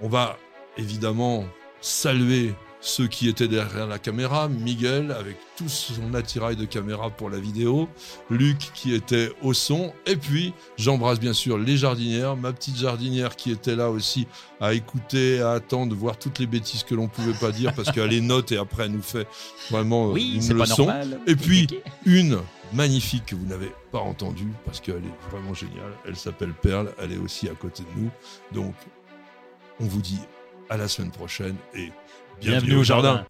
On 0.00 0.08
va 0.08 0.38
évidemment 0.78 1.44
saluer 1.82 2.54
ceux 2.86 3.08
qui 3.08 3.28
étaient 3.28 3.48
derrière 3.48 3.88
la 3.88 3.98
caméra, 3.98 4.48
Miguel 4.48 5.10
avec 5.10 5.36
tout 5.56 5.68
son 5.68 6.14
attirail 6.14 6.54
de 6.54 6.64
caméra 6.64 7.10
pour 7.10 7.30
la 7.30 7.38
vidéo, 7.38 7.88
Luc 8.30 8.58
qui 8.74 8.94
était 8.94 9.32
au 9.42 9.54
son, 9.54 9.92
et 10.06 10.14
puis 10.14 10.54
j'embrasse 10.78 11.18
bien 11.18 11.32
sûr 11.32 11.58
les 11.58 11.76
jardinières, 11.76 12.36
ma 12.36 12.52
petite 12.52 12.76
jardinière 12.76 13.34
qui 13.34 13.50
était 13.50 13.74
là 13.74 13.90
aussi 13.90 14.28
à 14.60 14.72
écouter, 14.72 15.40
à 15.40 15.52
attendre, 15.52 15.96
voir 15.96 16.16
toutes 16.16 16.38
les 16.38 16.46
bêtises 16.46 16.84
que 16.84 16.94
l'on 16.94 17.08
pouvait 17.08 17.36
pas 17.38 17.50
dire 17.50 17.74
parce 17.74 17.90
qu'elle 17.90 18.10
les 18.10 18.20
note 18.20 18.52
et 18.52 18.56
après 18.56 18.84
elle 18.84 18.92
nous 18.92 19.02
fait 19.02 19.26
vraiment 19.70 20.10
euh, 20.10 20.12
Oui, 20.12 20.38
une 20.40 20.56
leçon. 20.56 20.88
Et 21.26 21.34
puis 21.34 21.66
une 22.04 22.38
magnifique 22.72 23.26
que 23.26 23.34
vous 23.34 23.46
n'avez 23.46 23.72
pas 23.90 23.98
entendue 23.98 24.52
parce 24.64 24.80
qu'elle 24.80 24.96
est 24.96 25.30
vraiment 25.30 25.54
géniale. 25.54 25.92
Elle 26.06 26.16
s'appelle 26.16 26.52
Perle, 26.52 26.92
elle 27.00 27.12
est 27.12 27.18
aussi 27.18 27.48
à 27.48 27.54
côté 27.54 27.82
de 27.82 28.00
nous. 28.00 28.10
Donc 28.52 28.74
on 29.80 29.86
vous 29.86 30.00
dit 30.00 30.20
à 30.70 30.76
la 30.76 30.88
semaine 30.88 31.10
prochaine 31.10 31.56
et 31.74 31.90
bienvenue, 32.40 32.76
au 32.76 32.82
jardin. 32.82 33.24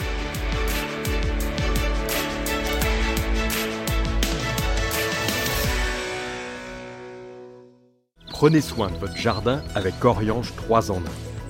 Prenez 8.30 8.60
soin 8.60 8.90
de 8.90 8.96
votre 8.96 9.16
jardin 9.16 9.62
avec 9.74 10.04
Oriange 10.04 10.54
3 10.56 10.90
en 10.90 10.96
1. 10.96 11.00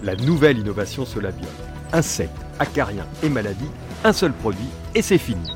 La 0.05 0.15
nouvelle 0.17 0.59
innovation 0.59 1.05
Solabiol. 1.05 1.49
Insectes, 1.93 2.31
acariens 2.59 3.07
et 3.23 3.29
maladies, 3.29 3.71
un 4.05 4.13
seul 4.13 4.33
produit 4.33 4.69
et 4.95 5.03
c'est 5.03 5.19
fini. 5.19 5.51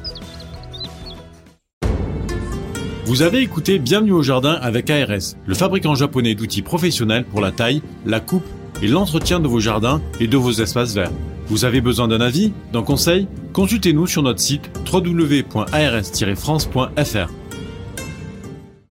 Vous 3.07 3.23
avez 3.23 3.41
écouté 3.41 3.79
Bienvenue 3.79 4.13
au 4.13 4.23
jardin 4.23 4.55
avec 4.55 4.89
ARS, 4.89 5.35
le 5.47 5.55
fabricant 5.55 5.95
japonais 5.95 6.35
d'outils 6.35 6.63
professionnels 6.63 7.25
pour 7.25 7.41
la 7.41 7.51
taille, 7.51 7.83
la 8.07 8.21
coupe 8.21 8.47
et 8.83 8.89
l'entretien 8.89 9.41
de 9.41 9.49
vos 9.49 9.61
jardins 9.61 10.01
et 10.21 10.27
de 10.27 10.37
vos 10.37 10.53
espaces 10.53 10.95
verts. 10.95 11.11
Vous 11.51 11.65
avez 11.65 11.81
besoin 11.81 12.07
d'un 12.07 12.21
avis, 12.21 12.53
d'un 12.73 12.85
conseil? 12.85 13.27
Consultez-nous 13.53 14.07
sur 14.07 14.23
notre 14.23 14.39
site 14.39 14.71
www.ars-france.fr. 14.93 17.40